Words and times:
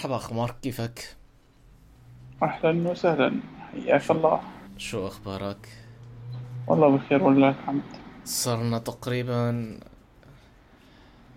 مرحبا 0.00 0.16
أخ 0.16 0.32
مارك 0.32 0.60
كيفك؟ 0.62 1.16
أهلا 2.42 2.88
وسهلا. 2.90 3.40
حياك 3.72 4.10
الله. 4.10 4.40
شو 4.76 5.06
أخبارك؟ 5.06 5.68
والله 6.66 6.96
بخير 6.96 7.22
ولله 7.22 7.48
الحمد. 7.48 7.82
صرنا 8.24 8.78
تقريبا 8.78 9.80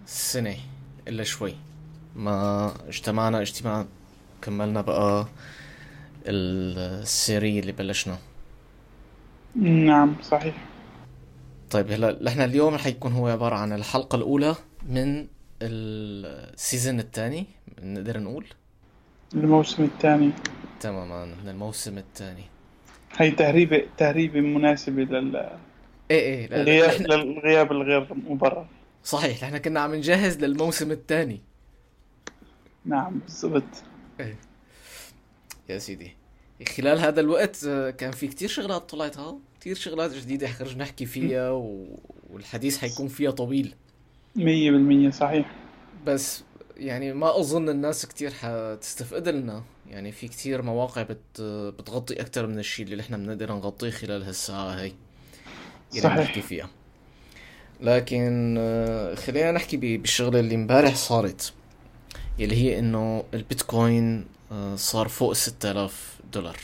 سنة 0.05 0.55
إلا 1.07 1.23
شوي. 1.23 1.55
ما 2.15 2.71
اجتمعنا 2.87 3.41
اجتماع 3.41 3.85
كملنا 4.41 4.81
بقى 4.81 5.27
السيرية 6.25 7.59
اللي 7.59 7.71
بلشنا. 7.71 8.17
نعم 9.55 10.15
صحيح. 10.21 10.55
طيب 11.71 11.91
هلا 11.91 12.23
نحن 12.23 12.41
اليوم 12.41 12.75
رح 12.75 12.87
يكون 12.87 13.11
هو 13.11 13.27
عبارة 13.27 13.55
عن 13.55 13.73
الحلقة 13.73 14.15
الأولى 14.15 14.55
من 14.89 15.27
السيزون 15.63 16.99
الثاني 16.99 17.45
نقدر 17.81 18.19
نقول؟ 18.19 18.45
الموسم 19.33 19.83
الثاني. 19.83 20.31
تماما 20.79 21.25
من 21.25 21.49
الموسم 21.49 21.97
الثاني. 21.97 22.43
هي 23.17 23.31
تهريبة 23.31 23.87
تهريبة 23.97 24.39
مناسبة 24.39 25.03
إيه 26.11 26.19
إيه 26.19 26.47
لا 26.47 26.63
لا 26.63 27.15
للغياب 27.15 27.71
الغير 27.71 28.13
مبرر. 28.13 28.67
صحيح 29.03 29.43
نحن 29.43 29.57
كنا 29.57 29.79
عم 29.79 29.95
نجهز 29.95 30.37
للموسم 30.37 30.91
الثاني. 30.91 31.41
نعم 32.85 33.19
بالضبط. 33.19 33.83
إيه. 34.19 34.35
يا 35.69 35.77
سيدي 35.77 36.11
خلال 36.77 36.99
هذا 36.99 37.21
الوقت 37.21 37.65
آه، 37.67 37.89
كان 37.89 38.11
في 38.11 38.27
كتير 38.27 38.49
شغلات 38.49 38.89
طلعت 38.89 39.17
ها 39.17 39.37
كتير 39.59 39.75
شغلات 39.75 40.11
جديدة 40.11 40.47
خرج 40.47 40.77
نحكي 40.77 41.05
فيها 41.05 41.51
و... 41.51 41.99
والحديث 42.29 42.77
حيكون 42.77 43.07
فيها 43.07 43.31
طويل. 43.31 43.75
مية 44.35 44.71
بالمية 44.71 45.09
صحيح. 45.09 45.62
بس 46.05 46.43
يعني 46.77 47.13
ما 47.13 47.39
أظن 47.39 47.69
الناس 47.69 48.05
كتير 48.05 48.31
حتستفقد 48.31 49.27
لنا. 49.29 49.63
يعني 49.89 50.11
في 50.11 50.27
كتير 50.27 50.61
مواقع 50.61 51.01
بت... 51.03 51.41
بتغطي 51.79 52.21
أكتر 52.21 52.47
من 52.47 52.59
الشيء 52.59 52.85
اللي 52.85 52.95
نحن 52.95 53.17
بنقدر 53.25 53.51
نغطيه 53.53 53.89
خلال 53.89 54.23
هالساعة 54.23 54.79
هاي. 54.81 54.93
اللي 55.95 56.09
بنحكي 56.09 56.41
صحيح 56.41 56.45
فيها. 56.47 56.69
لكن 57.81 58.55
آه، 58.59 59.15
خلينا 59.15 59.51
نحكي 59.51 59.77
ب- 59.77 60.01
بالشغلة 60.01 60.39
اللي 60.39 60.55
امبارح 60.55 60.95
صارت 60.95 61.53
يلي 62.39 62.55
هي 62.55 62.79
إنه 62.79 63.23
البيتكوين 63.33 64.25
آه، 64.51 64.75
صار 64.75 65.07
فوق 65.07 65.33
6000 65.33 66.19
دولار. 66.33 66.57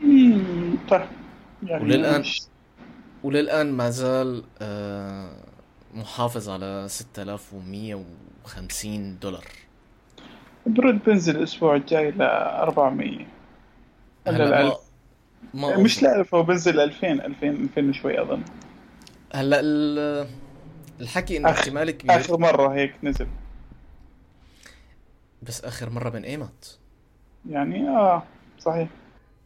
مم، 0.00 0.76
طيب. 0.90 1.08
يعني 1.62 1.84
وللآن 1.84 2.20
مش 2.20 2.42
وللآن 3.22 3.72
ما 3.72 3.90
زال 3.90 4.44
آه، 4.60 5.30
محافظ 5.94 6.48
على 6.48 6.86
6150 8.44 9.18
دولار. 9.18 9.44
برد 10.66 11.04
بنزل 11.04 11.36
الأسبوع 11.36 11.76
الجاي 11.76 12.10
ل 12.10 12.22
400 12.22 13.26
ولا 14.26 14.36
هلا 14.36 14.50
ما 14.50 14.60
1000 14.60 14.74
ما 15.54 15.76
مش 15.76 16.02
ل 16.02 16.06
1000 16.06 16.34
هو 16.34 16.42
بنزل 16.42 16.80
2000 16.80 17.12
2000 17.12 17.46
2000 17.50 17.88
وشوي 17.88 18.22
أظن. 18.22 18.42
هلا 19.34 19.60
ال- 19.60 20.28
الحكي 21.00 21.36
إنه 21.36 21.50
احتمال 21.50 21.90
كبير. 21.90 22.16
آخر 22.16 22.38
مرة 22.38 22.74
هيك 22.74 22.94
نزل. 23.02 23.26
بس 25.42 25.64
آخر 25.64 25.90
مرة 25.90 26.10
من 26.10 26.24
ايمت 26.24 26.78
يعني 27.50 27.88
آه 27.88 28.22
صحيح. 28.58 28.88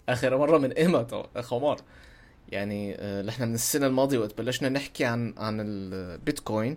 آخر 0.08 0.38
مرة 0.38 0.58
من 0.58 0.72
ايمت 0.72 1.26
عمر 1.52 1.76
يعني 2.48 2.94
آه، 2.98 3.22
نحن 3.22 3.48
من 3.48 3.54
السنة 3.54 3.86
الماضية 3.86 4.18
وقت 4.18 4.38
بلشنا 4.38 4.68
نحكي 4.68 5.04
عن 5.04 5.34
عن 5.38 5.60
البيتكوين 5.60 6.76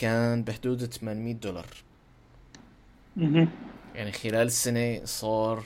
كان 0.00 0.44
بحدود 0.44 0.84
800 0.84 1.34
دولار. 1.34 1.66
يعني 3.94 4.12
خلال 4.12 4.46
السنة 4.46 5.00
صار 5.04 5.64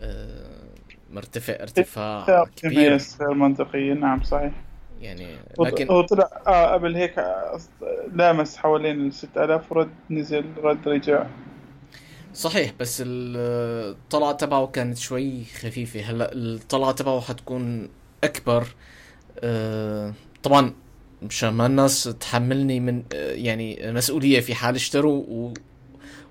آه، 0.00 0.74
مرتفع 1.10 1.52
ارتفاع 1.62 2.44
كبير. 2.56 2.96
غير 3.20 3.34
منطقية 3.34 3.92
نعم 3.94 4.22
صحيح. 4.22 4.52
يعني 5.00 5.36
لكن 5.60 5.88
هو 5.90 6.02
طلع 6.02 6.30
آه 6.46 6.72
قبل 6.72 6.96
هيك 6.96 7.14
لامس 8.14 8.56
حوالين 8.56 9.06
ال 9.06 9.12
6000 9.12 9.72
ورد 9.72 9.90
نزل 10.10 10.44
رد 10.56 10.88
رجع. 10.88 11.26
صحيح 12.34 12.72
بس 12.80 13.02
الطلعة 13.06 14.32
تبعه 14.32 14.66
كانت 14.66 14.98
شوي 14.98 15.44
خفيفة. 15.44 16.00
هلأ 16.00 16.32
الطلعة 16.32 16.92
تبعه 16.92 17.20
حتكون 17.20 17.88
أكبر 18.24 18.66
آه، 19.44 20.14
طبعا 20.42 20.74
مشان 21.22 21.48
ما 21.48 21.66
الناس 21.66 22.04
تحملني 22.04 22.80
من 22.80 23.02
يعني 23.12 23.92
مسؤولية 23.92 24.40
في 24.40 24.54
حال 24.54 24.74
اشتروا 24.74 25.24
و... 25.28 25.54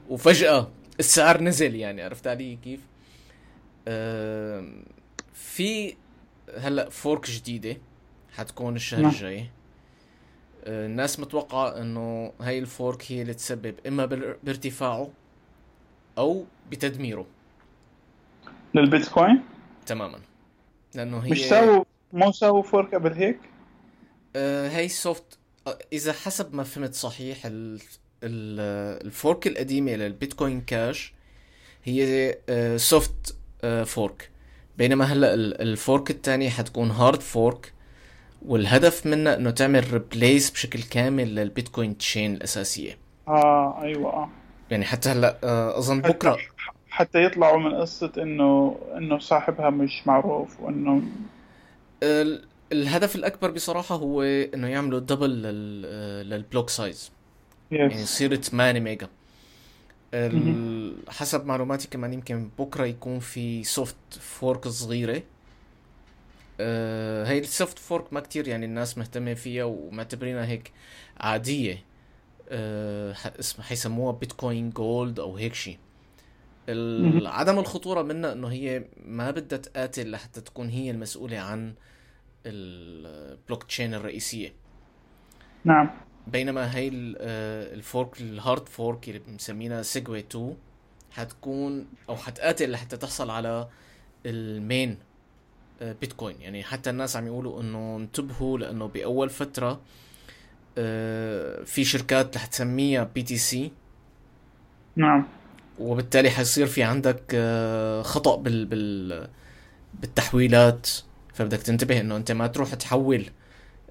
وفجأة 0.09 0.68
السعر 1.00 1.41
نزل 1.41 1.75
يعني 1.75 2.02
عرفت 2.02 2.28
علي 2.28 2.56
كيف؟ 2.63 2.79
في 5.34 5.96
هلأ 6.57 6.90
فورك 6.90 7.29
جديدة 7.29 7.78
حتكون 8.34 8.75
الشهر 8.75 9.02
نعم. 9.02 9.12
الجاي. 9.12 9.50
آه، 10.66 10.85
الناس 10.85 11.19
متوقعة 11.19 11.81
إنه 11.81 12.34
هاي 12.41 12.59
ال 12.59 12.70
fork 12.70 13.11
هي 13.12 13.22
اللي 13.22 13.34
تسبب 13.34 13.75
إما 13.88 14.06
بارتفاعه 14.44 15.09
أو 16.18 16.46
بتدميره. 16.72 17.25
للبيتكوين؟ 18.75 19.41
تماما. 19.85 20.19
لأنه 20.96 21.19
مش 21.19 21.44
هي 21.44 21.50
ساووا 21.50 21.84
مو 22.13 22.31
ساووا 22.31 22.63
fork 22.63 22.95
قبل 22.96 23.13
هيك؟ 23.13 23.40
آه، 24.35 24.69
هي 24.69 24.89
soft 24.89 25.38
آه، 25.67 25.77
إذا 25.93 26.13
حسب 26.13 26.55
ما 26.55 26.63
فهمت 26.63 26.93
صحيح 26.93 27.45
ال... 27.45 27.79
ال... 28.23 28.59
ال 29.05 29.14
fork 29.14 29.47
القديمة 29.47 29.91
لل 29.91 30.07
Bitcoin 30.07 30.61
Cash 30.61 31.13
هي 31.83 32.37
آه، 32.49 32.77
soft 32.77 33.35
آه، 33.63 33.83
fork. 33.83 34.29
بينما 34.77 35.05
هلأ 35.05 35.33
ال- 35.33 35.61
ال 35.61 35.72
fork 35.72 36.11
الثانية 36.11 36.49
حتكون 36.49 36.91
hard 36.91 37.22
fork 37.22 37.73
والهدف 38.45 39.05
منها 39.05 39.35
إنه 39.35 39.51
تعمل 39.51 39.93
replace 39.94 40.51
بشكل 40.51 40.83
كامل 40.83 41.35
لل 41.35 41.49
Bitcoin 41.49 41.97
chain 41.97 42.33
الأساسية. 42.33 42.97
آه 43.27 43.81
أيوه 43.81 44.13
آه. 44.13 44.29
يعني 44.71 44.85
حتى 44.85 45.09
هلأ 45.09 45.37
آه، 45.43 45.77
أظن 45.77 46.03
حتى 46.03 46.13
بكرة 46.13 46.37
حتى 46.89 47.23
يطلعوا 47.23 47.59
من 47.59 47.75
قصة 47.75 48.11
إنه 48.17 48.77
إنه 48.97 49.19
صاحبها 49.19 49.69
مش 49.69 50.07
معروف 50.07 50.59
وإنه 50.59 51.01
الهدف 52.71 53.15
الأكبر 53.15 53.51
بصراحة 53.51 53.95
هو 53.95 54.21
إنه 54.23 54.67
يعملوا 54.67 54.99
double 54.99 55.29
لل... 55.41 55.83
آه، 55.85 56.23
لل 56.23 56.37
block 56.37 56.69
size 56.69 57.11
يعني 57.71 57.93
يس 57.93 58.01
يصير 58.01 58.35
8 58.35 58.79
mega. 58.79 59.09
ال... 60.13 60.95
حسب 61.09 61.45
معلوماتي 61.45 61.87
كمان 61.87 62.13
يمكن 62.13 62.49
بكرة 62.59 62.85
يكون 62.85 63.19
في 63.19 63.63
soft 63.63 63.95
fork 64.19 64.67
صغيرة. 64.67 65.23
آه، 66.59 67.25
هي 67.25 67.39
ال 67.39 67.47
soft 67.47 67.79
fork 67.79 68.13
ما 68.13 68.19
كتير 68.19 68.47
يعني 68.47 68.65
الناس 68.65 68.97
مهتمة 68.97 69.33
فيها 69.33 69.63
ومعتبرينها 69.63 70.45
هيك 70.45 70.71
عادية. 71.17 71.85
آه، 72.49 73.13
ح- 73.13 73.33
اسم 73.39 73.61
حيسموها 73.61 74.11
Bitcoin 74.13 74.69
Gold 74.69 75.19
أو 75.19 75.37
هيك 75.37 75.53
شي. 75.53 75.79
مهم. 76.99 77.17
ال- 77.17 77.27
عدم 77.27 77.59
الخطورة 77.59 78.01
منها 78.01 78.31
إنه 78.33 78.47
هي 78.47 78.85
ما 79.05 79.31
بدها 79.31 79.59
تقاتل 79.59 80.11
لحتى 80.11 80.41
تكون 80.41 80.69
هي 80.69 80.91
المسؤولة 80.91 81.39
عن 81.39 81.73
البلوك 82.46 83.63
تشين 83.63 83.94
الرئيسية. 83.94 84.53
نعم. 85.66 85.90
بينما 86.28 86.75
هي 86.75 86.88
آه، 87.18 87.74
ال 87.73 87.83
fork 87.83 88.22
ال 88.22 88.31
hard 88.31 88.69
fork 88.69 89.07
اللي 89.07 89.19
بنسميها 89.19 89.81
سيجوي 89.81 90.19
2 90.19 90.56
حتكون 91.12 91.88
أو 92.09 92.16
حتقاتل 92.16 92.72
لحتى 92.72 92.97
تحصل 92.97 93.29
على 93.29 93.67
ال 94.25 94.40
main 94.40 94.97
آه، 95.82 95.96
بيتكوين. 96.02 96.41
يعني 96.41 96.64
حتى 96.64 96.90
الناس 96.90 97.16
عم 97.16 97.28
يقولوا 97.28 97.61
إنه 97.61 97.97
انتبهوا 97.97 98.58
لأنه 98.58 98.87
بأول 98.87 99.29
فترة 99.29 99.82
آه، 100.78 101.64
في 101.64 101.84
شركات 101.84 102.37
رح 102.37 102.46
تسميها 102.46 103.03
BTC. 103.03 103.72
نعم. 104.96 105.28
وبالتالي 105.79 106.29
حيصير 106.29 106.67
في 106.67 106.84
عندك 106.84 107.35
خطأ 108.05 108.35
بال 108.35 108.66
بال 108.66 109.28
بالتحويلات. 109.94 110.90
فبدك 111.33 111.61
تنتبه 111.61 111.99
إنه 111.99 112.17
أنت 112.17 112.31
ما 112.31 112.47
تروح 112.47 112.73
تحول 112.73 113.25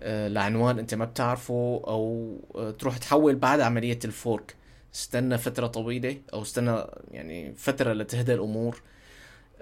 آه، 0.03 0.29
لعنوان 0.29 0.79
أنت 0.79 0.95
ما 0.95 1.05
بتعرفه 1.05 1.83
أو 1.87 2.37
آه، 2.55 2.71
تروح 2.71 2.99
تحول 2.99 3.37
بعد 3.37 3.61
عملية 3.61 3.99
ال 4.05 4.13
fork. 4.13 4.55
استنى 4.95 5.39
فترة 5.39 5.67
طويلة 5.67 6.17
أو 6.33 6.43
استنى 6.43 6.85
يعني 7.11 7.55
فترة 7.55 7.93
لتهدى 7.93 8.35
الأمور 8.35 8.83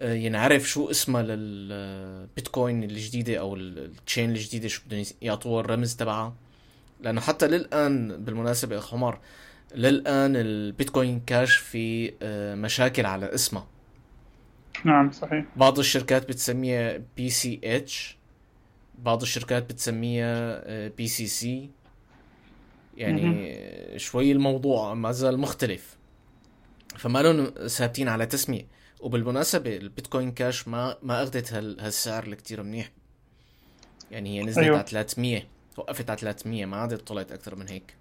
آه، 0.01 0.15
ينعرف 0.15 0.69
شو 0.69 0.91
اسمها 0.91 1.23
للبيتكوين 1.23 2.85
الجديدة 2.85 3.37
أو 3.37 3.57
ال 3.57 3.69
chain 3.69 4.31
الجديدة 4.31 4.69
شو 4.69 4.83
بدهم 4.87 5.05
يعطوها 5.23 5.61
الرمز 5.61 5.97
تبعها. 5.97 6.35
لأنه 7.01 7.21
حتى 7.21 7.49
للآن 7.49 8.25
بالمناسبة 8.25 8.75
يا 8.75 8.81
أخ 8.81 8.95
عمر 8.95 9.19
للآن 9.75 10.37
ال 10.37 10.47
Bitcoin 10.47 11.21
Cash 11.21 11.57
في 11.57 12.13
مشاكل 12.57 13.07
على 13.07 13.35
اسمها. 13.35 13.67
نعم 14.85 15.11
صحيح. 15.11 15.45
بعض 15.57 15.79
الشركات 15.79 16.29
بتسميها 16.29 17.01
BCH 17.17 18.17
بعض 18.99 19.23
الشركات 19.23 19.63
بتسميها 19.73 20.63
BCC. 20.89 21.71
يعني 22.97 23.99
شوي 23.99 24.33
الموضوع 24.33 24.95
ما 24.95 25.13
زال 25.13 25.39
مختلف. 25.41 25.97
فما 26.97 27.23
لهم 27.23 27.45
ثابتين 27.69 28.09
على 28.09 28.27
تسمية. 28.27 28.67
وبالمناسبة 29.01 29.77
ال 29.77 29.84
Bitcoin 29.84 30.33
Cash 30.33 30.69
ما 30.69 30.97
ما 31.03 31.23
أخذت 31.23 31.53
هال- 31.53 31.81
هالسعر 31.81 32.25
الكتير 32.27 32.63
منيح. 32.63 32.91
يعني 34.11 34.39
هي 34.39 34.43
نزلت 34.45 34.65
أيوة. 34.65 34.77
على 34.79 34.87
300 34.87 35.43
وقفت 35.77 36.11
على 36.11 36.19
300 36.19 36.67
ما 36.67 36.77
عادت 36.77 37.09
طلعت 37.09 37.33
أكثر 37.33 37.55
من 37.55 37.69
هيك. 37.69 37.95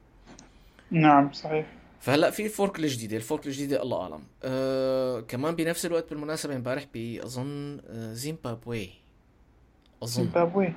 نعم 0.91 1.31
صحيح. 1.33 1.65
فهلا 1.99 2.29
في 2.29 2.49
fork 2.49 2.79
الجديدة 2.79 3.17
ال 3.17 3.23
fork 3.23 3.47
الجديدة 3.47 3.83
الله 3.83 4.01
أعلم. 4.01 4.19
أه 4.43 5.19
كمان 5.19 5.55
بنفس 5.55 5.85
الوقت 5.85 6.09
بالمناسبة 6.09 6.55
امبارح 6.55 6.85
باظن 6.93 7.79
آه، 7.89 8.13
زيمبابوي. 8.13 8.89
أظن. 10.03 10.23
زيمبابوي. 10.23 10.73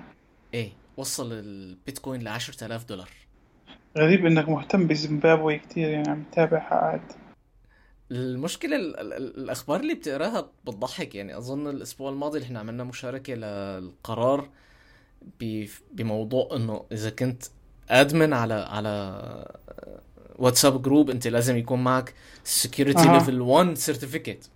إيه 0.55 0.73
وصل 0.97 1.33
البيتكوين 1.33 2.23
ل 2.23 2.29
10000 2.29 2.85
دولار. 2.85 3.09
غريب 3.99 4.27
إنك 4.27 4.49
مهتم 4.49 4.87
بزيمبابوي 4.87 5.59
كتير 5.59 5.89
يعني 5.91 6.09
عم 6.09 6.25
تتابعها 6.33 6.75
عاد. 6.75 7.03
المشكلة 8.11 8.77
ال- 8.77 9.01
ال- 9.01 9.13
ال- 9.13 9.37
الأخبار 9.37 9.81
اللي 9.81 9.95
بتقراها 9.95 10.51
بتضحك 10.65 11.15
يعني 11.15 11.37
أظن 11.37 11.67
الأسبوع 11.69 12.11
الماضي 12.11 12.39
اللي 12.39 12.47
إحنا 12.47 12.61
عملنا 12.61 12.85
مشاركة 12.85 13.35
للقرار 13.35 14.49
بموضوع 15.93 16.49
إنه 16.57 16.85
إذا 16.93 17.11
كنت 17.11 17.43
admin 17.91 18.33
على 18.33 18.55
على 18.55 19.59
WhatsApp 20.41 20.83
group 20.83 21.11
أنت 21.11 21.27
لازم 21.27 21.57
يكون 21.57 21.85
معك 21.85 22.15
security. 22.45 23.09
level 23.09 23.41
1 23.41 23.75
certificate 23.75 24.51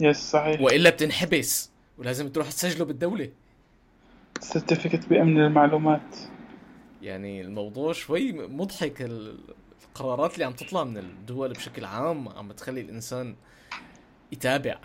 yes 0.00 0.16
صحيح. 0.30 0.60
وإلا 0.60 0.90
بتنحبس 0.90 1.70
ولازم 1.98 2.28
تروح 2.28 2.50
تسجله 2.50 2.84
بالدولة. 2.84 3.30
certificate 4.40 5.08
بأمن 5.08 5.40
المعلومات. 5.40 6.16
يعني 7.02 7.40
الموضوع 7.40 7.92
شوي 7.92 8.32
مضحك 8.32 9.02
ال- 9.02 9.38
القرارات 9.88 10.34
اللي 10.34 10.44
عم 10.44 10.52
تطلع 10.52 10.84
من 10.84 10.96
الدول 10.98 11.52
بشكل 11.52 11.84
عام 11.84 12.28
عم 12.28 12.48
بتخلي 12.48 12.80
الإنسان 12.80 13.36
يتابع. 14.32 14.78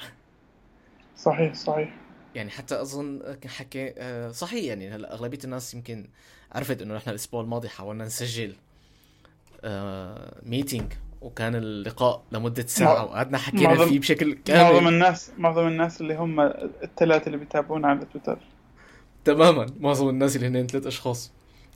صحيح 1.17 1.53
صحيح. 1.53 1.95
يعني 2.35 2.49
حتى 2.49 2.81
أظن 2.81 3.37
حكي 3.45 3.93
آه، 3.97 4.31
صحيح 4.31 4.63
يعني 4.63 4.89
هلأ 4.89 5.13
أغلبية 5.13 5.39
الناس 5.43 5.73
يمكن 5.73 6.07
عرفت 6.51 6.81
إنه 6.81 6.95
نحن 6.95 7.09
الأسبوع 7.09 7.41
الماضي 7.41 7.69
حاولنا 7.69 8.05
نسجل. 8.05 8.55
meeting 10.43 10.93
وكان 11.21 11.55
اللقاء 11.55 12.23
لمدة 12.31 12.65
ساعة 12.67 13.03
وقعدنا 13.05 13.37
حكينا 13.37 13.63
معظم- 13.73 13.89
فيه 13.89 13.99
بشكل 13.99 14.27
معظم 14.27 14.41
كامل 14.45 14.87
الناس 14.87 15.31
معظم 15.37 15.67
الناس 15.67 16.01
اللي 16.01 16.15
هم 16.15 16.39
الثلاثة 16.83 17.25
اللي 17.27 17.37
بيتابعونا 17.37 17.87
على 17.87 17.99
تويتر. 18.13 18.37
تماما 19.25 19.65
معظم 19.79 20.09
الناس 20.09 20.35
اللي 20.35 20.47
هن 20.47 20.67
ثلاث 20.67 20.87
أشخاص. 20.87 21.31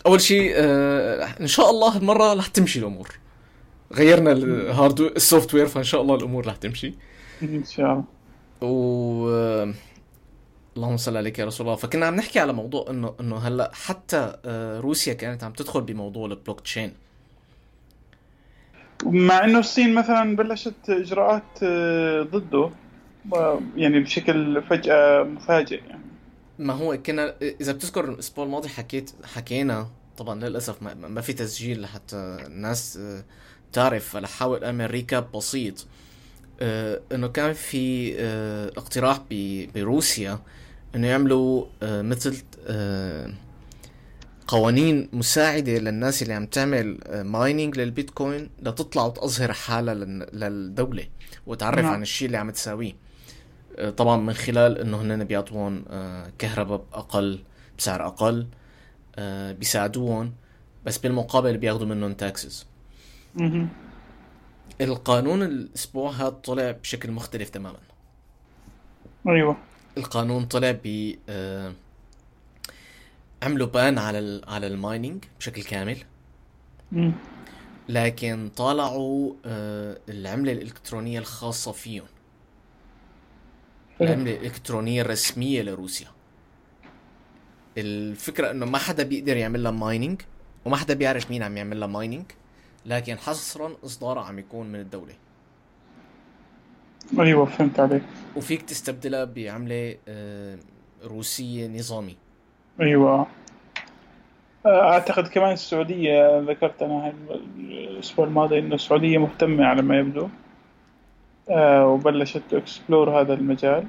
أول 0.06 0.22
شيء 0.22 0.52
آه، 0.56 1.26
إن 1.42 1.48
شاء 1.48 1.70
الله 1.70 1.96
هالمره 1.98 2.34
رح 2.34 2.48
تمشي 2.48 2.80
الأمور. 2.80 3.10
غيرنا 3.94 4.32
ال 4.32 4.43
hard 4.43 4.88
ال 4.88 5.00
software 5.02 5.66
فإن 5.68 5.84
شاء 5.84 6.02
الله 6.02 6.16
الأمور 6.16 6.48
رح 6.48 6.56
تمشي. 6.56 6.94
إن 7.44 7.64
شاء 7.64 7.86
الله. 7.92 8.04
و 8.62 9.30
آه، 9.30 9.74
اللهم 10.78 10.98
صل 10.98 11.18
عليك 11.18 11.40
يا 11.40 11.46
رسول 11.46 11.68
الله. 11.68 11.78
فكنا 11.78 12.06
عم 12.06 12.16
نحكي 12.16 12.40
على 12.40 12.54
موضوع 12.54 12.86
انه 12.90 13.16
إنه 13.20 13.38
هلأ 13.38 13.72
حتى 13.74 14.36
آه، 14.46 14.80
روسيا 14.80 15.14
كانت 15.14 15.44
عم 15.44 15.54
تدخل 15.54 15.82
بموضوع 15.82 16.26
البلوك 16.26 16.60
تشين 16.60 16.94
مع 19.06 19.46
إنه 19.46 19.60
الصين 19.60 19.94
مثلا 19.94 20.36
بلشت 20.36 20.90
إجراءات 20.90 21.44
آه، 21.64 22.22
ضده 22.22 22.70
يعني 23.76 24.00
بشكل 24.00 24.62
فجأة 24.62 25.24
مفاجئ 25.24 25.82
يعني. 25.88 26.06
ما 26.60 26.74
هو 26.74 26.98
كنا 26.98 27.36
إذا 27.62 27.72
بتذكر 27.72 28.10
الأسبوع 28.10 28.46
الماضي 28.46 28.70
حكيت 28.70 29.12
حكينا 29.24 29.88
طبعا 30.18 30.40
للأسف 30.40 30.82
ما, 30.82 30.94
ما 30.94 31.22
في 31.22 31.34
تسجيل 31.34 31.82
لحتى 31.82 32.38
الناس 32.48 32.98
آه، 32.98 33.24
تعرف 33.74 34.18
احاول 34.18 34.64
اعمل 34.64 34.92
recap 34.92 35.32
بسيط. 35.32 35.88
آه، 36.62 37.02
إنه 37.12 37.28
كان 37.28 37.54
في 37.54 38.16
اقتراح 38.78 39.20
بروسيا 39.76 40.40
إنه 40.96 41.08
يعملوا 41.08 41.66
مثل 41.84 42.44
قوانين 44.48 45.10
مساعدة 45.14 45.72
للناس 45.78 46.22
اللي 46.24 46.34
عم 46.34 46.46
تعمل 46.46 47.00
mining 47.26 47.80
لل 47.80 47.95
Bitcoin 47.95 48.50
لتطلع 48.62 49.04
وتظهر 49.06 49.54
حالها 49.54 49.94
لل- 49.94 50.28
للدولة 50.34 51.06
وتعرف 51.48 51.80
نعم. 51.84 51.94
عن 51.94 52.02
الشيء 52.02 52.26
اللي 52.26 52.38
عم 52.38 52.50
تساويه 52.52 52.94
آه، 53.78 53.90
طبعا 53.90 54.18
من 54.18 54.34
خلال 54.34 54.78
إنه 54.78 55.02
هن 55.02 55.24
بيعطوهم 55.24 55.86
آه، 55.90 56.32
كهرباء 56.38 56.86
أقل 56.94 57.40
بسعر 57.78 58.08
أقل 58.08 58.48
آه، 59.16 59.52
بيساعدوهم 59.52 60.34
بس 60.86 60.98
بالمقابل 60.98 61.58
بياخذوا 61.58 61.88
منهم 61.88 62.14
taxes. 62.14 62.66
القانون 64.82 65.44
الأسبوع 65.44 66.12
هذا 66.12 66.30
طلع 66.30 66.72
بشكل 66.72 67.12
مختلف 67.12 67.50
تماما 67.50 67.78
أيوه 69.28 69.58
القانون 69.98 70.46
طلع 70.46 70.72
ب 70.84 71.16
آه، 71.30 71.74
عملوا 73.46 73.68
ban 73.68 73.98
على 73.98 74.42
على 74.48 74.68
ال 74.68 74.76
mining 74.76 75.24
بشكل 75.40 75.64
كامل. 75.64 75.98
مم. 76.92 77.14
لكن 77.90 78.50
طالعوا 78.56 79.34
آه، 79.46 79.98
العملة 80.10 80.52
الإلكترونية 80.52 81.20
الخاصة 81.20 81.72
فيهم. 81.72 82.06
حلو. 84.00 84.08
العملة 84.08 84.36
الإلكترونية 84.36 85.02
الرسمية 85.02 85.62
لروسيا. 85.62 86.08
الفكرة 87.78 88.52
إنه 88.52 88.66
ما 88.66 88.78
حدا 88.78 89.04
بيقدر 89.04 89.38
يعمل 89.38 89.64
لها 89.64 89.72
mining 89.72 90.22
وما 90.66 90.78
حدا 90.78 90.94
بيعرف 90.94 91.32
مين 91.32 91.44
عم 91.44 91.58
يعمل 91.58 91.80
لها 91.80 91.88
mining 91.88 92.26
لكن 92.86 93.18
حصرا 93.18 93.76
إصدارها 93.86 94.24
عم 94.24 94.40
يكون 94.40 94.68
من 94.68 94.80
الدولة. 94.80 95.14
أيوه 97.20 97.46
فهمت 97.46 97.80
عليك. 97.80 98.04
وفيك 98.36 98.62
تستبدلها 98.62 99.26
بعملة 99.26 99.98
آه، 100.08 100.60
روسية 101.04 101.68
نظامي. 101.68 102.18
أيوه. 102.82 103.28
أعتقد 104.66 105.28
كمان 105.28 105.52
السعودية 105.52 106.40
ذكرت 106.40 106.82
أنا 106.82 107.14
الأسبوع 107.58 108.26
الماضي 108.26 108.60
إنه 108.60 108.76
السعودية 108.76 109.18
مهتمة 109.18 109.66
على 109.66 109.82
ما 109.82 110.00
يبدو. 110.00 110.28
آه، 111.50 111.88
وبلشت 111.88 112.42
ت 112.50 112.59
explore 112.59 113.22
هذا 113.22 113.34
المجال. 113.34 113.86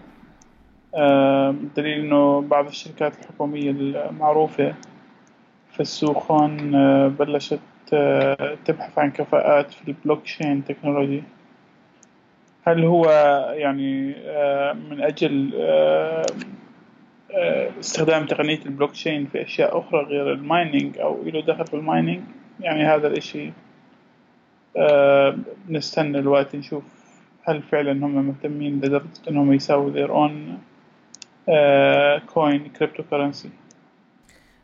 دليل 1.77 2.01
إنه 2.01 2.41
بعض 2.41 2.67
الشركات 2.67 3.19
الحكومية 3.19 3.71
المعروفة 3.71 4.75
في 5.73 5.81
السوق 5.81 6.33
هون 6.33 6.59
بلشت 7.09 7.61
تبحث 8.65 8.99
عن 8.99 9.11
كفاءات 9.11 9.73
في 9.73 9.89
ال 9.89 10.23
blockchain 10.23 10.65
technology 10.65 11.23
هل 12.67 12.85
هو 12.85 13.11
يعني 13.57 14.07
من 14.91 15.03
أجل 15.03 15.51
استخدام 17.81 18.27
تقنية 18.27 18.61
البلوك 18.67 18.91
تشين 18.91 19.27
في 19.27 19.43
أشياء 19.43 19.79
أخرى 19.79 20.05
غير 20.05 20.33
ال 20.33 20.42
mining 20.42 20.99
أو 20.99 21.23
له 21.23 21.41
دخل 21.41 21.67
في 21.67 21.75
ال 21.75 21.81
mining 21.81 22.21
يعني 22.61 22.85
هذا 22.85 23.07
الإشي 23.07 23.53
آه، 24.77 25.39
نستنى 25.69 26.19
الوقت 26.19 26.57
نشوف 26.57 26.83
هل 27.43 27.63
فعلا 27.63 27.93
هم 27.93 28.27
مهتمين 28.27 28.77
لدرجة 28.77 29.29
إنهم 29.29 29.53
يساووا 29.53 29.93
their 29.93 30.11
own 30.11 30.59
coin 32.35 32.69
cryptocurrency 32.69 33.51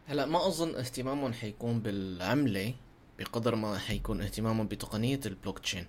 هلا 0.06 0.26
ما 0.26 0.46
أظن 0.46 0.74
اهتمامهم 0.74 1.32
حيكون 1.32 1.80
بالعملة 1.80 2.74
بقدر 3.18 3.54
ما 3.54 3.78
حيكون 3.78 4.20
اهتمامهم 4.20 4.66
بتقنية 4.66 5.20
البلوك 5.26 5.58
تشين 5.58 5.84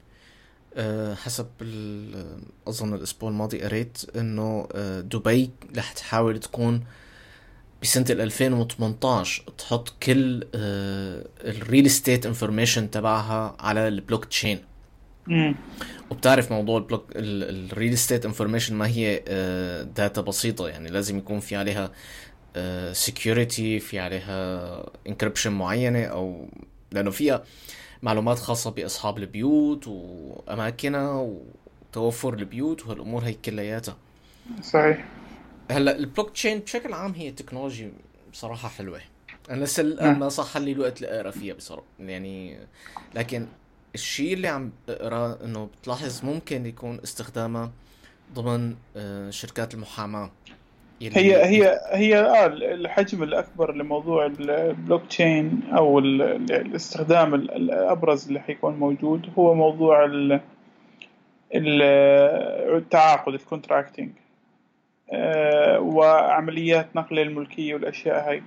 حسب 1.16 1.48
ال- 1.62 2.42
أظن 2.68 2.94
الأسبوع 2.94 3.30
الماضي 3.30 3.62
قريت 3.62 3.98
إنه 4.16 4.68
أه 4.72 5.02
دبي 5.02 5.52
رح 5.78 5.92
تحاول 5.92 6.40
تكون 6.40 6.84
بسنة 7.82 8.06
ال 8.10 8.22
2018 8.22 9.44
تحط 9.58 9.94
كل 10.04 10.48
ال 10.56 10.82
real 10.82 11.86
estate 11.86 12.26
information 12.26 12.92
تبعها 12.92 13.56
على 13.60 13.88
البلوك 13.88 14.26
تشين. 14.26 14.60
وبتعرف 16.12 16.52
موضوع 16.52 16.78
الـ 16.78 16.82
block 16.82 17.06
الـ 17.16 17.31
real 17.31 17.94
estate 17.94 18.26
information 18.26 18.76
ما 18.76 18.88
هي 18.88 19.24
آه، 19.28 19.84
data 19.84 20.22
بسيطة 20.22 20.68
يعني 20.68 20.90
لازم 20.90 21.18
يكون 21.18 21.40
في 21.40 21.56
عليها 21.56 21.92
security 22.94 23.80
في 23.80 24.00
عليها 24.00 24.86
encryption 25.08 25.52
معينة 25.52 26.04
أو 26.04 26.50
لأنه 26.92 27.12
فيها 27.12 27.44
معلومات 28.04 28.40
خاصة 28.40 28.72
بأصحاب 28.72 29.18
البيوت 29.18 29.88
وأماكنها 29.88 31.28
وتوفر 31.92 32.34
البيوت 32.34 32.86
وهالامور 32.86 33.24
هي 33.24 33.34
كلياتها. 33.34 33.98
صحيح. 34.62 35.06
هلا 35.72 35.98
البلوك 35.98 36.30
تشين 36.30 36.60
بشكل 36.60 36.94
عام 36.94 37.12
هي 37.12 37.32
technology 37.32 37.92
بصراحة 38.32 38.70
حلوة. 38.70 39.02
أنا 39.50 39.64
لسه 39.64 39.82
الآن 39.82 40.20
ما 40.20 40.30
صح 40.30 40.58
لي 40.58 40.72
الوقت 40.72 41.02
لأقرأ 41.02 41.32
فيها 41.32 41.54
بصراحة 41.54 41.86
يعني 42.00 42.58
لكن 43.16 43.48
الشيء 43.96 44.34
اللي 44.34 44.48
عم 44.48 44.72
اقراه 44.90 45.38
إنه 45.44 45.66
بتلاحظ 45.66 46.26
ممكن 46.26 46.66
يكون 46.66 47.00
استخدامها 47.04 47.72
ضمن 48.34 48.76
آه، 48.96 49.30
شركات 49.30 49.74
المحاماة. 49.74 50.32
هي 51.16 51.46
هي 51.46 51.80
هي 51.92 52.18
آه 52.20 52.46
الحجم 52.48 53.24
الأكبر 53.24 53.76
لموضوع 53.76 54.26
البلوك 54.26 55.02
تشين 55.10 55.62
ال- 56.00 56.22
الاستخدام 56.52 57.36
ال- 57.36 57.52
الأبرز 57.52 58.28
اللي 58.28 58.40
حيكون 58.40 58.74
موجود 58.76 59.30
هو 59.38 59.54
موضوع 59.56 60.06
ال 60.06 60.40
التعاقد 62.78 63.34
الـ 63.34 63.40
contracting 63.40 64.10
آه، 65.14 65.80
وعمليات 65.80 66.88
نقل 66.96 67.20
الملكية 67.20 67.74
والأشياء 67.74 68.30
هاي. 68.30 68.44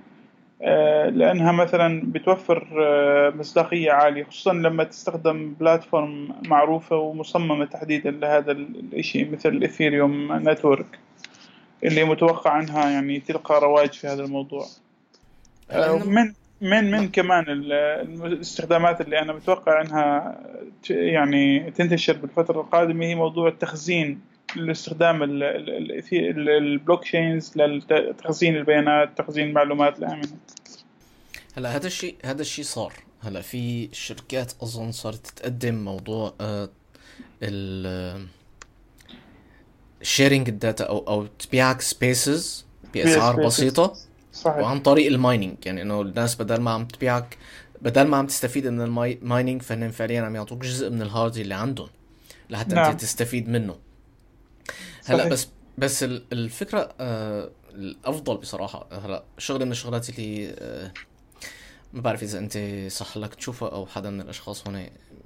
آه، 0.61 1.09
لأنها 1.09 1.51
مثلا 1.51 2.01
بتوفر 2.05 2.67
آه، 2.81 3.29
مصداقية 3.29 3.91
عالية 3.91 4.23
خصوصا 4.23 4.53
لما 4.53 4.83
تستخدم 4.83 5.53
بلاتفورم 5.59 6.29
معروفة 6.47 6.95
ومصممة 6.95 7.65
تحديدا 7.65 8.11
لهذا 8.11 8.51
الإشي 8.51 9.25
مثل 9.25 9.49
الإثيريوم 9.49 10.49
نتورك 10.49 10.99
اللي 11.83 12.03
متوقع 12.03 12.51
عنها 12.51 12.89
يعني 12.89 13.19
تلقى 13.19 13.61
رواج 13.61 13.91
في 13.93 14.07
هذا 14.07 14.23
الموضوع. 14.23 14.67
من 16.05 16.33
من 16.61 16.91
من 16.91 17.09
كمان 17.09 17.45
الاستخدامات 17.49 19.01
اللي 19.01 19.19
أنا 19.19 19.33
متوقع 19.33 19.81
انها 19.81 20.39
يعني 20.89 21.71
تنتشر 21.71 22.17
بالفترة 22.17 22.61
القادمة 22.61 23.05
هي 23.05 23.15
موضوع 23.15 23.47
التخزين 23.47 24.21
لاستخدام 24.55 25.23
الـ 26.11 27.03
blockchains 27.03 27.53
لتخزين 27.57 28.55
البيانات 28.55 29.17
تخزين 29.17 29.47
المعلومات 29.47 29.99
الآمنة. 29.99 30.37
هلا 31.57 31.75
هذا 31.75 31.87
الشيء 31.87 32.15
هذا 32.25 32.41
الشيء 32.41 32.65
صار. 32.65 32.93
هلا 33.21 33.41
في 33.41 33.89
شركات 33.91 34.53
اظن 34.61 34.91
صارت 34.91 35.27
تقدم 35.27 35.75
موضوع 35.75 36.33
آه، 36.41 36.69
ال 37.43 38.27
sharing 40.01 40.49
الـ 40.49 40.56
data 40.56 40.83
أو 40.83 40.97
أو 40.97 41.27
تبيعك 41.27 41.81
spaces 41.81 42.65
بأسعار 42.93 43.45
بسيطة 43.45 43.93
صحيح. 44.33 44.57
وعن 44.57 44.79
طريق 44.79 45.07
الـ 45.07 45.14
mining 45.14 45.55
يعني 45.65 45.81
إنه 45.81 46.01
الناس 46.01 46.35
بدل 46.35 46.61
ما 46.61 46.71
عم 46.71 46.85
تبيعك 46.85 47.37
بدل 47.81 48.07
ما 48.07 48.17
عم 48.17 48.27
تستفيد 48.27 48.67
من 48.67 48.81
الـ 48.81 48.92
mining 48.92 49.61
فهن 49.61 49.91
فعليا 49.91 50.21
عم 50.21 50.35
يعطوك 50.35 50.63
جزء 50.63 50.89
من 50.89 51.01
الـ 51.01 51.08
hard 51.08 51.37
اللي 51.37 51.55
عندهم 51.55 51.89
لحتى 52.49 52.75
نعم. 52.75 52.91
انت 52.91 53.01
تستفيد 53.01 53.49
منه. 53.49 53.75
هلأ 55.05 55.17
صحيح. 55.17 55.31
بس 55.31 55.47
بس 55.77 56.03
الفكرة 56.03 56.89
آه 56.99 57.49
الأفضل 57.73 58.37
بصراحة 58.37 58.87
هلأ 58.91 59.23
شغلة 59.37 59.65
من 59.65 59.71
الشغلات 59.71 60.09
اللي 60.09 60.55
آه 60.59 60.91
ما 61.93 62.01
بعرف 62.01 62.23
إذا 62.23 62.39
أنت 62.39 62.57
صح 62.91 63.17
لك 63.17 63.35
تشوفها 63.35 63.69
أو 63.69 63.85
حدا 63.85 64.09
من 64.09 64.21
الأشخاص 64.21 64.67
هون 64.67 64.85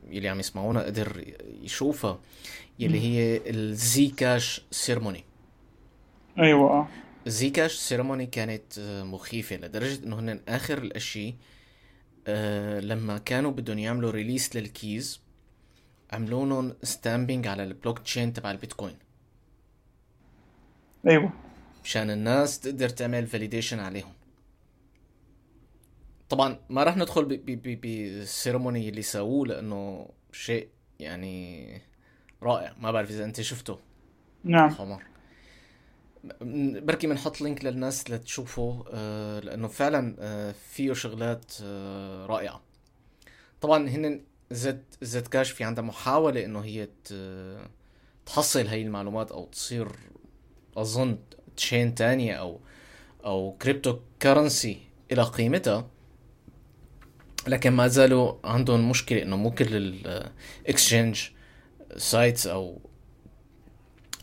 يلي 0.09 0.29
عم 0.29 0.39
يسمعونا 0.39 0.83
قدر 0.83 1.23
يشوفها. 1.61 2.19
يلي 2.81 2.99
هي 2.99 3.41
الـ 3.49 4.07
Zcash 4.07 4.61
ceremony 4.71 5.23
أيوه. 6.39 6.87
Zcash 7.25 7.73
ceremony 7.73 8.25
كانت 8.25 8.79
آه، 8.79 9.03
مخيفة 9.03 9.55
لدرجة 9.55 10.03
إنه 10.03 10.19
هن 10.19 10.39
آخر 10.47 10.77
الأشي 10.77 11.35
أه 12.27 12.79
لما 12.79 13.17
كانوا 13.17 13.51
بدهم 13.51 13.79
يعملوا 13.79 14.11
release 14.11 14.55
للـ 14.55 14.77
keys 14.77 15.21
عملوا 16.11 16.45
لهم 16.45 16.73
stamping 16.83 17.47
على 17.47 17.63
البلوك 17.63 17.99
تشين 17.99 18.33
تبع 18.33 18.51
البيتكوين. 18.51 18.95
أيوه. 21.07 21.33
مشان 21.83 22.09
الناس 22.09 22.59
تقدر 22.59 22.89
تعمل 22.89 23.27
validation 23.27 23.79
عليهم. 23.79 24.13
طبعا 26.29 26.59
ما 26.69 26.83
راح 26.83 26.97
ندخل 26.97 27.25
بالـ 27.55 27.82
ceremony 27.82 28.89
اللي 28.89 29.01
سووه 29.01 29.47
لأنه 29.47 30.09
شيء 30.31 30.67
يعني 30.99 31.81
رائع 32.43 32.75
ما 32.79 32.91
بعرف 32.91 33.09
إذا 33.09 33.25
أنت 33.25 33.41
شفته. 33.41 33.79
نعم. 34.43 34.69
خمر 34.69 35.03
بركي 36.81 37.07
بنحط 37.07 37.41
link 37.41 37.65
للناس 37.65 38.11
لتشوفه 38.11 38.85
آه 38.93 39.39
لأنه 39.39 39.67
فعلا 39.67 40.15
آه 40.19 40.51
فيه 40.71 40.93
شغلات 40.93 41.53
آه 41.63 42.25
رائعة. 42.25 42.61
طبعا 43.61 43.89
هن 43.89 44.21
زد 44.51 44.83
زد 45.01 45.27
كاش 45.27 45.51
في 45.51 45.63
عندها 45.63 45.83
محاولة 45.83 46.45
إنه 46.45 46.59
هي 46.59 46.89
تحصل 48.25 48.67
هاي 48.67 48.81
المعلومات 48.81 49.31
أو 49.31 49.45
تصير 49.45 49.87
أظن 50.77 51.17
chain 51.57 51.95
تانية 51.95 52.33
أو 52.33 52.59
أو 53.25 53.57
cryptocurrency 53.61 54.77
إلها 55.11 55.23
قيمتها. 55.23 55.87
لكن 57.47 57.71
ما 57.71 57.87
زالوا 57.87 58.33
عندهم 58.43 58.89
مشكلة 58.89 59.21
إنه 59.21 59.37
مو 59.37 59.51
كل 59.51 59.65
الـ 59.75 59.92
exchange 59.92 61.29
sites 61.97 62.47
أو 62.47 62.81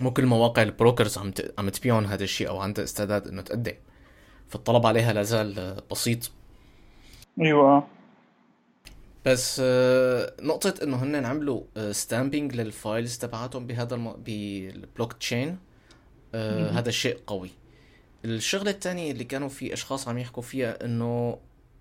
مو 0.01 0.11
كل 0.11 0.27
مواقع 0.27 0.63
الـ 0.63 0.70
brokers 0.70 1.19
عم 1.19 1.33
عم 1.59 1.69
تبيعون 1.69 2.07
هذا 2.07 2.25
الشيء 2.25 2.49
أو 2.49 2.59
عندها 2.59 2.85
استعداد 2.85 3.29
إنه 3.29 3.43
تقدم 3.43 3.75
فالطلب 4.49 4.87
عليها 4.87 5.13
لا 5.13 5.23
زال 5.23 5.83
بسيط. 5.91 6.31
أيوه. 7.41 7.87
بس 9.27 9.61
آه، 9.65 10.33
نقطة 10.41 10.75
إنه 10.83 10.97
هن 11.03 11.25
عملوا 11.25 11.63
stamping 11.93 12.53
آه، 12.53 12.63
للـ 12.63 12.79
files 12.79 13.19
تبعاتهم 13.19 13.67
بهذا 13.67 13.95
الم... 13.95 14.13
بالبلوك 14.13 15.13
تشين 15.13 15.59
آه 16.35 16.71
هذا 16.71 16.91
شيء 16.91 17.19
قوي. 17.27 17.51
الشغلة 18.25 18.71
الثانية 18.71 19.13
اللي 19.13 19.25
كانوا 19.25 19.49
في 19.49 19.73
أشخاص 19.73 20.09
عم 20.09 20.19
يحكوا 20.19 20.43
فيها 20.43 20.85
إنه 20.85 21.39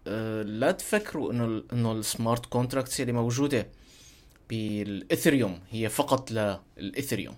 آه 0.07 0.41
لا 0.41 0.71
تفكروا 0.71 1.31
إنه 1.31 1.63
إنه 1.73 1.91
السمارت 1.91 2.45
كونتراكتس 2.45 3.01
اللي 3.01 3.11
موجودة 3.11 3.67
بالـ 4.49 4.71
Ethereum 4.71 5.59
هي 5.71 5.89
فقط 5.89 6.31
للـ 6.31 6.52
Ethereum 6.52 7.35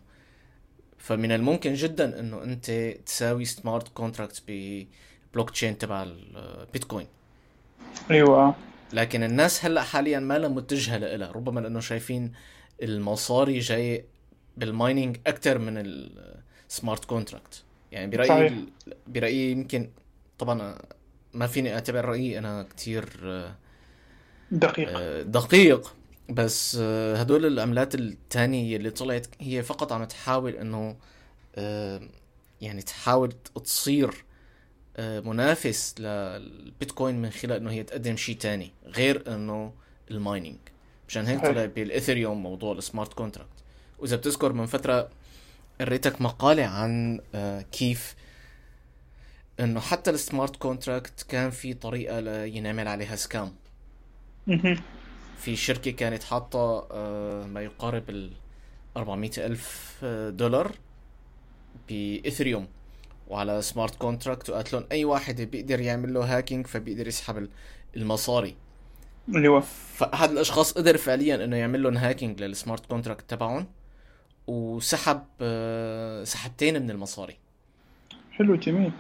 فمن 0.98 1.32
الممكن 1.32 1.74
جدا 1.74 2.20
إنه 2.20 2.44
أنت 2.44 2.72
تساوي 3.06 3.46
سمارت 3.46 3.88
كونتراكت 3.88 4.44
ببلوك 4.48 5.50
تشين 5.50 5.78
تبع 5.78 6.04
البيتكوين 6.04 7.08
أيوه. 8.12 8.56
لكن 8.94 9.24
الناس 9.24 9.66
هلأ 9.66 9.82
حاليا 9.82 10.20
ما 10.20 10.38
لها 10.38 10.50
متجهه 10.50 10.98
لها 10.98 11.32
ربما 11.32 11.60
لأنه 11.60 11.80
شايفين 11.80 12.32
المصاري 12.84 13.60
جاي 13.60 14.06
بالـ 14.58 14.73
mining 14.73 15.18
أكثر 15.28 15.58
من 15.58 15.74
السمارت 16.70 17.06
كونتراكت 17.06 17.63
يعني 17.92 18.12
برأيي 18.12 18.28
صحيح. 18.28 18.54
برأيي 19.08 19.51
يمكن 19.51 19.89
طبعا 20.39 20.78
ما 21.34 21.48
فيني 21.48 21.74
اعتبر 21.74 22.06
رأيي 22.06 22.39
أنا 22.39 22.68
كثير 22.78 23.10
دقيق. 24.51 24.89
آه، 24.98 25.22
دقيق. 25.22 25.94
بس 26.29 26.77
آه، 26.81 27.15
هدول 27.15 27.45
العملات 27.45 27.95
التانية 27.95 28.77
اللي 28.77 28.89
طلعت 28.89 29.27
هي 29.39 29.63
فقط 29.63 29.91
عم 29.91 30.03
تحاول 30.03 30.55
إنه 30.55 30.95
آه، 31.55 32.01
يعني 32.62 32.81
تحاول 32.81 33.31
تصير 33.65 34.25
آه، 34.98 35.19
منافس 35.19 35.95
للبيتكوين 36.00 37.21
من 37.21 37.29
خلال 37.29 37.57
إنه 37.57 37.71
هي 37.71 37.83
تقدم 37.83 38.17
شيء 38.17 38.36
تاني 38.36 38.71
غير 38.86 39.36
إنه 39.36 39.74
الـ 40.12 40.18
mining 40.18 40.58
مشان 41.07 41.25
هيك 41.25 41.41
طلع 41.41 41.65
بالـ 41.65 41.81
Ethereum 41.81 42.44
موضوع 42.43 42.74
السمارت 42.74 43.13
كونتراكت 43.13 43.50
وإذا 44.00 44.15
بتذكر 44.15 44.53
من 44.53 44.65
فترة 44.65 45.09
قريت 45.82 46.08
لك 46.08 46.22
مقالة 46.21 46.65
عن 46.65 47.21
كيف 47.71 48.15
إنه 49.59 49.79
حتى 49.79 50.12
السمارت 50.12 50.55
كونتراكت 50.55 51.25
كان 51.29 51.50
في 51.50 51.74
طريقة 51.74 52.19
لينعمل 52.19 52.88
عليها 52.88 53.15
scam 53.15 53.51
في 55.39 55.55
شركة 55.55 55.91
كانت 55.91 56.24
حاطة 56.24 56.88
آه، 56.91 57.46
ما 57.46 57.62
يقارب 57.62 58.10
ال 58.10 58.31
400 58.98 59.31
ألف 59.38 59.98
آه، 60.03 60.29
دولار 60.29 60.72
بـ 61.89 61.98
Ethereum 61.98 62.68
وعلى 63.27 63.62
smart 63.62 63.96
contract 63.96 64.50
وقالت 64.50 64.74
لهم 64.74 64.84
أي 64.91 65.05
واحد 65.05 65.41
بيقدر 65.41 65.81
يعمل 65.81 66.13
له 66.13 66.38
hacking 66.38 66.68
فبيقدر 66.67 67.08
يسحب 67.08 67.50
المصاري. 67.96 68.55
اللي 69.29 69.48
هو 69.48 69.62
فأحد 69.96 70.31
الأشخاص 70.31 70.72
قدر 70.74 70.98
فعليا 70.98 71.43
إنه 71.43 71.55
يعمل 71.55 71.84
لهم 71.84 71.98
هاكينج 71.98 72.41
للسمارت 72.41 72.86
كونتراكت 72.86 73.29
تبعهم 73.29 73.67
وسحب 74.48 75.24
آه، 75.41 76.24
سحبتين 76.24 76.81
من 76.81 76.91
المصاري. 76.91 77.38
حلو 78.31 78.55
جميل. 78.55 78.91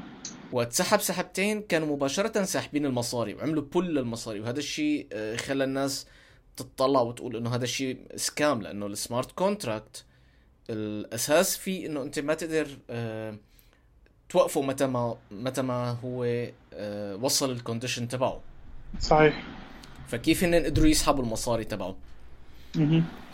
وقت 0.51 0.73
سحب 0.73 0.99
سحبتين 0.99 1.61
كانوا 1.61 1.95
مباشرة 1.95 2.43
ساحبين 2.43 2.85
المصاري 2.85 3.33
وعملوا 3.33 3.63
pull 3.63 3.95
للمصاري. 3.95 4.39
وهذا 4.39 4.59
الشيء 4.59 5.07
خلى 5.37 5.63
الناس 5.63 6.07
تطلع 6.57 7.01
وتقول 7.01 7.35
إنه 7.35 7.55
هذا 7.55 7.63
الشيء 7.63 7.97
scam 8.15 8.61
لأنه 8.61 8.85
السمارت 8.85 9.31
كونتراكت 9.31 10.05
الأساس 10.69 11.57
فيه 11.57 11.87
إنه 11.87 12.01
أنت 12.01 12.19
ما 12.19 12.33
تقدر 12.33 12.67
آه، 12.89 13.35
توقفه 14.29 14.61
متى 14.61 14.87
ما 14.87 15.15
متى 15.31 15.61
ما 15.61 15.89
هو 15.91 16.47
آه، 16.73 17.15
وصل 17.15 17.51
الـ 17.51 17.57
condition 17.57 18.07
تبعه. 18.07 18.39
صحيح. 18.99 19.43
فكيف 20.07 20.43
هن 20.43 20.55
قدروا 20.55 20.87
يسحبوا 20.87 21.23
المصاري 21.23 21.63
تبعه؟ 21.63 21.95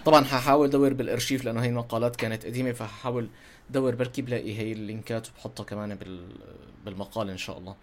طبعا 0.06 0.24
ححاول 0.24 0.70
دور 0.70 0.94
بالارشيف 0.94 1.46
لأنه 1.46 1.64
هي 1.64 1.70
المقالات 1.70 2.16
كانت 2.16 2.46
قديمة 2.46 2.72
فححاول 2.72 3.30
دور 3.70 3.96
بركي 3.96 4.22
بلاقي 4.22 4.58
هي 4.58 4.72
الـ 4.72 4.81
link 4.81 5.19
ات 5.19 5.28
وبحطها 5.28 5.64
كمان 5.64 5.98
بالمقال 6.86 7.30
إن 7.30 7.38
شاء 7.38 7.58
الله. 7.58 7.76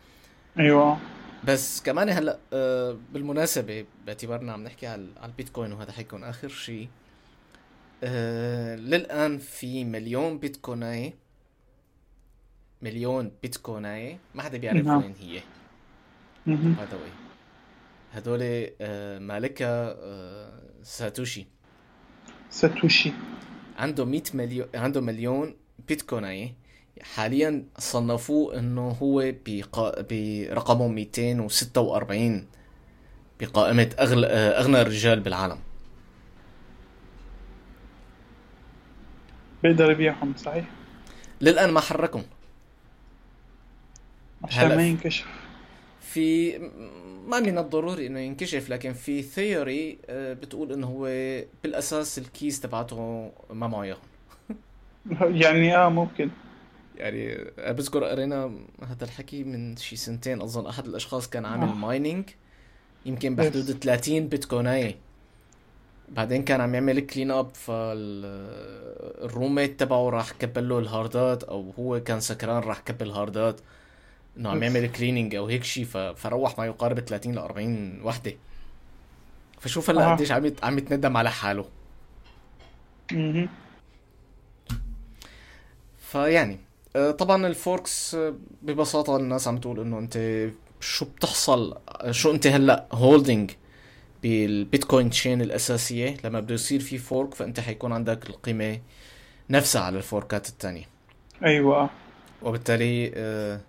أيوه. 0.59 0.99
بس 1.45 1.83
كمان 1.83 2.09
هلأ 2.09 2.39
آه، 2.53 2.99
بالمناسبة 3.13 3.87
باعتبارنا 4.07 4.53
عم 4.53 4.65
نحكي 4.65 4.87
على 4.87 5.09
البيتكوين 5.25 5.73
وهذا 5.73 5.93
حيكون 5.93 6.25
آخر 6.25 6.49
شيء 6.49 6.89
آه، 8.05 8.77
للآن 8.77 9.39
في 9.39 9.85
مليون 9.85 10.39
بيتكويناية 10.39 11.15
مليون 12.83 13.33
بيتكويناية 13.43 14.19
ما 14.35 14.43
حدا 14.43 14.59
بيعرف 14.59 14.87
نعم. 14.87 15.03
وين 15.03 15.15
هي. 15.21 15.43
هذا 16.47 16.97
وين 17.03 17.13
هدول 18.13 18.41
آه، 18.81 19.19
مالكها 19.19 19.97
ساتوشي. 20.83 21.47
ساتوشي. 22.51 23.13
عنده 23.79 24.05
100 24.05 24.23
مليون 24.35 24.69
عنده 24.75 25.01
مليون 25.01 25.57
بيتكوين 25.89 26.55
حاليا 27.01 27.65
صنفوه 27.79 28.59
إنه 28.59 28.89
هو 28.91 29.33
بقا... 29.47 30.03
برقمه 30.03 30.89
246 30.89 32.47
بقائمة 33.41 33.91
أغل... 33.99 34.25
أغنى 34.25 34.81
الرجال 34.81 35.21
بالعالم. 35.21 35.59
بيقدر 39.63 39.91
يبيعهم 39.91 40.35
صحيح؟ 40.37 40.65
للآن 41.41 41.71
ما 41.71 41.81
حركهم. 41.81 42.25
عشان 44.45 44.77
ما 44.77 44.87
ينكشف. 44.87 45.27
في 46.01 46.59
ما 47.27 47.41
من 47.41 47.59
الضروري 47.59 48.07
إنه 48.07 48.21
ينكشف 48.21 48.71
لكن 48.71 48.93
في 48.93 49.23
ثيوري 49.23 49.99
بتقول 50.11 50.73
إنه 50.73 50.87
هو 50.87 51.05
بالأساس 51.63 52.19
الـ 52.19 52.27
case 52.27 52.61
تبعته 52.61 53.31
ما 53.51 53.69
معه 53.69 53.85
يعني 55.43 55.77
آه 55.77 55.89
ممكن. 55.89 56.31
يعني 56.97 57.45
بذكر 57.59 58.05
قرينا 58.05 58.59
هذا 58.83 59.05
الحكي 59.05 59.45
من 59.45 59.77
شي 59.77 59.97
سنتين 59.97 60.43
أظن 60.43 60.67
أحد 60.67 60.87
الأشخاص 60.87 61.29
كان 61.29 61.45
عامل 61.45 61.69
آه. 61.69 61.75
mining 61.75 62.25
يمكن 63.07 63.37
بحدود 63.37 63.65
30 63.65 64.29
بيتكويناية 64.29 64.97
بعدين 66.09 66.45
كان 66.45 66.61
عم 66.61 66.75
يعمل 66.75 67.01
clean 67.01 67.31
up 67.31 67.55
فالـ 67.55 67.76
roommate 67.76 68.61
تبعه 69.81 70.11
راح 70.11 70.33
كبل 70.33 70.69
له 70.69 70.79
الـ 70.79 70.90
hard 70.90 71.34
ات 71.34 71.45
أو 71.45 71.71
هو 71.79 72.01
كان 72.01 72.21
سكران 72.21 72.63
راح 72.63 72.81
كبل 72.81 73.07
الـ 73.07 73.16
hard 73.16 73.52
ات 73.52 73.61
إنه 74.37 74.51
عم. 74.51 74.63
يعمل 74.63 74.93
cleaning 74.93 75.35
أو 75.35 75.47
هيك 75.47 75.65
شيء 75.65 75.85
فروح 76.15 76.59
ما 76.59 76.67
يقارب 76.67 77.01
30 77.01 77.35
ل 77.35 77.39
40 77.39 78.01
وحدة 78.05 78.33
فشوف 79.61 79.91
هلأ 79.91 80.05
آه. 80.05 80.15
قديش 80.15 80.33
عم 80.33 80.53
عم 80.63 80.79
يتندم 80.79 81.17
على 81.17 81.31
حاله. 81.31 81.65
فيعني 85.99 86.55
آه، 86.55 86.59
طبعا 86.95 87.47
ال 87.47 87.58
forks 87.58 88.15
آه، 88.15 88.35
ببساطة 88.63 89.17
الناس 89.17 89.49
عم 89.49 89.59
تقول 89.59 89.81
إنه 89.81 89.99
أنت 89.99 90.49
شو 90.81 91.05
بتحصل 91.05 91.79
آه، 91.89 92.11
شو 92.11 92.31
أنت 92.31 92.47
هلأ 92.47 92.87
holding 92.93 93.51
بال 94.23 94.42
Bitcoin 94.42 95.11
chain 95.11 95.41
الأساسية. 95.43 96.17
لما 96.25 96.41
بده 96.41 96.55
يصير 96.55 96.81
في 96.81 96.99
fork 96.99 97.35
فأنت 97.35 97.61
حيكون 97.61 97.93
عندك 97.93 98.31
القيمة 98.31 98.81
نفسها 99.51 99.83
على 99.83 99.97
الفوركات 99.99 100.49
التانية. 100.49 100.85
أيوه. 101.45 101.91
وبالتالي 102.43 103.13
آه، 103.17 103.61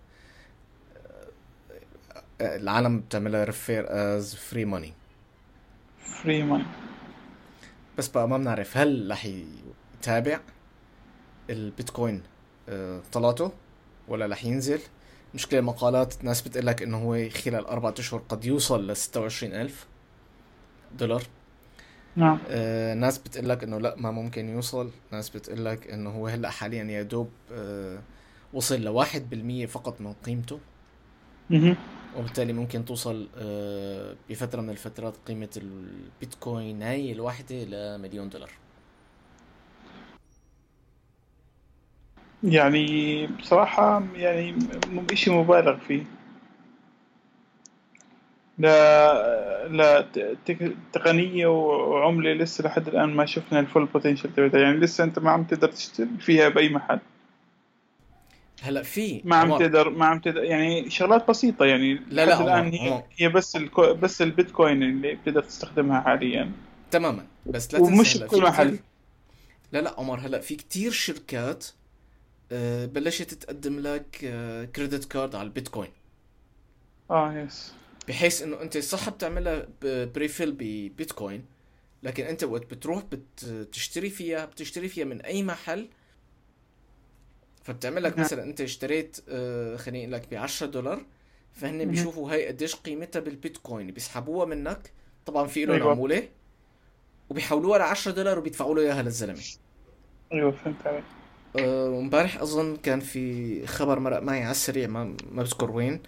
آه، 2.42 2.56
العالم 2.58 3.00
بتعملها 3.00 3.44
refer 3.44 3.86
as 3.90 4.36
free 4.36 4.66
money 4.66 4.94
free 6.22 6.44
money 6.44 6.66
بس 7.98 8.08
بقى 8.08 8.28
ما 8.30 8.38
بنعرف 8.38 8.78
هل 8.78 9.08
رح 9.12 9.28
يتابع 10.00 10.40
البيتكوين 11.50 12.16
آه، 12.16 12.33
طلعته 13.12 13.52
ولا 14.08 14.26
رح 14.26 14.46
ينزل. 14.46 14.80
مشكلة 15.34 15.62
مقالات 15.62 16.24
ناس 16.24 16.42
بتقلك 16.42 16.82
إنه 16.82 16.98
هو 16.98 17.30
خلال 17.30 17.66
أربعة 17.66 17.94
أشهر 18.00 18.22
قد 18.30 18.46
يوصل 18.46 18.92
ل 18.92 18.96
26 18.98 19.54
ألف 19.54 19.88
دولار. 20.98 21.24
نعم. 22.16 22.40
آه، 22.48 22.94
ناس 22.94 23.18
بتقلك 23.18 23.64
إنه 23.64 23.78
لا 23.80 23.96
ما 23.98 24.12
ممكن 24.12 24.50
يوصل. 24.50 24.90
ناس 25.12 25.30
بتقلك 25.30 25.88
إنه 25.88 26.10
هو 26.10 26.28
هلأ 26.28 26.50
حاليا 26.50 26.84
يا 26.84 27.04
دوب 27.04 27.30
آه، 27.52 28.00
وصل 28.54 28.82
لواحد 28.82 29.30
بالمية 29.30 29.66
فقط 29.66 30.02
من 30.02 30.14
قيمته. 30.14 30.60
مهم. 31.50 31.76
وبالتالي 32.18 32.54
ممكن 32.54 32.86
توصل 32.86 33.28
آه، 33.38 34.16
بفترة 34.30 34.62
من 34.62 34.70
الفترات 34.70 35.14
قيمة 35.28 35.50
البيتكوين 35.58 36.82
هاي 36.84 37.12
الواحدة 37.12 37.56
لمليون 37.56 38.30
دولار. 38.30 38.50
يعني 42.44 43.28
بصراحة 43.28 44.04
يعني 44.16 44.56
إشي 45.12 45.32
مبالغ 45.32 45.78
فيه. 45.78 46.04
لا 48.58 49.68
لا 49.68 50.08
تقنية 50.94 51.48
وعملة 51.48 52.34
لسه 52.34 52.64
لحد 52.64 52.88
الآن 52.88 53.10
ما 53.10 53.26
شفنا 53.26 53.60
الفول 53.60 53.86
بوتنشال 53.86 54.36
تبعتها. 54.36 54.60
يعني 54.60 54.78
لسه 54.78 55.04
أنت 55.04 55.20
ما 55.20 55.32
عم 55.32 55.44
تقدر 55.44 55.68
تشتري 55.68 56.10
فيها 56.20 56.50
بأي 56.50 56.70
محل. 56.70 57.00
هلأ 58.62 58.84
في 58.84 59.22
ما 59.26 59.36
عم 59.36 59.58
تقدر 59.58 59.90
ما 59.90 60.06
عم 60.06 60.20
تقدر 60.20 60.44
يعني 60.44 60.90
شغلات 60.90 61.30
بسيطة 61.30 61.66
يعني 61.66 61.94
لا 61.94 62.26
لا 62.26 62.32
لحد 62.32 62.42
الآن 62.42 62.66
عمر 62.66 62.74
هي 62.74 62.92
عمر 62.92 63.04
هي 63.18 63.30
بس 63.30 63.56
الكو 63.56 63.94
بس 63.94 64.22
البيتكوين 64.22 64.84
اللي 64.84 65.16
بتقدر 65.16 65.42
تستخدمها 65.42 66.02
حاليا. 66.02 66.52
تماما. 66.92 67.26
بس 67.46 67.74
لا 67.74 67.80
تنسى 67.80 67.94
ومش 67.94 68.18
بكل 68.18 68.42
محل. 68.42 68.80
لا 69.72 69.82
لا 69.82 69.96
عمر 69.98 70.20
هلأ 70.20 70.40
في 70.40 70.56
كتير 70.56 70.92
شركات 70.92 71.66
بلشت 72.86 73.34
تقدم 73.34 73.80
لك 73.80 74.08
credit 74.76 75.06
card 75.06 75.36
على 75.36 75.46
البيتكوين 75.46 75.90
آه 77.12 77.34
yes 77.34 77.74
بحيث 78.08 78.42
إنه 78.42 78.62
أنت 78.62 78.78
صح 78.78 79.10
بتعملها 79.10 79.68
ب 79.84 79.93
refill 79.93 80.52
ب 80.52 80.63
Bitcoin 80.63 81.46
لكن 82.04 82.26
أنت 82.26 82.44
وقت 82.44 82.74
بتروح 82.74 83.04
بتشتري 83.44 84.10
فيها 84.10 84.46
بتشتري 84.46 84.88
فيها 84.88 85.06
من 85.06 85.22
أي 85.22 85.44
محل 85.44 85.90
فبتعمل 87.64 88.04
لك 88.04 88.12
نعم. 88.12 88.26
مثلا 88.26 88.44
أنت 88.44 88.62
اشتريت 88.62 89.20
آه، 89.30 89.76
خليني 89.76 90.04
أقول 90.04 90.14
لك 90.14 90.32
ب 90.32 90.34
10 90.34 90.68
دولار 90.68 91.06
فهن. 91.54 91.92
بيشوفوا 91.92 92.32
هاي 92.32 92.48
قديش 92.48 92.76
قيمتها 92.76 93.20
بالبيتكوين 93.20 93.92
بيسحبوها 93.92 94.46
منك 94.46 94.92
طبعا 95.26 95.48
في 95.48 95.66
لهم 95.66 95.76
أيوة. 95.76 95.92
عمولة 95.92 96.30
وبيحولوها 97.30 97.78
ل 97.80 97.82
10 97.82 98.12
دولار 98.12 98.40
وبيدفعوا 98.40 98.76
له 98.76 98.82
إياها 98.82 99.02
للزلمة 99.02 99.42
أيوه 100.34 100.52
فهمت 100.52 100.88
عليك 100.88 101.04
آه، 101.60 101.90
وامبارح 101.90 102.42
أظن 102.42 102.76
كان 102.76 103.00
في 103.00 103.68
خبر 103.68 104.00
مرق 104.00 104.20
معي 104.20 104.42
على 104.44 104.52
السريع 104.52 104.88
ما 104.88 105.04
ما 105.32 105.44
بذكر 105.44 105.72
وين. 105.72 106.02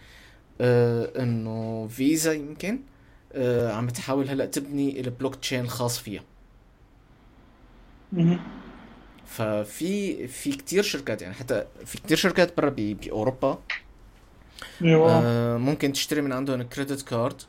آه، 0.61 1.23
إنه 1.23 1.87
فيزا 1.87 2.33
يمكن 2.33 2.79
آه، 3.33 3.73
عم 3.73 3.87
تحاول 3.87 4.29
هلأ 4.29 4.45
تبني 4.45 4.99
البلوك 4.99 5.35
تشين 5.35 5.61
الخاص 5.61 5.99
فيها. 5.99 6.23
ففي 9.25 10.27
في 10.27 10.51
كتير 10.51 10.83
شركات 10.83 11.21
يعني 11.21 11.33
حتى 11.33 11.65
في 11.85 11.97
كتير 11.97 12.17
شركات 12.17 12.57
برا 12.57 12.69
بأوروبا. 12.77 13.59
أيوه. 14.81 15.11
آه، 15.11 15.57
ممكن 15.57 15.93
تشتري 15.93 16.21
من 16.21 16.31
عندهم 16.31 16.61
credit 16.63 17.01
card 17.01 17.41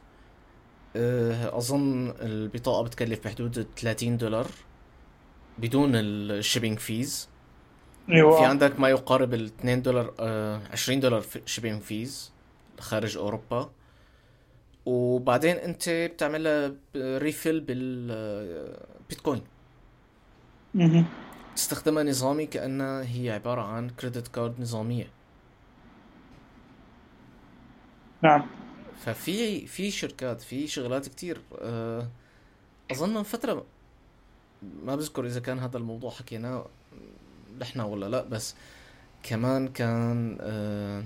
آه، 0.96 1.58
أظن 1.58 2.14
البطاقة 2.20 2.82
بتكلف 2.82 3.24
بحدود 3.24 3.66
30 3.76 4.16
دولار 4.16 4.46
بدون 5.58 5.90
ال 5.94 6.04
shipping 6.04 6.78
fees 6.78 7.28
في 8.06 8.12
أيوه 8.12 8.46
عندك 8.46 8.80
ما 8.80 8.88
يقارب 8.88 9.34
ال 9.34 9.44
2 9.44 9.82
دولار 9.82 10.14
آه 10.20 10.60
20 10.72 11.00
دولار 11.00 11.24
shipping 11.46 11.82
fees 11.82 12.32
خارج 12.80 13.16
أوروبا. 13.16 13.70
وبعدين 14.86 15.56
أنت 15.56 15.88
بتعملها 15.88 16.72
refill 16.96 17.60
بال 17.60 18.01
Bitcoin 18.01 19.42
مهم. 20.74 21.04
تستخدمها 21.56 22.02
نظامي 22.02 22.46
كأنها 22.46 23.02
هي 23.02 23.30
عبارة 23.30 23.62
عن 23.62 23.88
credit 23.90 24.28
card 24.28 24.60
نظامية. 24.60 25.10
نعم. 28.22 28.46
ففي 28.96 29.66
في 29.66 29.90
شركات 29.90 30.40
في 30.40 30.66
شغلات 30.66 31.08
كتير 31.08 31.42
آه، 31.60 32.08
أظن 32.90 33.14
من 33.14 33.22
فترة 33.22 33.66
ما 34.62 34.96
بذكر 34.96 35.26
إذا 35.26 35.40
كان 35.40 35.58
هذا 35.58 35.78
الموضوع 35.78 36.10
حكيناه 36.10 36.66
نحن 37.60 37.80
ولا 37.80 38.06
لا 38.06 38.22
بس 38.22 38.54
كمان 39.22 39.68
كان 39.68 40.38
آه، 40.40 41.02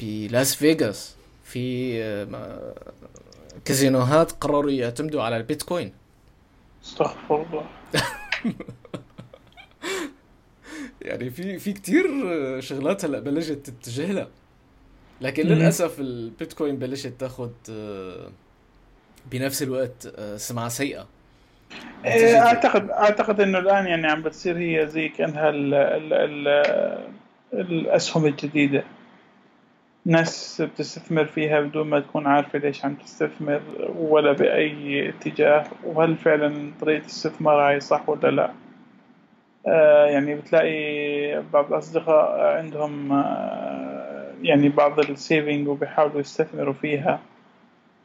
بلاس 0.00 0.54
فيغاس 0.54 1.14
في 1.44 1.94
آه، 2.02 2.24
ما- 2.24 2.74
كازينوهات 3.64 4.32
قرروا 4.32 4.70
يعتمدوا 4.70 5.22
على 5.22 5.36
البيتكوين. 5.36 5.92
استغفر 6.84 7.42
الله. 7.42 7.66
يعني 11.02 11.30
في 11.30 11.58
في 11.58 11.72
كتير 11.72 12.04
آه، 12.26 12.60
شغلات 12.60 13.04
هلأ 13.04 13.18
بلشت 13.20 13.52
تتجه 13.52 14.12
لها. 14.12 14.28
لكن. 15.20 15.46
للأسف 15.46 16.00
البيتكوين 16.00 16.76
بلشت 16.76 17.12
تاخذ 17.18 17.50
آه، 17.70 18.30
بنفس 19.30 19.62
الوقت 19.62 20.12
آه، 20.16 20.36
سمعة 20.36 20.68
سيئة. 20.68 21.00
إيه، 21.00 21.06
اعتقد 22.06 22.90
أعتقد 22.90 23.40
إنه 23.40 23.58
الآن 23.58 23.86
يعني 23.86 24.06
عم 24.06 24.22
بتصير 24.22 24.58
هي 24.58 24.86
زي 24.86 25.08
كأنها 25.08 25.50
ال 25.50 25.74
ال 25.74 26.12
ال 26.12 26.98
الأسهم 27.52 28.26
الجديدة. 28.26 28.84
ناس 30.04 30.62
بتستثمر 30.62 31.24
فيها 31.24 31.60
بدون 31.60 31.86
ما 31.86 32.00
تكون 32.00 32.26
عارفة 32.26 32.58
ليش 32.58 32.84
عم 32.84 32.94
تستثمر 32.94 33.60
ولا 33.98 34.32
بأي 34.32 35.08
اتجاه 35.08 35.64
وهل 35.84 36.16
فعلا 36.16 36.70
طريقة 36.80 37.00
الاستثمار 37.00 37.68
هاي 37.68 37.80
صح 37.80 38.08
ولا 38.08 38.30
لا. 38.30 38.50
آه 39.66 40.06
يعني 40.06 40.34
بتلاقي 40.34 41.42
بعض 41.52 41.72
الأصدقاء 41.72 42.40
عندهم 42.56 43.12
آه 43.12 44.32
يعني 44.42 44.68
بعض 44.68 44.98
السيفنج 45.00 45.68
وبيحاولوا 45.68 46.20
يستثمروا 46.20 46.74
فيها. 46.74 47.20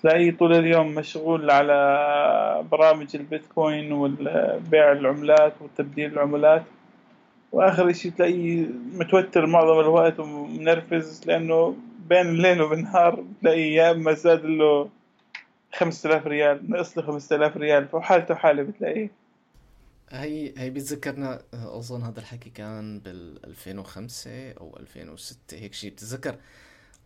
تلاقيه 0.04 0.32
طول 0.38 0.54
اليوم 0.54 0.96
مشغول 0.96 1.52
على 1.52 2.66
برامج 2.72 3.08
البيتكوين 3.16 3.92
والبيع 3.92 4.92
العملات 4.92 5.54
وتبديل 5.62 6.14
العملات. 6.14 6.64
وآخر 7.52 7.90
إشي 7.90 8.12
تلاقيه 8.12 8.66
متوتر 8.94 9.46
معظم 9.46 9.80
الوقت 9.80 10.20
ومنرفز 10.20 11.22
لأنه 11.26 11.76
بين 12.10 12.30
الليل 12.30 12.62
والنهار 12.62 13.24
تلاقيه 13.42 13.76
يا 13.76 13.92
إما 13.92 14.14
زاد 14.14 14.46
له 14.46 14.90
5000 15.74 16.28
ريال 16.28 16.72
نقص 16.72 16.98
له 16.98 17.04
5000 17.04 17.58
ريال 17.58 17.88
فحالته 17.88 18.36
حاله 18.36 18.64
بتلاقيه 18.64 19.12
هي 20.10 20.54
هي 20.58 20.70
بتذكرنا 20.70 21.42
أظن 21.54 22.02
هذا 22.02 22.20
الحكي 22.20 22.50
كان 22.50 23.00
بال 23.00 23.46
2005 23.46 24.52
أو 24.52 24.78
2006 24.80 25.58
هيك 25.58 25.74
شيء 25.74 25.92
بتذكر. 25.92 26.36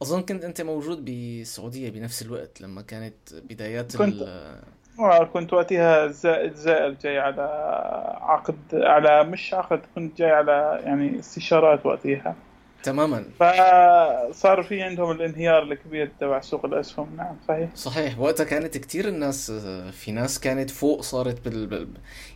أظن 0.02 0.22
كنت 0.22 0.44
أنت 0.44 0.62
موجود 0.62 1.06
بالسعوديه 1.06 1.90
بنفس 1.90 2.22
الوقت 2.22 2.62
لما 2.62 2.82
كانت 2.82 3.34
بدايات 3.34 3.96
كنت. 3.96 4.22
آه، 5.00 5.24
كنت 5.24 5.54
وقتها 5.54 6.08
زائد 6.08 6.54
زائر 6.54 6.90
جاي 6.92 7.20
على 7.20 7.42
عقد 8.22 8.58
على 8.74 9.24
مش 9.24 9.54
عقد 9.54 9.82
كنت 9.96 10.18
جاي 10.18 10.32
على 10.32 10.82
يعني 10.84 11.20
استشارات 11.20 11.86
وقتها. 11.86 12.36
تماما. 12.88 13.23
فصار 13.39 14.63
في 14.63 14.82
عندهم 14.82 15.12
الانهيار 15.12 15.63
الكبير 15.63 16.12
تبع 16.19 16.39
سوق 16.39 16.65
الأسهم. 16.65 17.15
نعم 17.17 17.36
صحيح. 17.47 17.69
صحيح. 17.76 18.19
وقتها 18.19 18.43
كانت 18.43 18.78
كثير 18.78 19.08
الناس 19.08 19.52
في 19.91 20.12
ناس 20.12 20.39
كانت 20.39 20.69
فوق 20.69 21.02
صارت 21.02 21.50
بال 21.50 21.88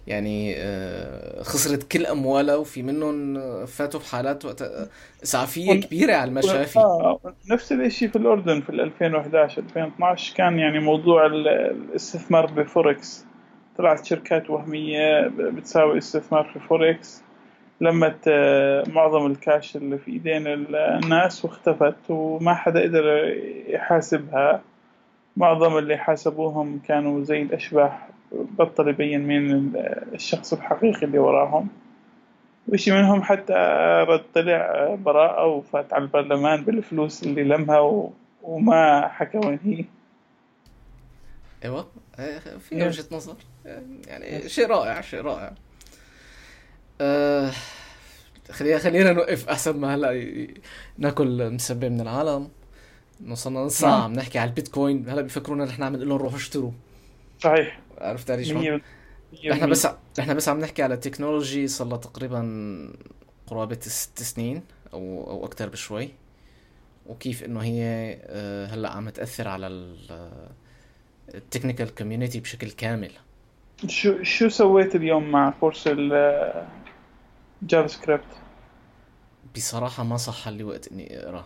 يعني 0.07 0.55
آه، 0.57 1.43
خسرت 1.43 1.91
كل 1.91 2.05
أموالها 2.05 2.55
وفي 2.55 2.83
منهم 2.83 3.39
فاتوا 3.65 3.99
في 3.99 4.11
حالات 4.11 4.45
وقتها 4.45 4.89
إسعافية 5.23 5.81
كبيرة 5.81 6.13
على 6.15 6.29
المشافي. 6.29 6.79
آه 6.79 7.19
نفس 7.51 7.71
الشيء 7.71 8.09
في 8.09 8.15
الأردن 8.15 8.61
في 8.61 8.69
2011 8.69 9.61
2012 9.61 10.35
كان 10.35 10.59
يعني 10.59 10.79
موضوع 10.79 11.25
الاستثمار 11.25 12.45
بفوركس. 12.45 13.25
طلعت 13.77 14.05
شركات 14.05 14.49
وهمية 14.49 15.27
بتساوي 15.27 15.97
استثمار 15.97 16.51
في 16.53 16.59
فوركس. 16.59 17.23
لمت 17.81 18.29
معظم 18.87 19.25
الكاش 19.25 19.75
اللي 19.75 19.97
في 19.97 20.11
ايدين 20.11 20.47
الناس 20.47 21.45
واختفت 21.45 21.95
وما 22.09 22.53
حدا 22.53 22.81
قدر 22.81 23.35
يحاسبها. 23.67 24.61
معظم 25.37 25.77
اللي 25.77 25.97
حاسبوهم 25.97 26.81
كانوا 26.87 27.23
زي 27.23 27.41
الأشباح 27.41 28.09
بطل 28.31 28.87
يبين 28.87 29.27
مين 29.27 29.73
الشخص 30.13 30.53
الحقيقي 30.53 31.05
اللي 31.05 31.19
وراهم. 31.19 31.67
وشي 32.67 32.91
منهم 32.91 33.21
حتى 33.21 33.53
رد 34.07 34.23
طلع 34.33 34.95
براءة 34.95 35.45
وفات 35.45 35.93
على 35.93 36.03
البرلمان 36.03 36.63
بالفلوس 36.63 37.23
اللي 37.23 37.43
لمها 37.43 37.79
و... 37.79 38.11
وما 38.43 39.07
حكى 39.07 39.37
وين 39.37 39.59
هي. 39.63 39.85
أيوه. 41.63 41.87
في 42.59 42.85
وجهة 42.85 43.05
نظر. 43.11 43.35
يعني 44.07 44.49
شيء 44.49 44.67
رائع 44.67 45.01
شيء 45.01 45.21
رائع. 45.21 45.53
آه 47.01 47.51
خلينا 48.51 48.77
خلينا 48.77 49.13
نوقف 49.13 49.49
أحسن 49.49 49.77
ما 49.77 49.95
هلأ 49.95 50.47
ناكل 50.97 51.49
مسبة 51.53 51.89
من 51.89 52.01
العالم. 52.01 52.49
وصلنا 53.29 53.59
نص 53.59 53.83
نعم. 53.83 54.01
عم 54.01 54.13
نحكي 54.13 54.39
على 54.39 54.49
البيتكوين. 54.49 55.09
هلأ 55.09 55.21
بيفكرونا 55.21 55.65
نحن 55.65 55.83
عم 55.83 55.95
نقول 55.95 56.09
لهم 56.09 56.17
روحوا 56.17 56.37
اشتروا. 56.37 56.71
صحيح. 57.39 57.79
عرفت 57.97 58.31
علي 58.31 58.45
شلون؟ 58.45 58.81
إحنا 59.51 59.67
بس 59.67 59.87
إحنا 60.19 60.33
بس 60.33 60.49
عم 60.49 60.59
نحكي 60.59 60.83
على 60.83 60.93
التكنولوجي 60.93 61.67
صار 61.67 61.87
لها 61.87 61.97
تقريبا 61.97 62.93
قرابة 63.47 63.79
ست 63.81 64.23
سنين 64.23 64.63
أو 64.93 65.27
أو 65.29 65.45
أكثر 65.45 65.69
بشوي. 65.69 66.09
وكيف 67.07 67.43
إنه 67.43 67.59
هي 67.59 67.81
آه، 68.23 68.65
هلأ 68.65 68.89
عم 68.89 69.09
تأثر 69.09 69.47
على 69.47 69.67
ال 71.33 71.39
technical 71.39 71.95
community 71.95 72.39
بشكل 72.39 72.71
كامل. 72.71 73.11
شو 73.87 74.23
شو 74.23 74.49
سويت 74.49 74.95
اليوم 74.95 75.31
مع 75.31 75.53
كورس 75.59 75.87
ال 77.61 77.87
JavaScript؟ 77.87 78.23
بصراحة 79.55 80.03
ما 80.03 80.17
صح 80.17 80.47
لي 80.47 80.63
وقت 80.63 80.87
إني 80.87 81.19
أقرأ 81.19 81.45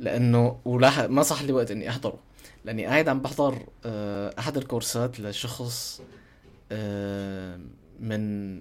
لأنه 0.00 0.60
ولا 0.64 1.06
ما 1.06 1.22
صح 1.22 1.42
لي 1.42 1.52
وقت 1.52 1.70
إني 1.70 1.88
أحضره. 1.88 2.18
لأني 2.64 2.86
قاعد 2.86 3.08
عم 3.08 3.20
بحضر 3.20 3.58
آه، 3.84 4.34
أحد 4.38 4.56
الكورسات 4.56 5.20
لشخص 5.20 6.02
آه، 6.72 7.60
من 8.00 8.56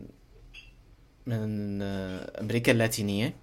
من 1.28 1.80
آه، 1.82 2.42
أمريكا 2.42 2.72
اللاتينية. 2.72 3.34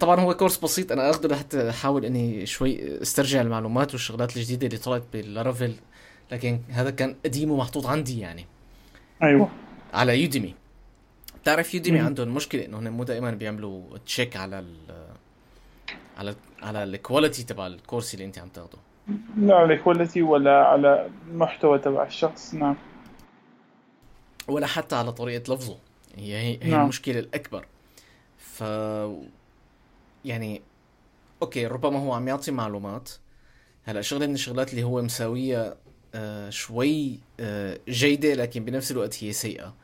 طبعا 0.00 0.20
هو 0.20 0.34
كورس 0.34 0.58
بسيط 0.58 0.92
أنا 0.92 1.10
اخذه 1.10 1.26
لحتى 1.26 1.70
أحاول 1.70 2.04
إني 2.04 2.46
شوي 2.46 3.02
أسترجع 3.02 3.40
المعلومات 3.40 3.92
والشغلات 3.92 4.36
الجديدة 4.36 4.66
اللي 4.66 4.78
طلعت 4.78 5.02
بال 5.12 5.26
Laravel 5.26 5.74
لكن 6.32 6.60
هذا 6.68 6.90
كان 6.90 7.16
قديم 7.24 7.50
ومحطوط 7.50 7.86
عندي 7.86 8.20
يعني. 8.20 8.46
أيوه. 9.22 9.48
على 9.94 10.22
Udemy. 10.22 10.54
بتعرف 11.42 11.74
Udemy 11.74 11.98
عندهم 11.98 12.34
مشكلة 12.34 12.64
إنه 12.64 12.78
هن 12.78 12.88
مو 12.88 13.04
دائما 13.04 13.30
بيعملوا 13.30 13.98
check 14.06 14.36
على 14.36 14.58
ال 14.58 14.76
على 16.16 16.34
على 16.62 16.82
ال 16.82 16.89
quality 16.89 17.42
تبع 17.42 17.66
الكورس 17.66 18.14
اللي 18.14 18.24
أنت 18.24 18.38
عم 18.38 18.48
تاخده. 18.48 18.78
لا 19.36 19.54
على 19.54 19.74
ال 19.74 19.80
quality 19.80 20.22
ولا 20.22 20.64
على 20.64 21.10
المحتوى 21.28 21.78
تبع 21.78 22.06
الشخص 22.06 22.54
نعم. 22.54 22.76
ولا 24.48 24.66
حتى 24.66 24.96
على 24.96 25.12
طريقة 25.12 25.54
لفظه. 25.54 25.78
هي 26.16 26.36
هي, 26.36 26.58
هي 26.62 26.70
نعم. 26.70 26.82
المشكلة 26.82 27.18
الأكبر. 27.18 27.66
ف 28.38 28.64
يعني 30.24 30.62
okay 31.42 31.66
ربما 31.66 31.98
هو 31.98 32.12
عم 32.12 32.28
يعطي 32.28 32.50
معلومات. 32.50 33.10
هلأ 33.84 34.00
شغلة 34.00 34.26
من 34.26 34.34
الشغلات 34.34 34.70
اللي 34.70 34.82
هو 34.82 35.02
مساويها 35.02 35.76
آه 36.14 36.50
شوي 36.50 37.18
آه 37.40 37.78
جيدة 37.88 38.34
لكن 38.34 38.64
بنفس 38.64 38.92
الوقت 38.92 39.24
هي 39.24 39.32
سيئة. 39.32 39.74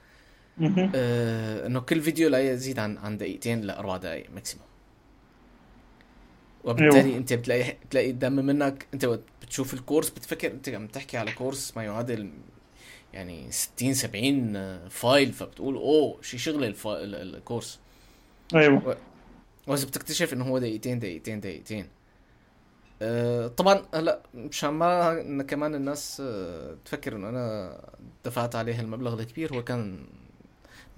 آه 0.95 1.67
إنه 1.67 1.81
كل 1.81 2.01
فيديو 2.01 2.29
لا 2.29 2.53
يزيد 2.53 2.79
عن 2.79 2.99
عن 2.99 3.19
دقيقتين 3.19 3.61
لأربع 3.61 3.97
دقائق 3.97 4.31
maximum 4.35 4.67
وبالتالي 6.65 7.01
أيوه. 7.01 7.17
أنت 7.17 7.33
بتلاقي 7.33 7.77
بتلاقي 7.87 8.13
قدام 8.13 8.37
منك. 8.37 8.87
أنت 8.95 9.19
بتشوف 9.43 9.75
الكورس 9.75 10.11
بتفكر 10.11 10.51
أنت 10.51 10.69
عم 10.69 10.87
تحكي 10.87 11.17
على 11.17 11.33
كورس 11.33 11.77
ما 11.77 11.85
يعادل 11.85 12.31
يعني 13.13 13.53
60 13.53 13.95
70 13.95 14.89
file 14.89 15.33
فبتقول 15.33 15.75
أوه 15.75 16.23
شي 16.23 16.39
شغلة 16.39 16.75
الكورس. 16.87 17.79
أيوه. 18.55 18.97
وإذا 19.67 19.87
بتكتشف 19.87 20.33
إنه 20.33 20.45
هو 20.45 20.59
دقيقتين 20.59 20.99
دقيقتين 20.99 21.41
دقيقتين. 21.41 21.89
أه 23.03 23.47
طبعا 23.47 23.83
هلأ 23.95 24.23
مشان 24.35 24.71
ما 24.71 25.43
كمان 25.43 25.75
الناس 25.75 26.23
أه 26.25 26.77
تفكر 26.85 27.17
إنه 27.17 27.29
أنا 27.29 27.81
دفعت 28.25 28.55
عليه 28.55 28.81
المبلغ 28.81 29.21
الكبير 29.21 29.55
هو 29.55 29.65
كان 29.65 30.07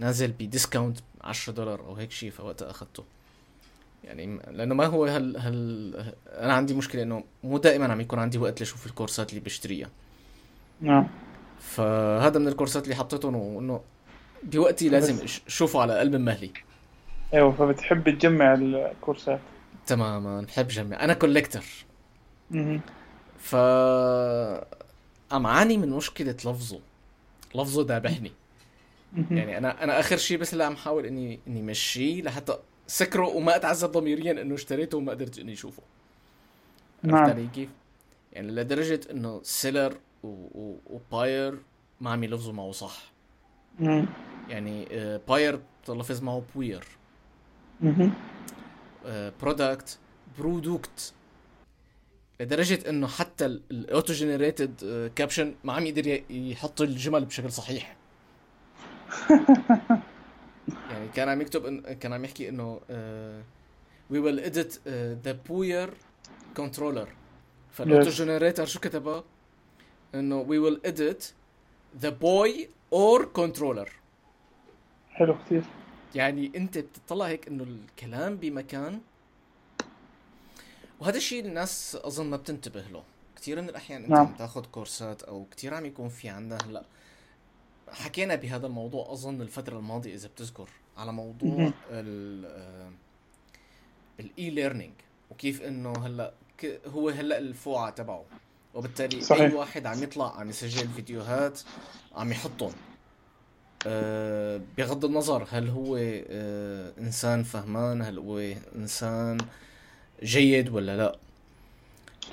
نازل 0.00 0.32
ب 0.32 0.40
discount 0.40 0.98
10 1.20 1.52
دولار 1.52 1.80
أو 1.80 1.94
هيك 1.94 2.10
شيء 2.10 2.30
فوقتها 2.30 2.70
أخذته. 2.70 3.04
يعني 4.04 4.40
لأنه 4.50 4.74
ما 4.74 4.86
هو 4.86 5.04
هل 5.04 5.36
هل 5.36 6.14
أنا 6.28 6.52
عندي 6.52 6.74
مشكلة 6.74 7.02
إنه 7.02 7.24
مو 7.44 7.58
دائما 7.58 7.92
عم 7.92 8.00
يكون 8.00 8.18
عندي 8.18 8.38
وقت 8.38 8.60
لأشوف 8.60 8.86
الكورسات 8.86 9.30
اللي 9.30 9.40
بشتريها. 9.40 9.90
نعم 10.80 11.08
فهذا 11.60 12.38
من 12.38 12.48
الكورسات 12.48 12.84
اللي 12.84 12.94
حطيتهم 12.94 13.34
وإنه 13.36 13.80
بوقتي 14.42 14.88
لازم 14.88 15.24
اشوفه 15.46 15.80
على 15.80 15.98
قلب 15.98 16.16
مهلي. 16.16 16.50
أيوه 17.34 17.52
فبتحب 17.52 18.10
تجمع 18.18 18.54
الكورسات. 18.54 19.40
تماما 19.86 20.40
بحب 20.40 20.68
جمع 20.68 21.04
أنا 21.04 21.14
كوليكتر 21.14 21.64
ف 23.38 23.54
عم 25.32 25.46
عاني 25.46 25.76
من 25.76 25.90
مشكلة 25.90 26.32
لفظه. 26.32 26.80
لفظه 27.54 27.86
ذابحني 27.86 28.32
يعني 29.30 29.58
أنا 29.58 29.84
أنا 29.84 30.00
آخر 30.00 30.16
شيء 30.16 30.38
بس 30.38 30.52
اللي 30.52 30.64
عم 30.64 30.76
حاول 30.76 31.06
إني 31.06 31.40
إني 31.48 31.62
مشيه 31.62 32.22
لحتى 32.22 32.58
سكره 32.86 33.26
وما 33.26 33.56
أتعذب 33.56 33.90
ضميريا 33.92 34.42
إنه 34.42 34.54
اشتريته 34.54 34.98
وما 34.98 35.12
قدرت 35.12 35.38
إني 35.38 35.52
اشوفه 35.52 35.82
نعم. 37.02 37.16
عرفت 37.16 37.30
علي 37.30 37.46
كيف؟ 37.46 37.68
يعني 38.32 38.52
لدرجة 38.52 39.00
إنه 39.10 39.40
seller 39.42 39.96
و 40.22 40.45
buyer 40.45 41.58
ما 42.00 42.10
عم 42.10 42.24
يلفظوا 42.24 42.52
معه 42.52 42.72
صح. 42.72 43.12
يعني 44.48 44.86
buyer 45.28 45.60
بتلفظ 45.82 46.22
معه 46.22 46.42
بوير. 46.54 46.84
product 49.42 49.98
product 50.38 51.12
لدرجة 52.40 52.88
إنه 52.88 53.06
حتى 53.06 53.46
ال 53.46 53.60
auto 53.60 54.12
generated 54.12 55.10
caption 55.16 55.54
ما 55.64 55.72
عم 55.72 55.86
يقدر 55.86 56.22
يحط 56.30 56.80
الجمل 56.80 57.24
بشكل 57.24 57.52
صحيح. 57.52 57.96
يعني 60.90 61.08
كان 61.14 61.28
عم 61.28 61.40
يكتب 61.40 61.66
إن 61.66 61.80
كان 61.80 62.12
عم 62.12 62.24
يحكي 62.24 62.48
إنه 62.48 62.80
we 64.10 64.18
will 64.18 64.40
edit 64.40 64.88
the 65.24 65.32
بوير 65.32 65.94
controller 66.56 67.08
فال 67.70 67.84
auto 67.84 68.10
generator 68.10 68.66
شو 68.66 68.80
كتبها؟ 68.80 69.24
إنه 70.14 70.36
we 70.40 70.58
will 70.58 70.80
edit 70.84 71.32
the 71.98 72.08
boy 72.08 72.68
or 72.92 73.24
controller 73.24 73.92
حلو 75.10 75.36
كثير 75.46 75.62
يعني 76.14 76.52
أنت 76.56 76.78
بتطلع 76.78 77.26
هيك 77.26 77.48
إنه 77.48 77.62
الكلام 77.62 78.36
بمكان. 78.36 79.00
وهذا 81.00 81.16
الشيء 81.16 81.44
الناس 81.46 81.98
أظن 82.04 82.26
ما 82.26 82.36
بتنتبه 82.36 82.80
له. 82.80 83.02
كثير 83.36 83.62
من 83.62 83.68
الأحيان 83.68 84.02
أنت 84.02 84.10
نعم. 84.10 84.26
عم 84.26 84.34
تاخذ 84.34 84.66
كورسات 84.66 85.22
أو 85.22 85.46
كثير 85.50 85.74
عم 85.74 85.86
يكون 85.86 86.08
في 86.08 86.28
عندنا 86.28 86.58
هلا 86.66 86.84
حكينا 87.92 88.34
بهذا 88.34 88.66
الموضوع 88.66 89.12
أظن 89.12 89.40
الفترة 89.42 89.78
الماضية 89.78 90.14
إذا 90.14 90.28
بتذكر 90.28 90.68
على 90.96 91.12
موضوع 91.12 91.72
الـ 94.20 94.50
e-learning 94.50 94.92
وكيف 95.30 95.62
إنه 95.62 95.92
هلأ 95.92 96.32
هو 96.86 97.08
هلأ 97.08 97.38
الفوعه 97.38 97.90
تبعه. 97.90 98.24
وبالتالي 98.74 99.20
صحيح. 99.20 99.40
اي 99.40 99.54
واحد 99.54 99.86
عم 99.86 100.02
يطلع 100.02 100.40
عم 100.40 100.50
يسجل 100.50 100.88
فيديوهات 100.88 101.60
عم 102.14 102.32
يحطهم. 102.32 102.72
أه 103.86 104.60
بغض 104.78 105.04
النظر 105.04 105.46
هل 105.50 105.68
هو 105.68 105.96
أه 105.96 106.92
إنسان 106.98 107.42
فهمان 107.42 108.02
هل 108.02 108.18
هو 108.18 108.54
إنسان 108.76 109.38
جيد 110.22 110.68
ولا 110.68 110.96
لأ. 110.96 111.18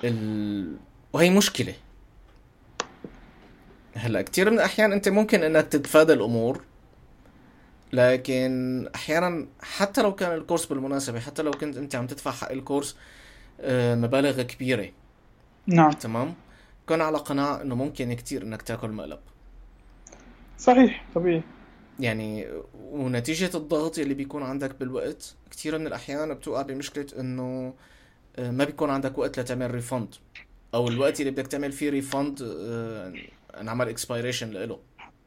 ال... 0.03 0.77
وهي 1.13 1.29
مشكلة. 1.29 1.75
هلا 3.97 4.21
كثير 4.21 4.49
من 4.49 4.55
الأحيان 4.55 4.91
أنت 4.91 5.09
ممكن 5.09 5.43
إنك 5.43 5.67
تتفادى 5.67 6.13
الأمور 6.13 6.61
لكن 7.93 8.89
أحيانا 8.95 9.47
حتى 9.61 10.01
لو 10.01 10.15
كان 10.15 10.37
الكورس 10.37 10.65
بالمناسبة 10.65 11.19
حتى 11.19 11.41
لو 11.41 11.51
كنت 11.51 11.77
أنت 11.77 11.95
عم 11.95 12.07
تدفع 12.07 12.31
حق 12.31 12.51
الكورس 12.51 12.95
آه، 13.61 13.95
مبالغ 13.95 14.41
كبيرة. 14.41 14.89
نعم. 15.67 15.91
تمام؟ 15.91 16.33
كن 16.85 17.01
على 17.01 17.17
قناعة 17.17 17.61
إنه 17.61 17.75
ممكن 17.75 18.13
كتير 18.13 18.43
إنك 18.43 18.61
تاكل 18.61 18.89
مقلب. 18.89 19.19
صحيح 20.57 21.05
طبيعي. 21.15 21.43
يعني 21.99 22.47
ونتيجة 22.83 23.57
الضغط 23.57 23.99
اللي 23.99 24.13
بيكون 24.13 24.43
عندك 24.43 24.75
بالوقت 24.79 25.35
كثير 25.51 25.77
من 25.77 25.87
الأحيان 25.87 26.33
بتوقع 26.33 26.61
بمشكلة 26.61 27.07
إنه 27.19 27.73
آه، 28.35 28.51
ما 28.51 28.63
بيكون 28.63 28.89
عندك 28.89 29.17
وقت 29.17 29.39
لتعمل 29.39 29.71
ريفند 29.71 30.15
أو 30.73 30.87
الوقت 30.87 31.19
اللي 31.19 31.31
بدك 31.31 31.47
تعمل 31.47 31.71
فيه 31.71 31.89
refund 31.89 32.41
انعمل 33.61 33.89
expiration 33.89 34.49
لإله. 34.49 34.77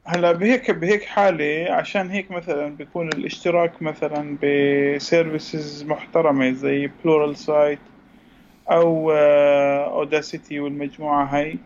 هلا 0.05 0.33
بهيك 0.33 0.71
بهيك 0.71 1.05
حالة 1.05 1.73
عشان 1.73 2.11
هيك 2.11 2.31
مثلا 2.31 2.77
بيكون 2.77 3.09
الاشتراك 3.09 3.83
مثلا 3.83 4.37
ب 4.43 4.59
services 4.59 5.85
محترمة 5.85 6.51
زي 6.53 6.91
Pluralsight 7.05 7.79
أو 8.71 9.11
Udacity 9.13 10.61
والمجموعة 10.61 11.25
هاي 11.25 11.57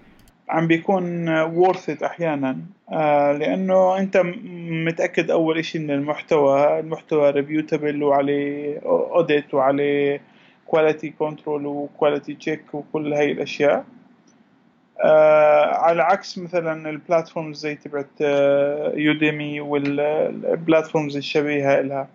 عم 0.48 0.66
بيكون 0.66 1.26
worth 1.64 1.90
it 1.96 2.02
أحيانا. 2.02 2.58
آه، 2.92 3.32
لأنه 3.32 3.98
أنت 3.98 4.16
م- 4.16 4.84
متأكد 4.84 5.30
أول 5.30 5.58
إشي 5.58 5.78
من 5.78 5.90
المحتوى 5.90 6.80
المحتوى 6.80 7.30
reputable 7.30 8.02
وعليه 8.02 8.78
audit 8.86 9.54
وعليه 9.54 10.20
quality 10.66 11.10
control 11.10 11.66
و 11.66 11.75
quality 11.75 12.34
check 12.34 12.74
وكل 12.74 13.12
هاي 13.14 13.32
الأشياء. 13.32 13.84
آه 15.00 15.64
على 15.74 16.02
عكس 16.02 16.38
مثلا 16.38 16.90
ال 16.90 16.97
platforms 16.97 17.58
زي 17.58 17.74
تبعت 17.74 18.06
آه 18.20 18.92
Udemy 18.96 19.60
وال 19.60 19.89
platforms 19.89 21.16
الشبيهة 21.16 21.80
لها. 21.80 22.08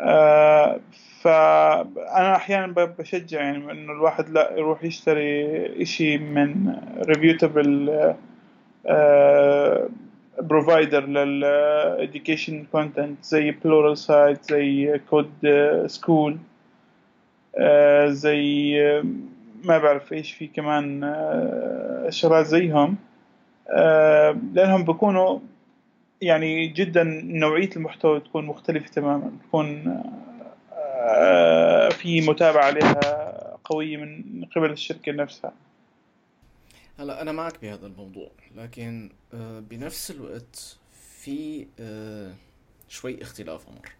آه 0.00 0.80
فأنا 1.20 2.36
أحيانا 2.36 2.66
ب- 2.66 2.96
بشجع 2.98 3.40
يعني 3.40 3.56
إنه 3.72 3.92
الواحد 3.92 4.28
لا 4.28 4.52
يروح 4.56 4.84
يشتري 4.84 5.82
إشي 5.82 6.18
من 6.18 6.76
reputable 7.08 7.90
provider 10.42 11.06
لل 11.06 11.44
education 12.12 12.76
content 12.76 13.22
زي 13.24 13.50
Pluralsight 13.50 14.44
زي 14.44 15.00
Code 15.10 15.30
School 15.86 16.38
آه، 17.58 18.08
زي 18.08 18.80
آه، 18.82 19.04
ما 19.66 19.78
بعرف 19.78 20.12
إيش 20.12 20.32
في 20.32 20.46
كمان 20.46 21.04
آه، 21.04 22.10
شغلات 22.10 22.46
زيهم. 22.46 22.96
آه، 23.70 24.36
لأنهم 24.52 24.84
بيكونوا 24.84 25.38
يعني 26.22 26.66
جدا 26.66 27.04
نوعية 27.24 27.70
المحتوى 27.76 28.20
تكون 28.20 28.46
مختلفة 28.46 28.88
تماما. 28.88 29.32
تكون 29.48 30.00
آه، 30.72 31.88
في 31.88 32.20
متابعة 32.20 32.64
عليها 32.64 33.56
قوية 33.64 33.96
من 33.96 34.44
قبل 34.56 34.70
الشركة 34.70 35.12
نفسها. 35.12 35.52
هلا 36.98 37.22
أنا 37.22 37.32
معك 37.32 37.60
بهذا 37.62 37.86
الموضوع 37.86 38.30
لكن 38.56 39.10
بنفس 39.70 40.10
الوقت 40.10 40.78
في 41.20 41.66
شوي 42.88 43.22
اختلاف 43.22 43.68
عمر 43.68 43.90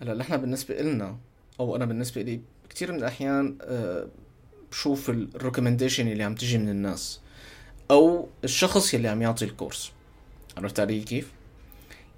هلا 0.00 0.14
نحن 0.14 0.36
بالنسبة 0.36 0.80
إلنا 0.80 1.16
أو 1.60 1.76
أنا 1.76 1.84
بالنسبة 1.84 2.22
لي 2.22 2.40
كثير 2.70 2.92
من 2.92 2.98
الأحيان 2.98 3.58
بشوف 4.76 5.10
ال 5.10 5.16
recommendation 5.16 6.08
اللي 6.08 6.24
عم 6.24 6.34
تجي 6.34 6.58
من 6.58 6.68
الناس 6.68 7.20
أو 7.90 8.28
الشخص 8.44 8.94
اللي 8.94 9.08
عم 9.08 9.22
يعطي 9.22 9.44
ال 9.44 9.50
course. 9.50 9.92
عرفت 10.56 10.80
علي 10.80 11.00
كيف؟ 11.00 11.32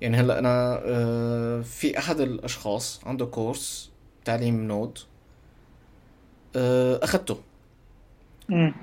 يعني 0.01 0.17
هلأ 0.17 0.39
أنا 0.39 0.81
آه، 0.85 1.61
في 1.63 1.99
أحد 1.99 2.21
الأشخاص 2.21 3.01
عنده 3.05 3.27
course 3.27 3.91
تعليم 4.25 4.63
Node 4.63 4.99
آه، 6.57 7.01
أخذته 7.03 7.41
مم. 8.49 8.75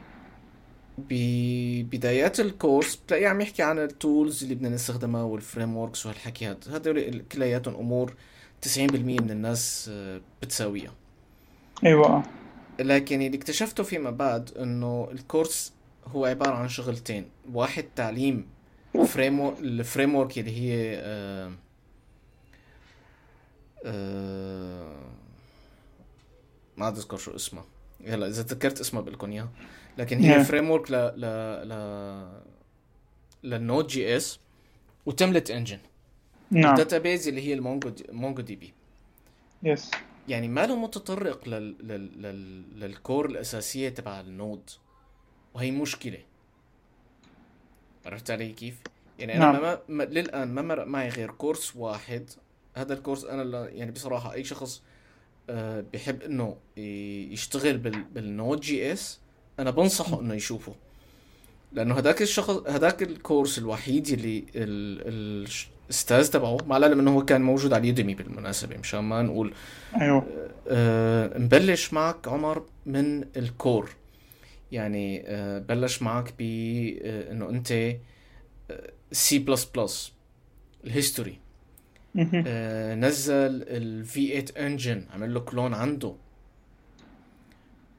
ببدايات 0.98 2.40
ال 2.40 2.48
course 2.48 2.96
بتلاقيه 2.96 3.28
عم 3.28 3.42
يحكي 3.42 3.64
عن 3.64 3.80
ال 3.80 3.90
tools 3.90 4.44
اللي 4.44 4.56
بدنا 4.56 4.70
نستخدمها 4.70 5.24
وال 5.24 5.78
frameworks 5.78 6.06
وهالحكيات 6.06 6.70
هدول 6.70 7.22
كلياتهم 7.32 7.76
أمور 7.76 8.14
90% 8.62 8.80
من 9.22 9.32
الناس 9.32 9.90
آه، 9.94 10.22
بتساويها. 10.42 10.94
أيوه. 11.86 12.24
لكن 12.80 13.22
اللي 13.22 13.38
اكتشفته 13.38 13.84
فيما 13.84 14.12
بعد 14.12 14.52
إنه 14.58 15.10
ال 15.12 15.21
course 15.21 15.74
هو 16.08 16.26
عبارة 16.26 16.56
عن 16.56 16.70
شغلتين. 16.70 17.30
واحد 17.54 17.86
تعليم 17.96 18.48
frame 19.08 19.50
ال 19.50 20.16
framework 20.16 20.40
اللي 20.40 20.52
هي 20.52 20.98
آه 21.00 21.52
آه 23.86 24.96
ما 26.78 26.86
عاد 26.86 26.98
أذكر 26.98 27.18
شو 27.18 27.36
اسمها 27.36 27.66
يلا 28.02 28.28
إذا 28.28 28.44
تذكرت 28.44 28.80
اسمها 28.80 29.02
بقول 29.02 29.14
لكم 29.14 29.32
اياها 29.32 29.50
لكن 29.98 30.20
هي. 30.20 30.44
framework 30.44 30.92
ل 30.92 30.96
ل 30.96 31.22
ل 31.70 32.42
لل 33.44 33.88
Node.js 33.88 34.18
و 34.18 34.40
template 35.06 35.52
engine. 35.52 35.80
نعم. 36.52 36.72
ال 36.72 36.78
database 36.78 37.28
اللي 37.28 37.42
هي 37.48 37.54
ال 37.54 37.60
Mongo 37.60 37.90
D 37.90 38.06
MongoDB. 38.12 38.74
yes 39.64 39.92
يعني 40.28 40.48
ما 40.48 40.66
له 40.66 40.76
متطرق 40.76 41.48
لل... 41.50 41.76
لل... 41.80 42.22
لل... 42.22 42.64
لل 42.80 42.95
core 42.95 43.26
الأساسية 43.26 43.90
تبع 43.90 44.20
ال 44.20 44.30
Node 44.30 44.70
وهي 45.54 45.72
مشكلة 45.72 46.20
عرفت 48.06 48.32
علي 48.32 48.52
كيف؟ 48.54 48.76
يعني 49.20 49.38
أنا 49.38 49.52
نعم. 49.52 49.62
ما... 49.62 49.80
ما... 49.88 50.04
للآن 50.04 50.48
ما 50.48 50.62
مرق 50.62 50.86
معي 50.86 51.10
غير 51.10 51.32
course 51.32 51.76
واحد 51.76 52.30
هذا 52.76 52.94
ال 52.94 52.98
course 52.98 53.26
أنا 53.26 53.44
ل... 53.44 53.78
يعني 53.78 53.92
بصراحة 53.92 54.34
أي 54.34 54.44
شخص 54.44 54.82
آه 55.50 55.86
بحب 55.94 56.22
إنه 56.22 56.58
ي- 56.78 57.34
يشتغل 57.34 57.78
بال... 57.78 58.04
بال 58.04 58.60
Node.js 58.60 59.20
أنا 59.60 59.72
بنصحه 59.72 60.22
إنه 60.22 60.34
يشوفه 60.34 60.76
لأنه 61.74 61.98
هذاك 61.98 62.22
الشخص 62.22 62.68
هذاك 62.68 63.04
ال 63.04 63.12
course 63.12 63.58
الوحيد 63.58 64.08
اللي 64.08 64.46
ال... 64.56 65.48
الأستاذ 65.86 66.32
تبعه 66.32 66.58
مع 66.68 66.78
العلم 66.78 67.00
إنه 67.00 67.16
هو 67.16 67.26
كان 67.26 67.42
موجود 67.42 67.74
على 67.74 67.88
Udemy 67.88 68.16
بالمناسبة 68.16 68.78
مشان 68.78 69.00
ما 69.00 69.22
نقول. 69.22 69.54
أيوه. 70.02 70.28
آه، 70.68 71.38
نبلش 71.38 71.94
معك 71.94 72.28
عمر 72.28 72.66
من 72.86 73.26
ال 73.38 73.46
core. 73.46 73.90
يعني 74.72 75.24
آه، 75.28 75.60
بلش 75.60 76.02
معك 76.02 76.34
ب 76.40 76.42
آه، 76.42 77.32
إنه 77.32 77.50
أنت 77.50 77.98
سي 79.12 79.40
بلس 79.40 79.66
بلس 79.66 80.14
الهيستوري. 80.84 81.40
آه، 82.48 82.96
نزل 82.96 83.64
ال 83.68 84.06
V8 84.06 84.58
engine 84.58 85.06
عمل 85.14 85.34
له 85.34 85.40
clone 85.40 85.74
عنده. 85.74 86.16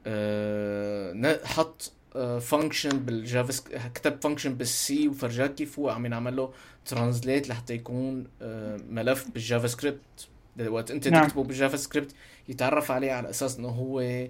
آه، 0.07 1.39
حط 1.43 1.91
function 2.39 2.89
بال 2.89 3.10
Java 3.10 3.53
كتب 3.95 4.21
function 4.21 4.53
بال 4.53 4.89
C 4.89 5.07
وفرجاك 5.07 5.55
كيف 5.55 5.79
هو. 5.79 5.89
عم 5.89 6.05
ينعمل 6.05 6.35
له 6.35 6.51
translate 6.85 7.49
لحتى 7.49 7.73
يكون 7.73 8.27
آه، 8.41 8.79
ملف 8.89 9.27
بال 9.33 9.67
JavaScript 9.67 9.99
وقت 10.67 10.91
أنت 10.91 11.07
نعم. 11.07 11.23
تكتبه 11.27 11.43
بال 11.43 11.77
JavaScript 11.77 12.11
يتعرف 12.49 12.91
عليه 12.91 13.11
على 13.11 13.29
أساس 13.29 13.57
إنه 13.57 13.67
هو 13.67 14.27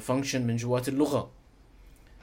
function 0.00 0.46
من 0.46 0.56
جوات 0.56 0.88
اللغة. 0.88 1.30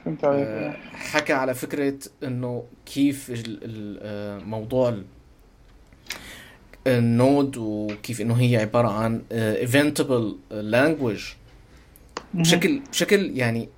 فهمت 0.04 0.24
آه، 0.24 0.28
عليك 0.68 0.76
حكى 0.92 1.32
على 1.32 1.54
فكرة 1.54 1.98
إنه 2.22 2.64
كيف 2.86 3.30
ال- 3.30 3.58
ال- 3.64 3.98
آه، 4.02 4.38
موضوع 4.38 4.88
ال- 4.88 5.04
ال 6.86 7.00
Node 7.00 7.56
وكيف 7.56 8.20
إنه 8.20 8.34
هي 8.34 8.56
عبارة 8.56 8.88
عن 8.88 9.22
آه، 9.32 9.64
language. 10.50 11.22
مهم. 12.34 12.42
بشكل 12.42 12.80
بشكل 12.90 13.38
يعني 13.38 13.68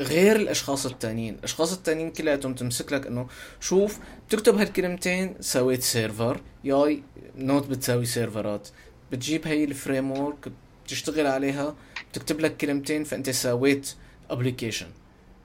غير 0.00 0.36
الأشخاص 0.36 0.86
التانيين. 0.86 1.34
الأشخاص 1.34 1.72
التانيين 1.72 2.10
كلياتهم 2.10 2.54
تمسك 2.54 2.92
لك 2.92 3.06
إنه 3.06 3.26
شوف 3.60 3.98
بتكتب 4.28 4.58
هالكلمتين 4.58 5.34
سويت 5.40 5.82
server 5.82 6.40
ياي 6.64 7.02
Node 7.36 7.68
بتساوي 7.68 8.06
server 8.06 8.59
ات 8.59 8.68
بتجيب 9.12 9.46
هي 9.46 9.64
ال 9.64 10.10
framework 10.10 10.52
بتشتغل 10.84 11.26
عليها 11.26 11.74
بتكتب 12.12 12.40
لك 12.40 12.56
كلمتين 12.56 13.04
فأنت 13.04 13.30
سويت 13.30 13.94
application 14.30 14.86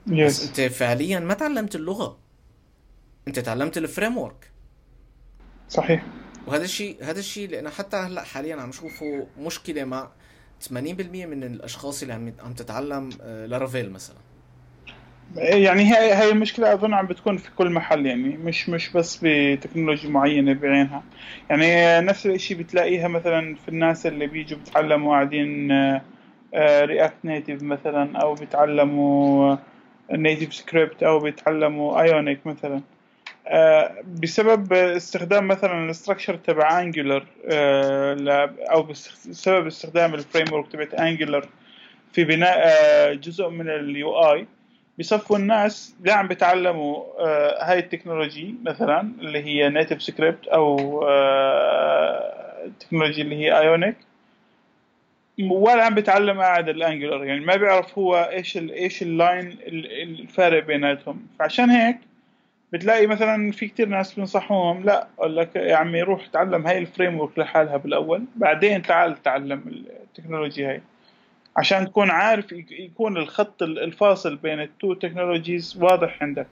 بس 0.06 0.12
yes 0.12 0.48
أنت 0.48 0.60
فعليا 0.60 1.18
ما 1.20 1.34
تعلمت 1.34 1.74
اللغة. 1.76 2.18
أنت 3.28 3.38
تعلمت 3.38 3.78
ال 3.78 4.18
framework 4.18 4.50
صحيح. 5.68 6.06
وهذا 6.46 6.64
الشيء 6.64 6.96
هذا 7.04 7.18
الشيء 7.18 7.44
اللي 7.44 7.58
أنا 7.58 7.70
حتى 7.70 7.96
هلأ 7.96 8.22
حاليا 8.22 8.56
عم 8.56 8.72
شوفه 8.72 9.26
مشكلة 9.38 9.84
مع 9.84 10.10
80% 10.68 10.72
من 10.72 11.44
الأشخاص 11.44 12.02
اللي 12.02 12.14
عم 12.14 12.32
عم 12.40 12.52
تتعلم 12.52 13.10
آه، 13.20 13.46
Laravel 13.46 13.90
مثلا. 13.90 14.16
يعني 15.36 15.82
هي 15.94 16.14
هي 16.14 16.30
المشكلة 16.30 16.72
أظن 16.72 16.94
عم 16.94 17.06
بتكون 17.06 17.36
في 17.36 17.50
كل 17.50 17.70
محل 17.70 18.06
يعني 18.06 18.36
مش 18.36 18.68
مش 18.68 18.92
بس 18.92 19.18
بتكنولوجيا 19.22 20.10
معينة 20.10 20.52
بعينها. 20.52 21.02
يعني 21.50 22.00
نفس 22.06 22.26
الإشي 22.26 22.54
بتلاقيها 22.54 23.08
مثلا 23.08 23.54
في 23.54 23.68
الناس 23.68 24.06
اللي 24.06 24.26
بيجوا 24.26 24.58
بيتعلموا 24.58 25.12
قاعدين 25.14 25.72
React 26.54 27.16
Native 27.24 27.62
مثلا 27.62 28.18
أو 28.18 28.34
بيتعلموا 28.34 29.56
NativeScript 30.12 31.02
أو 31.02 31.18
بيتعلموا 31.18 32.00
Ionic 32.00 32.46
مثلا. 32.46 32.80
آه، 33.48 33.94
بسبب 34.22 34.72
استخدام 34.72 35.48
مثلا 35.48 35.84
ال 35.84 35.89
structure 35.89 36.36
تبع 36.36 36.80
Angular 36.80 37.26
أو 38.72 38.82
بسبب 38.82 39.66
استخدام 39.66 40.14
ال 40.14 40.52
framework 40.52 40.72
تبعت 40.72 40.94
Angular 40.94 41.48
في 42.12 42.24
بناء 42.24 42.58
آه، 42.58 43.12
جزء 43.12 43.48
من 43.48 43.68
ال 43.68 44.18
UI 44.18 44.46
بصفوا 44.98 45.36
الناس 45.36 45.94
لا 46.04 46.14
عم 46.14 46.28
بيتعلموا 46.28 47.04
آه، 47.18 47.64
هاي 47.64 47.78
ال 47.78 47.85
technology 47.85 48.54
مثلا 48.64 49.00
اللي 49.00 49.44
هي 49.44 49.68
NativeScript 49.68 50.48
أو 50.48 51.02
ال 52.66 52.71
technology 52.71 53.22
اللي 53.22 53.36
هي 53.36 53.58
Ionic 53.58 53.96
ولا 55.40 55.84
عم 55.84 55.94
بيتعلم 55.94 56.40
قاعد 56.40 56.68
ال 56.68 56.75
Angular 56.75 57.24
يعني 57.24 57.40
ما 57.40 57.56
بيعرف 57.56 57.98
هو 57.98 58.16
إيش 58.16 58.56
ال 58.56 58.72
إيش 58.72 59.02
ال 59.02 59.13
line 59.13 59.58
الفارق 59.66 60.64
بيناتهم. 60.66 61.26
فعشان 61.38 61.70
هيك 61.70 61.96
بتلاقي 62.72 63.06
مثلا 63.06 63.52
في 63.52 63.68
كتير 63.68 63.88
ناس 63.88 64.14
بينصحوهم 64.14 64.84
لا 64.84 65.06
أقول 65.18 65.36
لك 65.36 65.56
يا 65.56 65.76
عمي 65.76 66.02
روح 66.02 66.26
تعلم 66.26 66.66
هاي 66.66 66.78
ال 66.78 67.20
framework 67.20 67.38
لحالها 67.38 67.76
بالأول 67.76 68.24
بعدين 68.36 68.82
تعال 68.82 69.22
تعلم 69.22 69.84
التكنولوجيا 70.02 70.70
هاي. 70.70 70.82
عشان 71.56 71.86
تكون 71.86 72.10
عارف 72.10 72.52
يكون 72.70 73.16
الخط 73.16 73.62
الفاصل 73.62 74.36
بين 74.36 74.60
ال 74.60 74.68
two 74.68 74.94
technologies 74.94 75.76
واضح 75.76 76.22
عندك. 76.22 76.46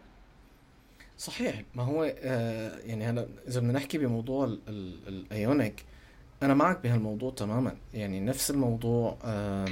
صحيح. 1.19 1.63
ما 1.75 1.83
هو 1.83 2.13
آه 2.23 2.79
يعني 2.79 3.05
هلا 3.05 3.27
إذا 3.49 3.61
بدنا 3.61 3.73
نحكي 3.73 3.99
بموضوع 3.99 4.57
ال 5.09 5.22
Ionic 5.22 5.85
أنا 6.43 6.55
معك 6.55 6.83
بهالموضوع 6.83 7.31
تماما. 7.31 7.77
يعني 7.95 8.21
نفس 8.21 8.51
الموضوع 8.51 9.17
آه 9.25 9.69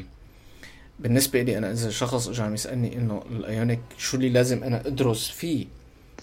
بالنسبة 0.98 1.42
لي 1.42 1.58
أنا 1.58 1.70
إذا 1.70 1.90
شخص 1.90 2.28
اجى 2.28 2.42
عم 2.42 2.54
يسألني 2.54 2.96
إنه 2.96 3.22
ال 3.30 3.39
Ionic 3.39 3.80
شو 3.98 4.16
اللي 4.16 4.28
لازم 4.28 4.64
أنا 4.64 4.86
أدرس 4.86 5.30
فيه 5.30 5.66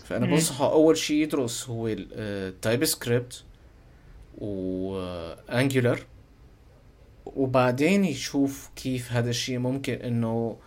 فأنا 0.06 0.26
بنصحه 0.26 0.72
أول 0.72 0.98
شيء 0.98 1.24
يدرس 1.24 1.70
هو 1.70 1.88
ال 1.88 2.86
TypeScript 2.86 3.44
و 4.38 4.58
Angular 4.58 6.00
وبعدين 7.36 8.06
يشوف 8.06 8.70
كيف 8.76 9.12
هذا 9.12 9.30
الشيء 9.30 9.58
ممكن 9.58 9.94
إنه 9.94 10.58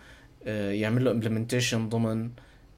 آه، 0.45 0.71
يعمل 0.71 1.05
له 1.05 1.11
implementation 1.11 1.89
ضمن 1.89 2.29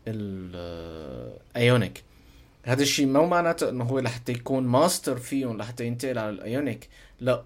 ال 0.07 0.39
Ionic 0.39 1.97
آه، 1.97 2.71
هذا 2.71 2.81
الشيء 2.81 3.07
مو 3.07 3.25
معناته 3.25 3.69
إنه 3.69 3.83
هو 3.83 3.99
لحتى 3.99 4.31
يكون 4.31 4.63
ماستر 4.63 5.17
فيهم 5.17 5.57
لحتى 5.57 5.85
ينتقل 5.85 6.17
على 6.17 6.29
ال 6.29 6.39
Ionic 6.39 6.89
لا. 7.19 7.43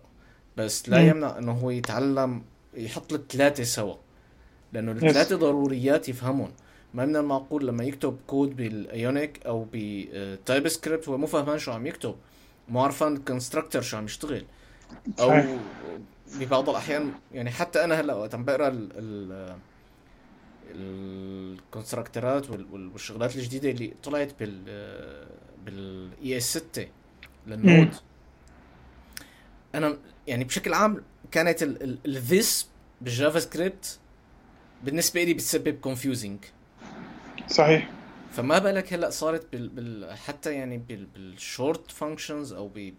بس 0.58 0.90
لا 0.90 1.08
يمنع 1.08 1.38
إنه 1.38 1.52
هو 1.52 1.70
يتعلم 1.70 2.42
يحط 2.74 3.14
الثلاثه 3.14 3.64
سوا. 3.64 3.96
لأنه 4.74 4.92
الثلاثة 4.92 5.36
ضروريات 5.36 6.10
يفهمهم 6.10 6.52
ما 6.94 7.06
من 7.06 7.16
المعقول 7.16 7.68
لما 7.68 7.84
يكتب 7.84 8.18
code 8.28 8.56
بال 8.56 8.81
Ionic 8.81 9.46
أو 9.46 9.68
ب 9.74 10.68
TypeScript 10.68 11.10
هو 11.10 11.18
مو 11.18 11.28
فهمان 11.28 11.60
شو 11.60 11.72
عم 11.72 11.88
يكتب. 11.88 12.16
مو 12.70 12.82
عرفان 12.82 13.16
ال 13.16 13.21
constructor 13.21 13.82
شو 13.82 13.98
عم 13.98 14.06
يشتغل. 14.06 14.46
أو 15.20 15.44
ببعض 16.36 16.70
الأحيان 16.70 17.12
يعني 17.34 17.52
حتى 17.52 17.84
أنا 17.84 18.00
هلأ 18.00 18.14
وقت 18.14 18.36
عم 18.36 18.46
بقرأ 18.46 18.68
ال 18.68 19.58
ال 20.76 20.89
constructor 20.89 22.36
ات 22.36 22.50
والشغلات 22.50 23.36
الجديدة 23.36 23.72
اللي 23.72 23.94
طلعت 24.04 24.40
بال 24.40 24.64
بال 25.66 26.38
ES 26.38 26.58
6 26.58 26.88
لل 27.48 27.61
Node. 27.61 27.96
أنا 29.76 29.98
يعني 30.28 30.44
بشكل 30.44 30.74
عام 30.74 31.04
كانت 31.32 31.64
ال 32.06 32.18
this 32.18 32.70
بال 33.02 33.40
JavaScript 33.40 34.00
بالنسبة 34.84 35.24
لي 35.24 35.34
بتسبب 35.34 35.80
confusing 35.80 36.40
صحيح. 37.48 37.90
فما 38.32 38.60
بالك 38.60 38.94
هلأ 38.94 39.10
صارت 39.10 39.52
بال, 39.52 39.70
بال 39.70 40.18
حتى 40.18 40.54
يعني 40.54 40.78
بال 40.78 41.06
بال 41.06 41.30
short 41.30 41.92
functions 41.92 42.54
أو 42.54 42.68
بي 42.68 42.96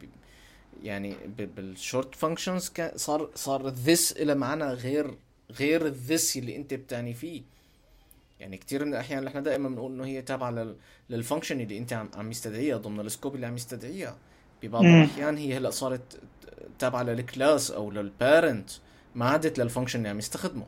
يعني 0.83 1.16
بال 1.38 1.60
short 1.60 2.14
functions 2.14 2.72
صار 2.96 3.30
صار 3.35 3.68
this 3.68 4.12
إلى 4.12 4.35
معنى 4.35 4.64
غير 4.64 5.14
غير 5.59 5.87
ال 5.86 5.96
this 5.96 6.36
اللي 6.37 6.56
أنت 6.56 6.74
بتعني 6.74 7.14
فيه. 7.14 7.42
يعني 8.40 8.56
كثير 8.56 8.85
من 8.85 8.90
الأحيان 8.94 9.26
إحنا 9.26 9.40
دائما 9.40 9.68
بنقول 9.68 9.92
إنه 9.92 10.04
هي 10.04 10.22
تابعة 10.22 10.74
لل 11.10 11.20
function 11.20 11.60
اللي 11.61 11.78
أنت 11.78 11.92
عم 11.92 12.11
عم 12.14 12.30
يستدعيها 12.30 12.76
ضمن 12.76 13.00
ال 13.00 13.06
scope 13.06 13.34
اللي 13.35 13.46
عم 13.46 13.56
يستدعيها. 13.56 14.16
ببعض 14.62 14.85
الأحيان 14.85 15.37
هي 15.37 15.56
هلأ 15.56 15.70
صارت 15.70 16.20
تابعة 16.78 17.02
لل 17.02 17.22
class 17.22 17.70
أو 17.70 17.90
لل 17.90 18.10
parent 18.10 18.70
ما 19.14 19.24
عادت 19.24 19.59
لل 19.58 19.66
function 19.66 19.98
اللي 19.98 20.09
عم 20.09 20.18
يستخدمه. 20.18 20.66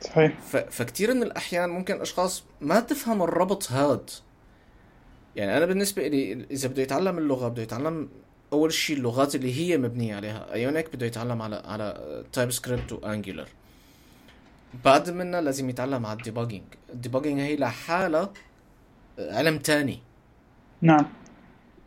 صحيح. 0.00 0.40
فكثير 0.70 1.14
من 1.14 1.22
الأحيان 1.22 1.70
ممكن 1.70 2.00
أشخاص 2.00 2.44
ما 2.60 2.80
تفهم 2.80 3.22
الربط 3.22 3.72
هاد. 3.72 4.10
يعني 5.36 5.56
أنا 5.56 5.66
بالنسبة 5.66 6.08
لي 6.08 6.46
إذا 6.50 6.68
بده 6.68 6.82
يتعلم 6.82 7.18
اللغة 7.18 7.48
بده 7.48 7.62
يتعلم 7.62 8.08
أول 8.52 8.72
شيء 8.72 8.96
اللغات 8.96 9.34
اللي 9.34 9.54
هي 9.54 9.78
مبنية 9.78 10.16
عليها. 10.16 10.52
Ionic 10.52 10.96
بده 10.96 11.06
يتعلم 11.06 11.42
على 11.42 11.62
على 11.64 12.24
TypeScript 12.32 12.50
و 12.50 12.92
Angular 12.92 13.48
بعد 14.84 15.10
منها 15.10 15.40
لازم 15.40 15.70
يتعلم 15.70 16.06
على 16.06 16.18
ال 16.18 16.23
debugging 16.23 16.64
ال 16.92 16.97
debugging 16.97 17.40
هي 17.40 17.56
لحالها 17.56 18.32
علم 19.18 19.58
تاني. 19.58 19.98
نعم. 20.82 21.06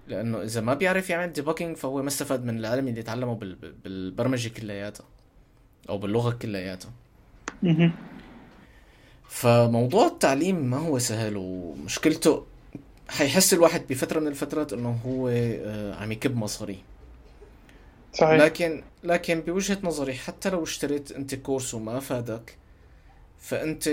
لأنه 0.07 0.41
إذا 0.41 0.61
ما 0.61 0.73
بيعرف 0.73 1.09
يعمل 1.09 1.33
debugging 1.33 1.77
فهو 1.77 2.01
ما 2.01 2.07
استفاد 2.07 2.45
من 2.45 2.59
العلم 2.59 2.87
اللي 2.87 3.03
تعلمه 3.03 3.39
بالبرمجة 3.83 4.49
كلياتها 4.49 5.05
أو 5.89 5.97
باللغة 5.97 6.31
كلياتها. 6.31 6.91
فموضوع 9.29 10.07
التعليم 10.07 10.55
ما 10.55 10.77
هو 10.77 10.99
سهل 10.99 11.37
ومشكلته 11.37 12.45
حيحس 13.11 13.53
الواحد 13.53 13.87
بفترة 13.89 14.19
من 14.19 14.27
الفترات 14.27 14.73
إنه 14.73 14.99
هو 15.05 15.27
آه، 15.29 15.95
عم 15.95 16.11
يكب 16.11 16.37
مصاري. 16.37 16.83
صحيح. 18.13 18.41
لكن 18.41 18.83
لكن 19.03 19.41
بوجهة 19.41 19.77
نظري 19.83 20.13
حتى 20.13 20.49
لو 20.49 20.63
اشتريت 20.63 21.11
أنت 21.11 21.35
كورس 21.35 21.73
وما 21.73 21.99
فادك 21.99 22.57
فأنت 23.39 23.83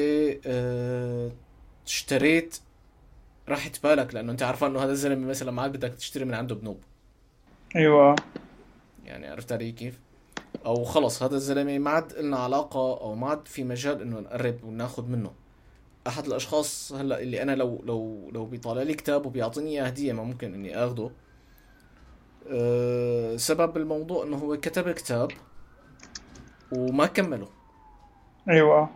آه 0.47 1.31
اشتريت 1.87 2.59
راحة 3.49 3.71
بالك 3.83 4.15
لأنه 4.15 4.33
أنت 4.33 4.43
عارفان 4.43 4.71
إنه 4.71 4.85
هذا 4.85 4.93
الزلمة 4.93 5.27
مثلا 5.27 5.51
ما 5.51 5.63
عاد 5.63 5.73
بدك 5.73 5.95
تشتري 5.95 6.25
من 6.25 6.35
عنده 6.35 6.55
بنوب. 6.55 6.81
أيوه. 7.77 8.17
يعني 9.05 9.27
عرفت 9.27 9.53
علي 9.53 9.73
كيف؟ 9.73 9.99
أو 10.67 10.85
خلص 10.85 11.23
هذا 11.23 11.37
الزلمة 11.37 11.79
ما 11.79 11.91
عاد 11.91 12.13
لنا 12.13 12.39
علاقة 12.39 13.01
أو 13.01 13.15
ما 13.15 13.29
عاد 13.29 13.49
في 13.49 13.65
مجال 13.65 14.03
إنه 14.03 14.21
نقرب 14.21 14.65
وناخذ 14.65 15.07
منه. 15.07 15.31
أحد 16.09 16.27
الأشخاص 16.27 16.93
هلا 16.93 17.21
اللي 17.21 17.43
أنا 17.43 17.53
لو 17.57 17.83
لو 17.85 18.31
لو 18.33 18.47
بيطالع 18.47 18.83
لي 18.83 18.95
كتاب 18.95 19.27
وبيعطيني 19.27 19.71
إياه 19.71 19.85
هدية 19.87 20.13
ما 20.13 20.23
ممكن 20.23 20.55
إني 20.55 20.85
اخذه 20.85 21.11
أه 22.47 23.37
سبب 23.37 23.77
الموضوع 23.77 24.25
إنه 24.25 24.37
هو 24.37 24.57
كتب 24.57 24.91
كتاب 24.91 25.31
وما 26.73 27.07
كمله 27.07 27.49
أيوه 28.49 28.91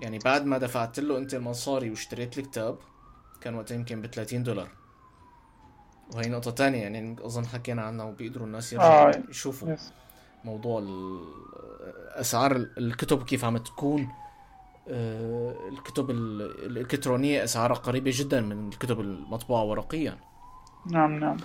يعني 0.00 0.18
بعد 0.18 0.44
ما 0.44 0.58
دفعت 0.58 1.00
له 1.00 1.18
أنت 1.18 1.34
المصاري 1.34 1.90
واشتريت 1.90 2.38
الكتاب 2.38 2.78
كان 3.40 3.54
وقتها 3.54 3.74
يمكن 3.74 4.02
ب 4.02 4.06
30 4.06 4.42
دولار 4.42 4.68
وهي 6.14 6.28
نقطة 6.28 6.50
تانية 6.50 6.82
يعني 6.82 7.16
أظن 7.20 7.46
حكينا 7.46 7.82
عنها 7.82 8.04
وبيقدروا 8.04 8.46
الناس 8.46 8.72
يرجعوا 8.72 9.16
آه. 9.16 9.22
يشوفوا 9.30 9.72
يس. 9.72 9.92
موضوع 10.44 10.82
أسعار 12.14 12.56
الكتب 12.56 13.24
كيف 13.24 13.44
عم 13.44 13.56
تكون 13.56 14.08
الكتب 14.88 16.10
الإلكترونية 16.10 17.44
أسعارها 17.44 17.76
قريبة 17.76 18.10
جدا 18.14 18.40
من 18.40 18.68
الكتب 18.68 19.00
المطبوعة 19.00 19.64
ورقيا. 19.64 20.18
نعم 20.86 21.18
نعم. 21.18 21.36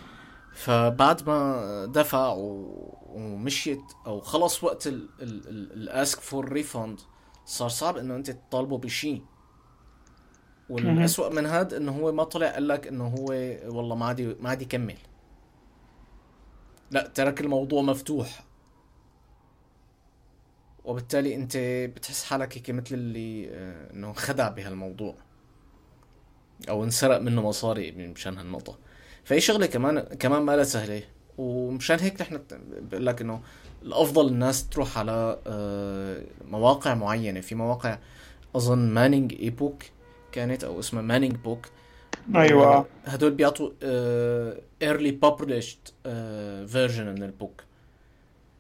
فبعد 0.53 1.29
ما 1.29 1.85
دفع 1.85 2.33
ومشيت 2.37 3.81
أو 4.05 4.21
خلص 4.21 4.63
وقت 4.63 4.87
ال 5.21 5.46
ask 5.46 6.19
for 6.19 6.51
refund 6.51 6.99
صار 7.45 7.69
صعب 7.69 7.97
إنه 7.97 8.15
أنت 8.15 8.31
تطالبه 8.31 8.77
بشيء 8.77 9.23
والاسوء 10.69 11.33
من 11.33 11.45
هذا 11.45 11.77
إنه 11.77 11.91
هو 11.99 12.11
ما 12.11 12.23
طلع 12.23 12.47
قال 12.47 12.67
لك 12.67 12.87
إنه 12.87 13.07
هو 13.07 13.25
والله 13.75 13.95
ما 13.95 14.05
عادي 14.05 14.35
ما 14.39 14.49
عاد 14.49 14.61
يكمل. 14.61 14.97
لا 16.91 17.07
ترك 17.07 17.41
الموضوع 17.41 17.81
مفتوح. 17.81 18.46
وبالتالي 20.87 21.35
انت 21.35 21.57
بتحس 21.95 22.23
حالك 22.23 22.57
هيك 22.57 22.69
مثل 22.69 22.95
اللي 22.95 23.49
آه، 23.49 23.93
انه 23.93 24.13
خدع 24.13 24.49
بهالموضوع. 24.49 25.15
أو 26.69 26.83
انسرق 26.83 27.17
منه 27.17 27.41
مصاري 27.41 27.91
مشان 27.91 28.37
هالنقطة. 28.37 28.77
فهي 29.23 29.41
شغلة 29.41 29.65
كمان 29.65 29.99
كمان 29.99 30.41
ما 30.41 30.63
سهلة. 30.63 31.03
ومشان 31.37 31.99
هيك 31.99 32.21
نحن 32.21 32.39
بقول 32.91 33.05
لك 33.05 33.21
إنه 33.21 33.41
الأفضل 33.83 34.27
الناس 34.27 34.69
تروح 34.69 34.97
على 34.97 35.39
آه، 35.47 36.23
مواقع 36.45 36.93
معينة. 36.93 37.41
في 37.41 37.55
مواقع 37.55 37.97
أظن 38.55 38.89
Manning 38.89 39.33
ebook 39.39 39.83
كانت 40.31 40.63
أو 40.63 40.79
اسمها 40.79 41.01
Manning 41.01 41.35
book. 41.35 41.65
أيوه. 42.35 42.85
هدول 43.05 43.31
بيعطوا 43.31 43.71
early 44.81 45.11
published 45.11 45.87
version 46.67 47.05
من 47.05 47.23
ال 47.23 47.31
book. 47.31 47.66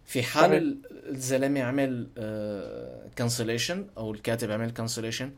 في 0.07 0.23
حال 0.23 0.77
الزلمة 0.85 1.61
عمل 1.61 2.07
cancellation 3.15 3.79
آه، 3.79 3.99
أو 3.99 4.11
الكاتب 4.11 4.51
عمل 4.51 4.71
cancellation 4.71 5.31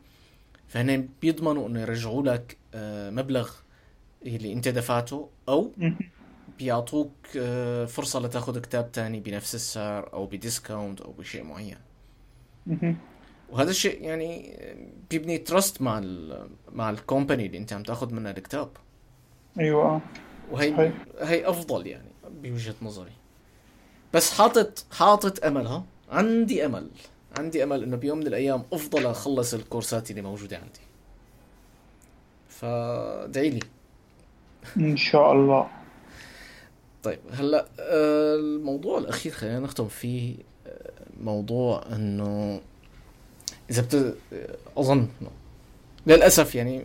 فهن 0.68 1.08
بيضمنوا 1.22 1.68
إنه 1.68 1.80
يرجعوا 1.80 2.22
لك 2.22 2.56
آه، 2.74 3.10
مبلغ 3.10 3.50
اللي 4.26 4.52
أنت 4.52 4.68
دفعته 4.68 5.28
أو 5.48 5.72
بيعطوك 6.58 7.12
آه، 7.36 7.84
فرصة 7.84 8.20
لتاخذ 8.20 8.60
كتاب 8.60 8.92
تاني 8.92 9.20
بنفس 9.20 9.54
السعر 9.54 10.12
أو 10.12 10.26
ب 10.26 10.34
discount 10.34 11.00
أو 11.00 11.12
بشيء 11.12 11.42
معين. 11.44 11.78
وهذا 13.50 13.70
الشيء 13.70 14.02
يعني 14.02 14.58
بيبني 15.10 15.38
تراست 15.38 15.82
مع 15.82 15.98
ال 15.98 16.48
مع 16.72 16.90
الكومباني 16.90 17.46
اللي 17.46 17.58
أنت 17.58 17.72
عم 17.72 17.82
تاخذ 17.82 18.14
منها 18.14 18.30
الكتاب. 18.30 18.68
أيوه. 19.60 20.00
وهي 20.50 20.92
هي 21.20 21.48
أفضل 21.48 21.86
يعني 21.86 22.10
بوجهة 22.42 22.74
نظري. 22.82 23.19
بس 24.14 24.32
حاطط 24.32 24.84
حاطط 24.92 25.44
املها 25.44 25.84
عندي 26.10 26.66
أمل. 26.66 26.90
عندي 27.38 27.64
أمل 27.64 27.82
إنه 27.82 27.96
بيوم 27.96 28.18
من 28.18 28.26
الأيام 28.26 28.62
أفضل 28.72 29.06
أخلص 29.06 29.54
الكورسات 29.54 30.10
اللي 30.10 30.22
موجودة 30.22 30.56
عندي. 30.56 30.80
فادعي 32.48 33.50
لي 33.50 33.60
إن 34.76 34.96
شاء 34.96 35.32
الله. 35.32 35.68
طيب 37.02 37.18
هلأ 37.32 37.66
آه، 37.80 38.34
الموضوع 38.34 38.98
الأخير 38.98 39.32
خلينا 39.32 39.60
نختم 39.60 39.88
فيه 39.88 40.36
آه، 40.66 40.90
موضوع 41.20 41.84
إنه 41.92 42.60
إذا 43.70 43.82
بت 43.82 44.16
أظن 44.76 45.08
للأسف 46.06 46.54
يعني 46.54 46.82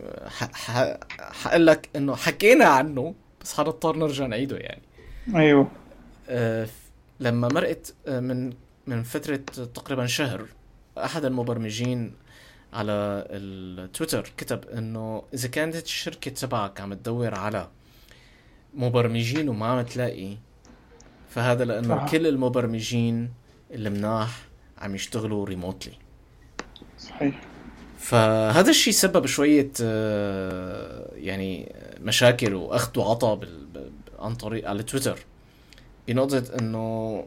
حقول 1.18 1.66
لك 1.66 1.88
إنه 1.96 2.14
حكينا 2.16 2.64
عنه 2.64 3.14
بس 3.40 3.54
حنضطر 3.54 3.96
نرجع 3.96 4.26
نعيده 4.26 4.56
يعني. 4.56 4.82
أيوه. 5.34 5.68
آه 6.28 6.68
لما 7.20 7.48
مرقت 7.48 7.94
آه، 8.06 8.20
من 8.20 8.52
من 8.86 9.02
فترة 9.02 9.36
تقريبا 9.74 10.06
شهر 10.06 10.46
أحد 10.98 11.24
المبرمجين 11.24 12.14
على 12.72 13.26
التويتر 13.30 14.32
كتب 14.36 14.68
إنه 14.68 15.22
إذا 15.34 15.48
كانت 15.48 15.76
الشركة 15.76 16.30
تبعك 16.30 16.80
عم 16.80 16.94
تدور 16.94 17.34
على 17.34 17.68
مبرمجين 18.74 19.48
وما 19.48 19.66
عم 19.66 19.82
تلاقي 19.82 20.36
فهذا 21.30 21.64
لأنه 21.64 21.94
آه. 21.94 22.06
كل 22.06 22.26
المبرمجين 22.26 23.32
المناح 23.74 24.42
عم 24.78 24.94
يشتغلوا 24.94 25.46
ريموتلي 25.46 25.92
صحيح. 26.98 27.40
فهذا 27.98 28.70
الشيء 28.70 28.92
سبب 28.92 29.26
شوية 29.26 29.70
آه، 29.82 31.10
يعني 31.14 31.72
مشاكل 32.00 32.54
وأخذ 32.54 32.98
وعطى 32.98 33.40
عن 34.18 34.34
طريق 34.34 34.68
على 34.68 34.82
تويتر. 34.82 35.18
بنقطة 36.08 36.44
إنه 36.60 37.24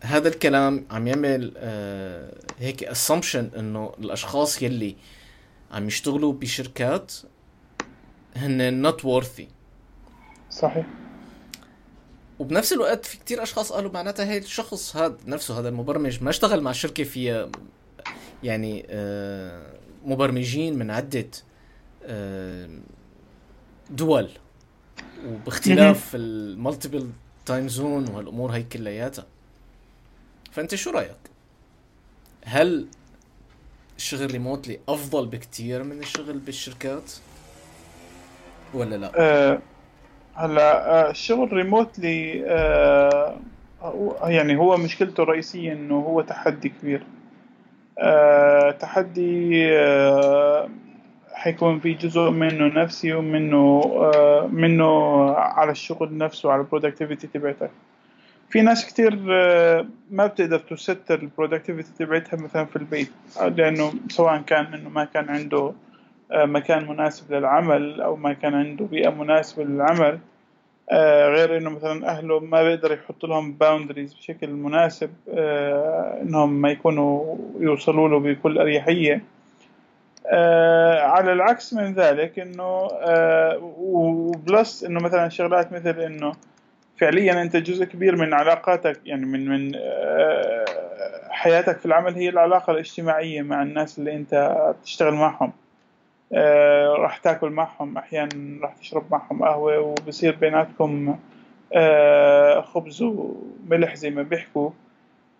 هذا 0.00 0.28
الكلام 0.28 0.86
عم 0.90 1.06
يعمل 1.06 1.52
آه، 1.56 2.34
هيك 2.58 2.84
اسامبشن 2.84 3.50
إنه 3.58 3.92
الأشخاص 3.98 4.62
يلي 4.62 4.96
عم 5.72 5.86
يشتغلوا 5.86 6.32
بشركات 6.32 7.12
هن 8.36 8.74
not 8.74 9.04
worthy 9.04 9.48
صحيح. 10.50 10.86
وبنفس 12.38 12.72
الوقت 12.72 13.06
في 13.06 13.18
كتير 13.18 13.42
أشخاص 13.42 13.72
قالوا 13.72 13.92
معناتها 13.92 14.24
هي 14.24 14.38
الشخص 14.38 14.96
هذا 14.96 15.16
نفسه 15.26 15.58
هذا 15.58 15.68
المبرمج 15.68 16.22
ما 16.22 16.30
اشتغل 16.30 16.60
مع 16.60 16.72
شركة 16.72 17.04
فيها 17.04 17.50
يعني 18.42 18.86
آه، 18.90 19.72
مبرمجين 20.04 20.78
من 20.78 20.90
عدة 20.90 21.30
آه، 22.04 22.68
دول. 23.90 24.30
وباختلاف 25.26 26.10
ال 26.14 26.25
multiple 26.25 27.10
time 27.48 27.68
zone 27.68 28.08
وهالامور 28.08 28.50
هي 28.50 28.62
كلياتها. 28.62 29.26
فأنت 30.52 30.74
شو 30.74 30.90
رأيك؟ 30.90 31.16
هل 32.44 32.86
الشغل 33.96 34.30
remotely 34.30 34.80
أفضل 34.88 35.26
بكتير 35.26 35.82
من 35.82 35.98
الشغل 35.98 36.38
بالشركات؟ 36.38 37.12
ولا 38.74 38.96
لا؟ 38.96 39.12
أه 39.16 39.58
هلا 40.34 40.90
آه، 40.90 41.10
الشغل 41.10 41.52
remotely 41.52 42.44
أه 42.46 43.38
يعني 44.24 44.56
هو 44.56 44.76
مشكلته 44.76 45.22
الرئيسية 45.22 45.72
إنه 45.72 45.94
هو 45.94 46.20
تحدي 46.20 46.68
كبير. 46.68 47.06
أه 47.98 48.70
تحدي 48.70 49.68
أه 49.78 50.68
حيكون 51.38 51.80
في 51.80 51.92
جزء 51.94 52.30
منه 52.30 52.82
نفسي 52.82 53.12
ومنه 53.12 53.82
أه 53.84 54.46
منه 54.52 54.86
على 55.30 55.70
الشغل 55.70 56.16
نفسه 56.16 56.52
على 56.52 56.60
ال 56.60 56.65
productivity 56.65 57.26
تبعتك 57.26 57.70
في 58.50 58.62
ناس 58.62 58.86
كتير 58.86 59.18
آه، 59.30 59.86
ما 60.10 60.26
بتقدر 60.26 60.58
تستر 60.58 61.18
ال 61.22 61.27
productivity 61.27 61.90
تبعتها 61.98 62.36
مثلا 62.36 62.64
في 62.64 62.76
البيت 62.76 63.10
لأنه 63.56 63.92
سواء 64.08 64.42
كان 64.42 64.74
إنه 64.74 64.88
ما 64.88 65.04
كان 65.04 65.28
عنده 65.28 65.72
آه، 66.32 66.44
مكان 66.44 66.88
مناسب 66.88 67.32
للعمل 67.32 68.00
أو 68.00 68.16
ما 68.16 68.32
كان 68.32 68.54
عنده 68.54 68.84
بيئة 68.84 69.10
مناسبة 69.10 69.64
للعمل 69.64 70.18
آه، 70.90 71.28
غير 71.28 71.56
إنه 71.56 71.70
مثلا 71.70 72.08
أهله 72.08 72.40
ما 72.40 72.62
بيقدر 72.62 72.92
يحط 72.92 73.24
لهم 73.24 73.52
boundaries 73.52 74.14
بشكل 74.14 74.50
مناسب 74.50 75.10
إنهم 76.22 76.60
ما 76.60 76.70
يكونوا 76.70 77.36
يوصلوا 77.60 78.08
له 78.08 78.18
بكل 78.18 78.58
أريحية. 78.58 79.22
على 81.02 81.32
العكس 81.32 81.74
من 81.74 81.94
ذلك 81.94 82.38
إنه 82.38 82.88
و 83.78 83.99
plus 83.99 84.84
إنه 84.84 85.00
مثلا 85.00 85.28
شغلات 85.28 85.72
مثل 85.72 86.00
إنه 86.00 86.32
فعليا 87.00 87.42
أنت 87.42 87.56
جزء 87.56 87.84
كبير 87.84 88.16
من 88.16 88.34
علاقاتك 88.34 89.00
يعني 89.04 89.26
من 89.26 89.48
من 89.48 89.72
آه، 89.76 90.64
حياتك 91.30 91.78
في 91.78 91.86
العمل 91.86 92.14
هي 92.14 92.28
العلاقة 92.28 92.70
الاجتماعية 92.70 93.42
مع 93.42 93.62
الناس 93.62 93.98
اللي 93.98 94.16
أنت 94.16 94.56
بتشتغل 94.80 95.14
معهم. 95.14 95.52
آه، 96.32 96.86
راح 96.88 97.16
تاكل 97.16 97.50
معهم 97.50 97.98
أحيانا 97.98 98.62
راح 98.62 98.74
تشرب 98.76 99.04
معهم 99.10 99.42
قهوة 99.44 99.78
وبصير 99.78 100.36
بيناتكم 100.36 101.18
آه، 101.74 102.60
خبز 102.60 103.02
وملح 103.02 103.94
زي 103.94 104.10
ما 104.10 104.22
بيحكوا. 104.22 104.70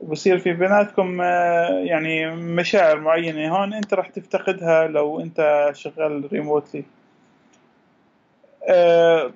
وبصير 0.00 0.38
في 0.38 0.52
بيناتكم 0.52 1.22
يعني 1.84 2.30
مشاعر 2.30 3.00
معينة 3.00 3.56
هون 3.56 3.74
انت 3.74 3.94
راح 3.94 4.08
تفتقدها 4.08 4.86
لو 4.86 5.20
انت 5.20 5.70
شغال 5.74 6.28
ريموتلي 6.32 6.84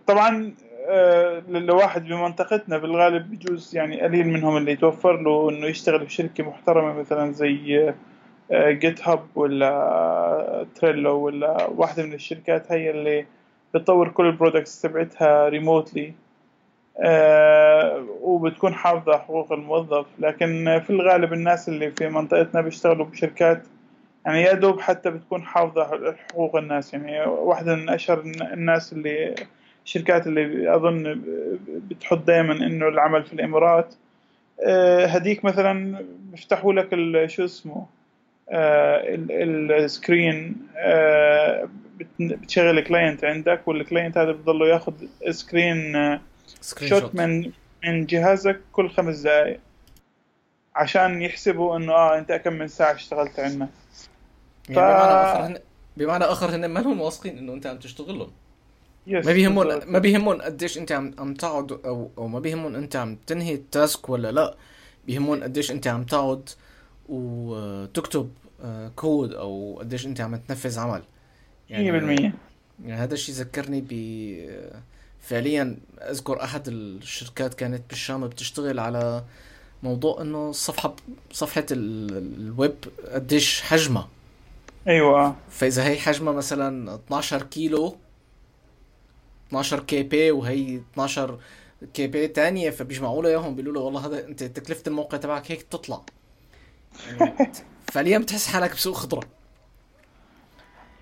طبعا 0.07 0.53
آه، 0.89 1.43
لواحد 1.49 2.05
بمنطقتنا 2.05 2.79
بالغالب 2.79 3.31
بجوز 3.31 3.77
يعني 3.77 4.01
قليل 4.01 4.29
منهم 4.29 4.57
اللي 4.57 4.73
يتوفر 4.73 5.21
له 5.21 5.51
انه 5.51 5.67
يشتغل 5.67 6.05
بشركة 6.05 6.45
محترمة 6.45 6.93
مثلا 6.93 7.33
زي 7.33 7.93
Git 8.53 9.01
آه، 9.01 9.11
Hub 9.11 9.27
ولا 9.35 10.67
Trello 10.75 11.17
ولا 11.21 11.67
واحدة 11.67 12.03
من 12.03 12.15
الشركات 12.15 12.73
هي 12.73 12.91
اللي 12.91 13.27
بتطور 13.75 14.09
كل 14.09 14.27
ال 14.27 14.33
products 14.33 14.81
تبعتها 14.81 15.49
remotely 15.49 16.07
آه، 16.07 16.13
وبتكون 18.21 18.75
حافظة 18.75 19.19
حقوق 19.19 19.53
الموظف. 19.53 20.07
لكن 20.19 20.81
في 20.87 20.91
الغالب 20.91 21.33
الناس 21.33 21.69
اللي 21.69 21.91
في 21.91 22.09
منطقتنا 22.09 22.61
بيشتغلوا 22.61 23.07
بشركات 23.07 23.63
يعني 24.27 24.43
يا 24.43 24.53
دوب 24.53 24.81
حتى 24.81 25.11
بتكون 25.11 25.43
حافظة 25.43 26.15
حقوق 26.31 26.57
الناس. 26.57 26.95
يعني 26.95 27.21
واحدة 27.27 27.75
من 27.75 27.89
أشهر 27.89 28.21
الناس 28.53 28.93
اللي 28.93 29.35
الشركات 29.85 30.27
اللي 30.27 30.75
أظن 30.75 31.23
بتحط 31.69 32.19
دائما 32.19 32.53
إنه 32.53 32.89
العمل 32.89 33.25
في 33.25 33.33
الإمارات. 33.33 33.95
آه، 34.67 35.07
هديك 35.07 35.45
مثلا 35.45 36.05
بيفتحوا 36.31 36.73
لك 36.73 36.89
شو 37.31 37.45
اسمه؟ 37.45 37.87
آه، 38.51 39.03
الـ 39.09 39.27
screen. 39.27 40.57
آه، 40.77 41.69
بتشغل 42.21 42.81
client 42.81 43.25
عندك 43.25 43.69
وال 43.69 43.81
client 43.81 44.19
هذا 44.19 44.33
بضله 44.33 44.69
ياخذ 44.69 44.93
screenshot 45.31 47.15
من 47.15 47.53
من 47.85 48.07
جهازك 48.07 48.61
كل 48.73 48.91
خمس 48.91 49.17
دقائق 49.19 49.61
عشان 50.75 51.23
يحسبوا 51.23 51.77
إنه 51.77 51.93
آه 51.93 52.19
أنت 52.19 52.33
كم 52.33 52.53
من 52.53 52.69
ساعة 52.69 52.95
اشتغلت 52.95 53.41
عندنا. 53.41 53.69
يعني 54.69 54.75
ف... 54.75 54.79
بمعنى 54.79 55.13
اخر 55.13 55.61
بمعنى 55.97 56.25
آخر 56.25 56.55
هن 56.55 56.67
ما 56.67 56.81
هم 56.81 57.01
واثقين 57.01 57.39
إنه 57.39 57.53
أنت 57.53 57.67
عم 57.67 57.79
تشتغل 57.79 58.19
لهم 58.19 58.31
ما 59.07 59.33
بيهمون 59.33 59.85
ما 59.85 59.99
بيهمون 59.99 60.43
قديش 60.43 60.79
أنت 60.79 60.93
عم 60.93 61.15
عم 61.19 61.35
تقعد 61.35 61.73
أو 61.73 62.11
أو 62.19 62.29
ما 62.29 62.41
بيهمون 62.41 62.75
أنت 62.77 62.97
عم 62.97 63.17
تنهي 63.27 63.55
ال 63.55 63.66
task 63.66 64.09
ولا 64.09 64.33
لا. 64.33 64.55
بيهمون 65.07 65.43
قديش 65.43 65.71
أنت 65.71 65.87
عم 65.87 66.05
تقعد 66.05 66.49
وتكتب 67.09 68.31
كود 68.97 69.33
أو 69.33 69.77
قديش 69.81 70.07
أنت 70.07 70.21
عم 70.21 70.37
تنفذ 70.37 70.79
عمل. 70.79 71.03
يعني 71.71 72.19
100% 72.31 72.33
يعني 72.85 73.03
هذا 73.03 73.15
الشيء 73.15 73.35
ذكرني 73.35 73.81
ب 73.81 73.93
فعليا 75.23 75.77
أذكر 75.99 76.45
أحد 76.45 76.69
الشركات 76.69 77.55
كانت 77.55 77.83
بالشام 77.91 78.27
بتشتغل 78.29 78.79
على 78.79 79.25
موضوع 79.83 80.23
إنه 80.23 80.51
الصفحه 80.51 80.97
صفحة 81.33 81.67
الويب 81.71 82.75
قديش 83.13 83.63
حجمها. 83.63 84.09
أيوه 84.89 85.37
فإذا 85.51 85.85
هي 85.85 85.99
حجمها 85.99 86.33
مثلا 86.33 86.95
12 86.95 87.43
كيلو 87.43 87.97
12 89.49 89.81
KB 89.81 90.31
وهي 90.31 90.77
12 90.93 91.39
KB 91.95 92.29
ثانية 92.29 92.71
فبيجمعوا 92.71 93.23
له 93.23 93.29
اياهم 93.29 93.55
بيقولوا 93.57 93.75
له 93.75 93.81
والله 93.81 94.07
هذا 94.07 94.27
أنت 94.29 94.45
تكلفة 94.45 94.83
الموقع 94.87 95.19
تبعك 95.19 95.51
هيك 95.53 95.63
تطلع 95.63 96.03
يعني 97.07 97.35
فعليا 97.93 98.19
بتحس 98.19 98.47
حالك 98.47 98.73
بسوق 98.73 98.97
خضره 98.97 99.29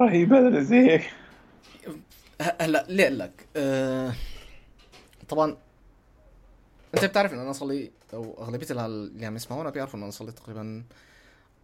رهيبه 0.01 0.61
زي 0.61 0.91
هيك. 0.91 1.11
هلا 2.41 2.87
ليه 2.89 3.05
أقول 3.05 3.19
لك 3.19 3.49
أه 3.57 4.13
طبعا 5.29 5.57
أنت 6.95 7.05
بتعرف 7.05 7.33
إن 7.33 7.39
أنا 7.39 7.53
صار 7.53 7.69
لي 7.69 7.91
أو 8.15 8.43
أغلبية 8.43 8.67
اللي 8.71 9.27
عم 9.27 9.37
يسمعونا 9.37 9.71
بيعرفوا 9.71 9.99
إن 9.99 10.03
أنا 10.03 10.11
صار 10.11 10.27
لي 10.27 10.33
تقريبا 10.33 10.85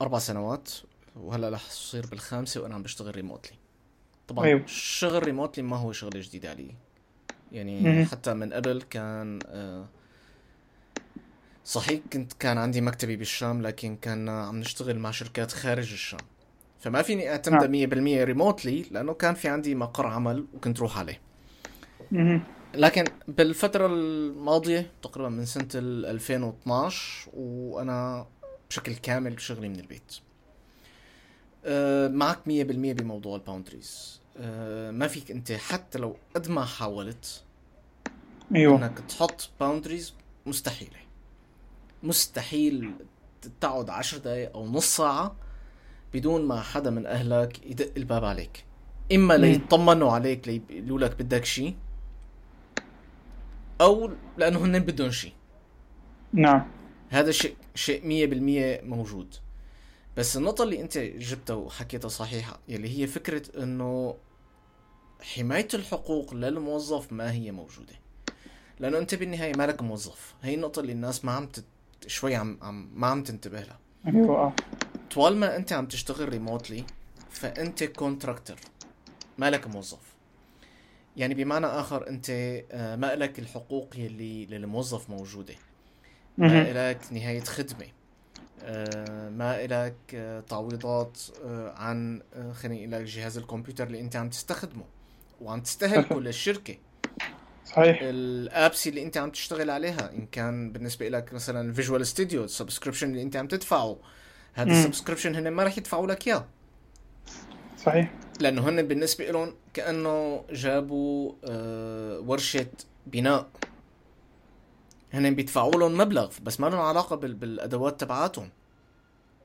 أربع 0.03 0.19
سنوات 0.19 0.71
وهلأ 1.17 1.49
رح 1.49 1.67
تصير 1.69 2.07
بالخامسة 2.07 2.61
وأنا 2.61 2.75
عم 2.75 2.83
بشتغل 2.83 3.17
remotely 3.17 3.57
طبعا 4.29 4.45
أيوه. 4.45 4.61
الشغل 4.61 5.23
ريموتلي 5.23 5.65
ما 5.65 5.77
هو 5.77 5.93
شغلة 5.93 6.21
جديد 6.21 6.47
علي 6.47 6.75
يعني 7.53 7.81
مم. 7.81 8.05
حتى 8.05 8.35
من 8.35 8.53
قبل 8.53 8.83
كان 8.83 9.39
آه 9.47 9.87
صحيح 11.65 12.01
كنت 12.13 12.33
كان 12.33 12.59
عندي 12.59 12.81
مكتبي 12.81 13.17
بالشام 13.17 13.63
لكن 13.63 13.97
كان 13.97 14.29
عم 14.29 14.61
نشتغل 14.61 14.99
مع 14.99 15.11
شركات 15.11 15.53
خارج 15.53 15.93
الشام 15.93 16.21
فما 16.87 17.03
فيني 17.03 17.31
اعتمد 17.31 17.71
نعم. 17.71 18.21
100% 18.21 18.25
ريموتلي 18.25 18.83
لأنه 18.91 19.15
كان 19.15 19.35
في 19.35 19.49
عندي 19.49 19.75
مقر 19.75 20.07
عمل 20.07 20.47
وكنت 20.55 20.81
روح 20.81 20.99
عليه. 20.99 21.21
لكن 22.75 23.05
بالفترة 23.29 23.87
الماضية 23.87 24.91
تقريبا 25.03 25.29
من 25.29 25.45
سنة 25.45 25.69
2012 25.75 27.31
وأنا 27.35 28.27
بشكل 28.71 28.95
كامل 28.95 29.41
شغلي 29.41 29.69
من 29.69 29.81
البيت. 29.81 30.17
أه 31.65 32.09
معك 32.09 32.39
100% 32.39 32.43
بموضوع 32.47 33.37
ال 33.37 33.44
boundaries. 33.44 34.21
أه 34.37 34.91
ما 34.91 35.07
فيك 35.07 35.31
أنت 35.31 35.53
حتى 35.53 35.99
لو 35.99 36.17
قد 36.35 36.49
ما 36.49 36.65
حاولت 36.65 37.45
أيوه. 38.55 38.77
إنك 38.77 38.99
تحط 38.99 39.51
boundaries 39.61 40.15
مستحيلة. 40.47 41.01
مستحيل 42.03 42.93
تقعد 43.61 43.91
عشر 43.91 44.19
دقائق 44.19 44.57
أو 44.57 44.67
نص 44.67 44.97
ساعة 44.97 45.46
بدون 46.15 46.45
ما 46.45 46.61
حدا 46.61 46.91
من 46.91 47.07
أهلك 47.07 47.67
يدق 47.67 47.93
الباب 47.97 48.25
عليك. 48.25 48.65
إما 49.15 49.35
ليطمنوا 49.35 50.13
عليك 50.13 50.49
ليقولوا 50.49 50.99
لك 50.99 51.23
بدك 51.23 51.45
شيء 51.45 51.75
أو 53.81 54.11
لأنه 54.37 54.65
هن 54.65 54.79
بدهم 54.79 55.11
شيء 55.11 55.33
نعم. 56.33 56.69
هذا 57.09 57.31
شيء 57.31 57.57
شيء 57.75 58.01
100% 58.81 58.85
موجود. 58.85 59.35
بس 60.17 60.37
النقطة 60.37 60.65
اللي 60.65 60.81
أنت 60.81 60.99
جبتها 60.99 61.55
وحكيتها 61.55 62.09
صحيحة 62.09 62.59
يلي 62.69 62.99
هي 62.99 63.07
فكرة 63.07 63.63
إنه 63.63 64.17
حماية 65.21 65.69
الحقوق 65.75 66.35
للموظف 66.35 67.13
ما 67.13 67.33
هي 67.33 67.53
موجودة. 67.53 67.95
لأنه 68.81 68.99
أنت 68.99 69.15
بالنهاية 69.15 69.57
مالك 69.57 69.83
موظف. 69.83 70.35
هي 70.43 70.55
النقطة 70.55 70.81
اللي 70.81 70.93
الناس 70.93 71.25
ما 71.25 71.33
عم 71.33 71.47
تت... 71.47 71.65
شوي 72.07 72.35
عم, 72.35 72.59
عم 72.63 72.91
ما 72.95 73.07
عم 73.07 73.23
تنتبه 73.23 73.61
لها. 73.61 73.79
أيوه. 74.07 74.53
طوال 75.11 75.37
ما 75.37 75.57
انت 75.57 75.73
عم 75.73 75.87
تشتغل 75.87 76.29
ريموتلي 76.29 76.85
فانت 77.31 77.85
كونتراكتر 77.85 78.61
مالك 79.39 79.67
موظف. 79.67 80.17
يعني 81.17 81.35
بمعنى 81.35 81.67
آخر 81.67 82.09
انت 82.09 82.31
آه، 82.31 82.97
ما 82.97 83.15
لك 83.15 83.39
الحقوق 83.39 83.97
يلي 83.97 84.47
للموظف 84.47 85.11
موجودة. 85.11 85.55
ما 86.39 86.91
لك 86.91 86.99
نهاية 87.11 87.41
خدمة. 87.41 87.87
آه، 88.63 89.29
ما 89.29 89.67
لك 89.67 89.97
آه، 90.15 90.41
تعويضات 90.41 91.19
عن 91.77 92.23
خليني 92.55 92.81
أقول 92.81 93.05
لك 93.05 93.11
جهاز 93.11 93.39
الكمبيوتر 93.39 93.87
اللي 93.87 94.01
انت 94.01 94.17
عم 94.17 94.29
تستخدمه. 94.29 94.85
وعم 95.41 95.61
تستهلكه 95.61 96.21
للشركه 96.21 96.77
صحيح. 97.65 97.99
ال 98.03 98.19
apps 98.19 98.87
اللي 98.87 99.03
انت 99.03 99.17
عم 99.17 99.31
تشتغل 99.31 99.71
عليها 99.71 100.11
إن 100.13 100.27
كان 100.27 100.73
بالنسبة 100.73 101.09
لك 101.09 101.33
مثلا 101.33 101.73
Visual 101.73 102.07
Studio 102.07 102.45
ال 102.45 102.50
subscription 102.50 103.11
اللي 103.11 103.23
انت 103.23 103.37
عم 103.37 103.49
تدفعه. 103.49 103.99
هذا 104.57 104.71
ال 104.71 104.76
subscription 104.76 105.35
هن 105.35 105.49
ما 105.49 105.63
راح 105.63 105.79
يدفعوا 105.79 106.07
لك 106.07 106.29
إياه. 106.29 106.47
صحيح. 107.79 108.13
لأنه 108.41 108.69
هن 108.69 108.83
بالنسبة 108.83 109.31
لهم 109.31 109.55
كأنه 109.75 110.45
جابوا 110.51 111.33
آه 111.45 112.21
ورشة 112.21 112.67
بناء. 113.07 113.49
هن 115.13 115.35
بيدفعوا 115.35 115.73
لهم 115.73 115.99
مبلغ 115.99 116.33
بس 116.43 116.61
ما 116.61 116.67
لهم 116.67 116.81
علاقة 116.81 117.17
بالأدوات 117.17 118.01
تبعاتهم. 118.01 118.51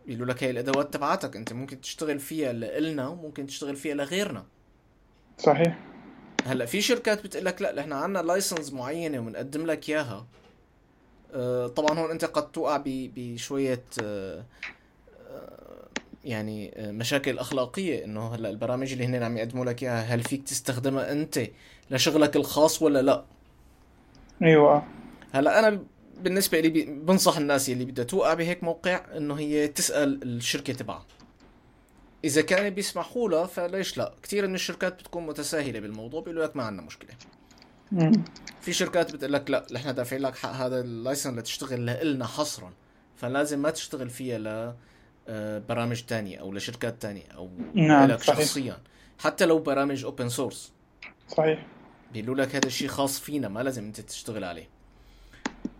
بيقولوا 0.06 0.34
لك 0.34 0.44
هي 0.44 0.50
الأدوات 0.50 0.94
تبعاتك 0.94 1.36
أنت 1.36 1.54
ممكن 1.54 1.82
تشتغل 1.82 2.20
فيها 2.20 2.54
لإلنا 2.54 3.08
وممكن 3.08 3.48
تشتغل 3.48 3.76
فيها 3.76 3.96
لغيرنا. 3.96 4.46
صحيح. 5.38 5.80
هلأ 6.46 6.66
في 6.66 6.82
شركات 6.82 7.24
بتقول 7.24 7.46
لك 7.46 7.62
لا 7.62 7.76
نحن 7.76 7.94
عندنا 7.94 8.20
لايسنس 8.24 8.74
معينة 8.74 9.20
وبنقدم 9.20 9.66
لك 9.66 9.90
إياها. 9.90 10.28
آه 11.34 11.68
طبعا 11.68 12.00
هون 12.00 12.12
أنت 12.12 12.26
قد 12.26 12.52
توقع 12.52 12.82
بشوية 12.86 13.84
آه 14.04 14.46
يعني 16.24 16.72
آه، 16.76 16.92
مشاكل 16.92 17.40
أخلاقية 17.40 18.06
إنه 18.06 18.36
هلأ 18.36 18.50
البرامج 18.50 18.92
اللي 18.92 19.06
هن 19.06 19.24
عم 19.24 19.38
يقدموا 19.38 19.66
لك 19.66 19.84
إياها 19.84 20.02
هل 20.02 20.24
فيك 20.24 20.44
تستخدمها 20.44 21.12
أنت 21.12 21.40
لشغلك 21.92 22.36
الخاص 22.36 22.82
ولا 22.82 23.02
لأ؟ 23.02 23.24
أيوه. 24.44 24.84
هلأ 25.32 25.60
أنا 25.60 25.84
بالنسبة 26.22 26.60
لي 26.60 26.70
بنصح 26.86 27.38
الناس 27.38 27.70
اللي 27.70 27.86
بدها 27.86 28.06
توقع 28.06 28.34
بهيك 28.34 28.64
موقع 28.64 29.02
إنه 29.18 29.36
هي 29.36 29.68
تسأل 29.68 30.24
الشركة 30.24 30.74
تبعها. 30.74 31.06
إذا 32.24 32.42
كانوا 32.42 32.70
بيسمحوا 32.70 33.30
لها 33.30 33.46
فليش 33.46 33.98
لأ؟ 33.98 34.14
كثير 34.24 34.48
من 34.48 34.56
الشركات 34.56 34.94
بتكون 34.94 35.26
متساهلة 35.26 35.80
بالموضوع 35.80 36.22
بيقولوا 36.22 36.46
لك 36.46 36.56
ما 36.56 36.64
عندنا 36.64 36.86
مشكلة. 36.86 37.12
مم. 37.92 38.24
في 38.62 38.74
شركات 38.74 39.14
بتقول 39.14 39.34
لك 39.34 39.50
لأ 39.50 39.66
نحن 39.72 39.96
دافعين 39.96 40.22
لك 40.22 40.36
حق 40.36 40.50
هذا 40.50 40.82
اللايسنس 40.82 41.38
لتشتغل 41.38 42.14
لنا 42.14 42.26
حصرا 42.26 42.74
فلازم 43.16 43.62
ما 43.62 43.70
تشتغل 43.70 44.10
فيها 44.10 44.38
ل 44.38 44.74
برامج 45.70 46.02
تانية 46.02 46.38
أو 46.38 46.54
لشركات 46.54 47.02
تانية 47.02 47.28
أو 47.36 47.50
نعم 47.74 48.10
لك 48.10 48.24
شخصيا. 48.24 48.78
حتى 49.20 49.46
لو 49.46 49.60
برامج 49.60 50.04
open 50.04 50.30
source 50.30 50.72
صحيح. 51.28 51.66
بيقولوا 52.14 52.36
لك 52.46 52.56
هذا 52.56 52.68
الشيء 52.68 52.88
خاص 52.88 53.20
فينا 53.20 53.48
ما 53.48 53.64
لازم 53.64 53.84
أنت 53.84 54.02
تشتغل 54.02 54.44
عليه. 54.44 54.70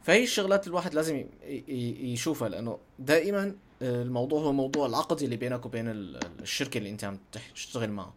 فهي 0.04 0.24
الشغلات 0.24 0.68
الواحد 0.68 0.94
لازم 0.94 1.26
يشوفها 1.68 2.50
لأنه 2.50 2.78
دائما 3.00 3.56
آه، 3.82 4.02
الموضوع 4.02 4.42
هو 4.42 4.54
موضوع 4.54 4.86
العقد 4.86 5.22
اللي 5.22 5.36
بينك 5.36 5.66
وبين 5.66 5.86
الشركة 5.88 6.78
اللي 6.78 6.90
أنت 6.90 7.04
عم 7.04 7.20
تشتغل 7.56 7.92
معها. 7.92 8.14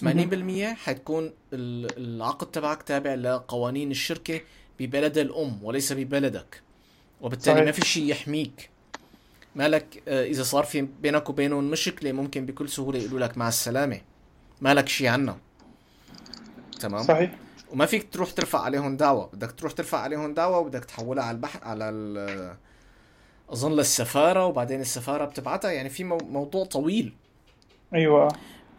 80% 0.00 0.74
حتكون 0.74 1.32
العقد 1.52 2.50
تبعك 2.50 2.82
تابع 2.82 3.14
لقوانين 3.14 3.90
الشركة 3.90 4.40
ببلد 4.80 5.18
الأم 5.18 5.64
وليس 5.64 5.92
ببلدك. 5.92 6.62
وبالتالي 7.20 7.54
صحيح. 7.54 7.66
ما 7.66 7.72
في 7.72 7.86
شيء 7.86 8.04
يحميك. 8.04 8.70
مالك 9.54 10.02
آه، 10.08 10.24
إذا 10.24 10.42
صار 10.42 10.64
في 10.64 10.82
بينك 10.82 11.30
وبينهم 11.30 11.70
مشكلة 11.70 12.12
ممكن 12.12 12.46
بكل 12.46 12.68
سهولة 12.68 12.98
يقولوا 12.98 13.20
لك 13.20 13.38
مع 13.38 13.48
السلامة. 13.48 14.00
مالك 14.60 14.88
شيء 14.88 15.08
عنا. 15.08 15.36
تمام؟ 16.80 17.02
صحيح. 17.02 17.38
وما 17.70 17.86
فيك 17.86 18.12
تروح 18.12 18.30
ترفع 18.30 18.60
عليهم 18.60 18.96
دعوة. 18.96 19.30
بدك 19.32 19.52
تروح 19.52 19.72
ترفع 19.72 19.98
عليهم 19.98 20.34
دعوة 20.34 20.58
وبدك 20.58 20.84
تحولها 20.84 21.24
على 21.24 21.34
البحر 21.34 21.64
على 21.64 22.56
أظن 23.50 23.72
للسفارة 23.72 24.46
وبعدين 24.46 24.80
السفارة 24.80 25.24
بتبعتها. 25.24 25.70
يعني 25.70 25.88
في 25.88 26.04
موضوع 26.04 26.64
طويل. 26.64 27.12
أيوه. 27.94 28.28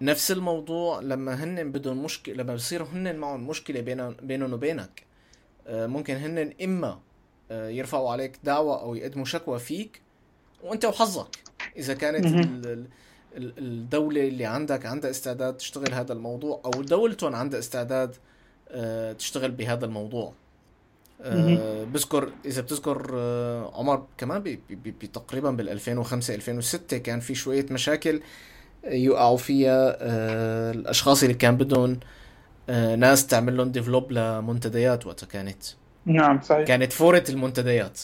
نفس 0.01 0.31
الموضوع 0.31 0.99
لما 0.99 1.43
هن 1.43 1.71
بدهم 1.71 2.03
مشكلة 2.03 2.35
لما 2.35 2.55
بصير 2.55 2.83
هن 2.83 3.15
معهم 3.15 3.47
مشكلة 3.47 3.81
بينهم 3.81 4.15
بينهم 4.21 4.53
وبينك 4.53 5.03
آه، 5.67 5.87
ممكن 5.87 6.15
هن 6.15 6.53
إما 6.63 6.99
آه، 7.51 7.69
يرفعوا 7.69 8.11
عليك 8.11 8.39
دعوة 8.43 8.81
أو 8.81 8.95
يقدموا 8.95 9.25
شكوى 9.25 9.59
فيك 9.59 10.00
وأنت 10.63 10.85
وحظك. 10.85 11.37
إذا 11.77 11.93
كانت 11.93 12.47
الدولة 13.37 14.27
اللي 14.27 14.45
عندك 14.45 14.85
عندها 14.85 15.09
استعداد 15.09 15.57
تشتغل 15.57 15.93
هذا 15.93 16.13
الموضوع 16.13 16.61
أو 16.65 16.71
دولتهم 16.81 17.35
عندها 17.35 17.59
استعداد 17.59 18.15
آه، 18.69 19.13
تشتغل 19.13 19.51
بهذا 19.51 19.85
الموضوع. 19.85 20.33
آه، 21.21 21.83
بذكر 21.83 22.29
إذا 22.45 22.61
بتذكر 22.61 23.11
آه، 23.13 23.71
عمر 23.75 24.05
كمان 24.17 24.57
تقريبا 25.13 25.51
بال 25.51 25.69
2005 25.69 26.35
2006 26.35 26.97
كان 26.97 27.19
في 27.19 27.35
شوية 27.35 27.65
مشاكل 27.71 28.21
يوقعوا 28.83 29.37
فيها 29.37 29.97
الأشخاص 30.71 31.23
اللي 31.23 31.35
كان 31.35 31.57
بدهم 31.57 31.99
ناس 32.97 33.27
تعمل 33.27 33.57
لهم 33.57 33.71
develop 33.71 34.11
لمنتديات 34.11 35.05
وقتها 35.07 35.27
كانت. 35.27 35.63
نعم 36.05 36.41
صحيح. 36.41 36.67
كانت 36.67 36.93
فورة 36.93 37.23
المنتديات. 37.29 37.99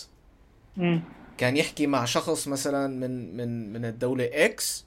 مم. 0.77 1.01
كان 1.37 1.57
يحكي 1.57 1.87
مع 1.87 2.05
شخص 2.05 2.47
مثلا 2.47 2.87
من 2.87 3.37
من 3.37 3.73
من 3.73 3.85
الدولة 3.85 4.29
X 4.33 4.85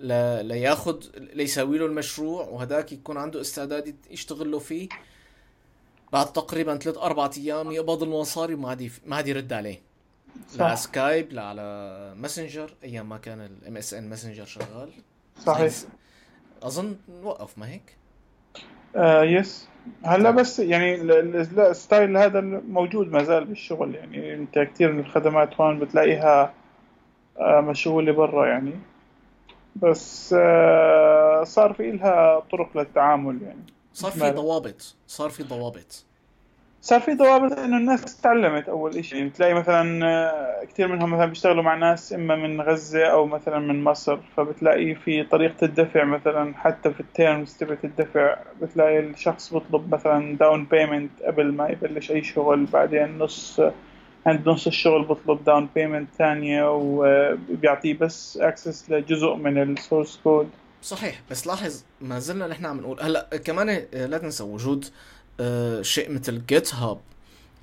ل... 0.00 0.12
لياخذ 0.46 1.04
ليساوي 1.16 1.78
له 1.78 1.86
المشروع 1.86 2.44
وهداك 2.46 2.92
يكون 2.92 3.16
عنده 3.16 3.40
استعداد 3.40 3.96
يشتغل 4.10 4.50
له 4.50 4.58
فيه. 4.58 4.88
بعد 6.12 6.32
تقريبا 6.32 6.76
ثلاث 6.76 6.98
أربع 6.98 7.30
أيام 7.36 7.72
يقبض 7.72 8.02
المصاري 8.02 8.54
وما 8.54 8.68
عاد 8.68 8.90
ما 9.06 9.16
عاد 9.16 9.28
يرد 9.28 9.52
عليه. 9.52 9.80
لا 10.56 10.74
Skype 10.74 11.32
لا 11.32 11.42
على 11.42 12.14
Messenger 12.16 12.74
أيام 12.84 13.08
ما 13.08 13.18
كان 13.18 13.40
ال 13.40 13.76
MSN 13.76 14.08
Messenger 14.08 14.44
شغال. 14.44 14.90
صحيح. 15.46 15.74
أظن 16.62 16.96
وقف 17.22 17.58
ما 17.58 17.68
هيك؟ 17.68 17.96
آه 18.96 19.24
yes 19.24 19.68
هلا 20.04 20.30
بس 20.30 20.58
يعني 20.58 20.94
ال 20.94 21.14
style 21.14 22.16
هذا 22.16 22.40
موجود 22.68 23.12
ما 23.12 23.24
زال 23.24 23.44
بالشغل 23.44 23.94
يعني 23.94 24.34
انت 24.34 24.58
كثير 24.58 24.92
من 24.92 25.00
الخدمات 25.00 25.60
هون 25.60 25.78
بتلاقيها 25.78 26.54
آه 27.38 27.60
مشغولة 27.60 28.12
برا 28.12 28.46
يعني. 28.46 28.72
بس 29.76 30.34
آه 30.38 31.44
صار 31.44 31.72
في 31.72 31.90
لها 31.90 32.40
طرق 32.40 32.76
للتعامل 32.76 33.42
يعني. 33.42 33.62
صار 33.92 34.10
في 34.10 34.30
ضوابط 34.30 34.96
صار 35.06 35.30
في 35.30 35.42
ضوابط. 35.42 36.04
صار 36.80 37.00
في 37.00 37.14
ضوابط 37.14 37.58
إنه 37.58 37.76
الناس 37.76 38.20
تعلمت 38.20 38.68
أول 38.68 39.04
شيء 39.04 39.18
يعني 39.18 39.30
تلاقي 39.30 39.54
مثلا 39.54 40.06
آه، 40.06 40.64
كثير 40.64 40.88
منهم 40.88 41.10
مثلا 41.10 41.26
بيشتغلوا 41.26 41.62
مع 41.62 41.74
ناس 41.74 42.12
إما 42.12 42.36
من 42.36 42.60
غزة 42.60 43.04
أو 43.06 43.26
مثلا 43.26 43.58
من 43.58 43.84
مصر. 43.84 44.18
فبتلاقي 44.36 44.94
في 44.94 45.22
طريقة 45.24 45.64
الدفع 45.64 46.04
مثلا 46.04 46.54
حتى 46.56 46.90
في 46.90 47.00
ال 47.00 47.09
terms 47.09 47.52
تبعت 47.56 47.84
الدفع 47.84 48.36
بتلاقي 48.62 48.98
الشخص 48.98 49.54
بيطلب 49.54 49.94
مثلا 49.94 50.36
down 50.36 50.64
payment 50.64 51.10
قبل 51.22 51.52
ما 51.52 51.68
يبلش 51.68 52.10
أي 52.10 52.22
شغل. 52.24 52.64
بعدين 52.64 53.18
نص 53.18 53.60
عند 54.26 54.48
نص 54.48 54.66
الشغل 54.66 55.04
بطلب 55.04 55.44
down 55.44 55.68
payment 55.74 56.08
ثانية 56.18 56.70
وبيعطيه 56.76 57.98
بس 57.98 58.36
access 58.36 58.90
لجزء 58.90 59.34
من 59.34 59.62
ال 59.62 59.70
source 59.70 60.20
code 60.24 60.50
صحيح. 60.82 61.20
بس 61.30 61.46
لاحظ 61.46 61.84
ما 62.00 62.18
زلنا 62.18 62.46
نحن 62.46 62.66
عم 62.66 62.80
نقول. 62.80 63.00
هلأ 63.00 63.28
كمان 63.44 63.68
آه، 63.68 64.06
لا 64.06 64.18
تنسى 64.18 64.42
وجود 64.42 64.84
آه، 64.84 64.90
شيء 65.82 66.10
مثل 66.10 66.46
GitHub 66.46 67.00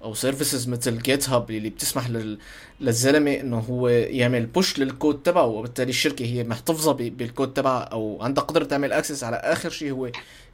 أو 0.03 0.13
services 0.13 0.67
مثل 0.67 1.01
GitHub 1.01 1.51
اللي 1.51 1.69
بتسمح 1.69 2.09
لل... 2.09 2.39
للزلمة 2.81 3.33
إنه 3.33 3.59
هو 3.59 3.87
يعمل 3.87 4.45
push 4.45 4.79
للكود 4.79 5.23
تبعه 5.23 5.45
وبالتالي 5.45 5.89
الشركة 5.89 6.25
هي 6.25 6.43
محتفظة 6.43 6.91
ب... 6.91 6.97
بالكود 6.97 7.53
تبعها 7.53 7.83
أو 7.83 8.17
عندها 8.21 8.43
قدرة 8.43 8.63
تعمل 8.63 8.93
access 8.93 9.23
على 9.23 9.35
آخر 9.35 9.69
شيء 9.69 9.91
هو 9.91 10.11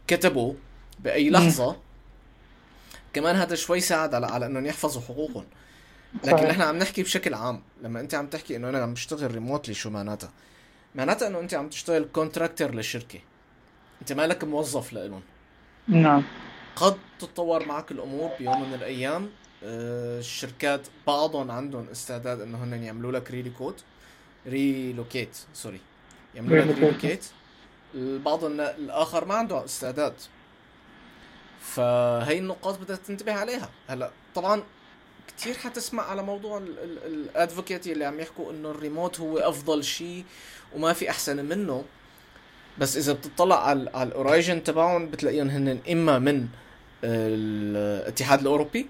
كتبه 0.07 0.55
بأي 0.99 1.29
لحظة. 1.29 1.75
كمان 3.13 3.35
هذا 3.35 3.55
شوي 3.55 3.79
ساعد 3.79 4.13
على 4.13 4.25
على 4.25 4.45
إنهم 4.45 4.65
يحفظوا 4.65 5.01
حقوقهم. 5.01 5.45
لكن 6.23 6.47
نحن 6.47 6.61
عم 6.61 6.77
نحكي 6.77 7.03
بشكل 7.03 7.33
عام. 7.33 7.61
لما 7.83 7.99
أنت 7.99 8.15
عم 8.15 8.27
تحكي 8.27 8.55
إنه 8.55 8.69
أنا 8.69 8.79
عم 8.79 8.93
بشتغل 8.93 9.31
remotely 9.31 9.73
شو 9.73 9.89
معناتها؟ 9.89 10.31
معناتها 10.95 11.27
إنه 11.27 11.39
أنت 11.39 11.53
عم 11.53 11.69
تشتغل 11.69 12.07
contractor 12.13 12.75
للشركه 12.75 13.19
أنت 14.01 14.13
مالك 14.13 14.43
موظف 14.43 14.93
لهم 14.93 15.21
نعم. 15.87 16.23
قد 16.75 16.97
تتطور 17.19 17.65
معك 17.65 17.91
الأمور 17.91 18.31
بيوم 18.39 18.69
من 18.69 18.73
الأيام. 18.73 19.29
آه، 19.63 20.19
الشركات 20.19 20.87
بعضهم 21.07 21.51
عندهم 21.51 21.87
استعداد 21.89 22.41
إنه 22.41 22.63
هن 22.63 22.83
يعملوا 22.83 23.11
لك 23.11 23.31
relocate 23.31 23.83
relocate 24.47 25.37
sorry 25.53 25.79
يعملوا 26.35 26.65
لك 26.65 26.75
relocate 26.77 27.25
البعض 27.95 28.43
الآخر 28.43 29.25
ما 29.25 29.35
عنده 29.35 29.65
استعداد. 29.65 30.13
فهي 31.61 32.37
النقاط 32.37 32.79
بدك 32.79 32.97
تنتبه 32.97 33.33
عليها. 33.33 33.69
هلا 33.87 34.11
طبعا 34.35 34.63
كثير 35.37 35.57
حتسمع 35.57 36.03
على 36.03 36.23
موضوع 36.23 36.57
ال 37.05 37.14
advocate 37.14 37.87
اللي 37.87 38.05
عم 38.05 38.19
يحكوا 38.19 38.51
إنه 38.51 38.71
الريموت 38.71 39.19
هو 39.19 39.37
أفضل 39.37 39.83
شيء 39.83 40.25
وما 40.75 40.93
في 40.93 41.09
أحسن 41.09 41.45
منه. 41.45 41.85
بس 42.77 42.97
إذا 42.97 43.13
بتطلع 43.13 43.67
على 43.67 43.89
على 43.93 44.09
ال 44.09 44.17
origin 44.17 44.63
تبعهم 44.63 45.07
بتلاقيهم 45.07 45.49
هن 45.49 45.79
إما 45.91 46.19
من 46.19 46.47
الاتحاد 47.03 48.39
الأوروبي 48.39 48.87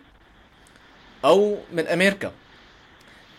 أو 1.26 1.58
من 1.74 1.88
أمريكا. 1.88 2.32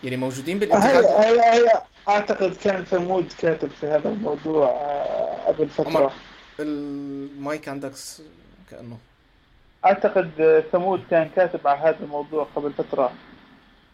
يعني 0.03 0.17
موجودين 0.17 0.59
بالاتحاد. 0.59 1.05
هي 1.05 1.39
هي 1.39 1.81
أعتقد 2.09 2.55
كان 2.63 2.83
ثمود 2.83 3.33
كاتب 3.39 3.69
في 3.69 3.87
هذا 3.87 4.09
الموضوع 4.09 4.67
آه، 4.67 5.47
قبل 5.47 5.69
فترة. 5.69 6.11
المايك 6.59 7.69
عندك 7.69 7.91
كأنه. 8.71 8.97
أعتقد 9.85 10.63
ثمود 10.71 11.03
كان 11.11 11.29
كاتب 11.35 11.67
على 11.67 11.79
هذا 11.79 11.97
الموضوع 12.03 12.47
قبل 12.55 12.73
فترة. 12.73 13.11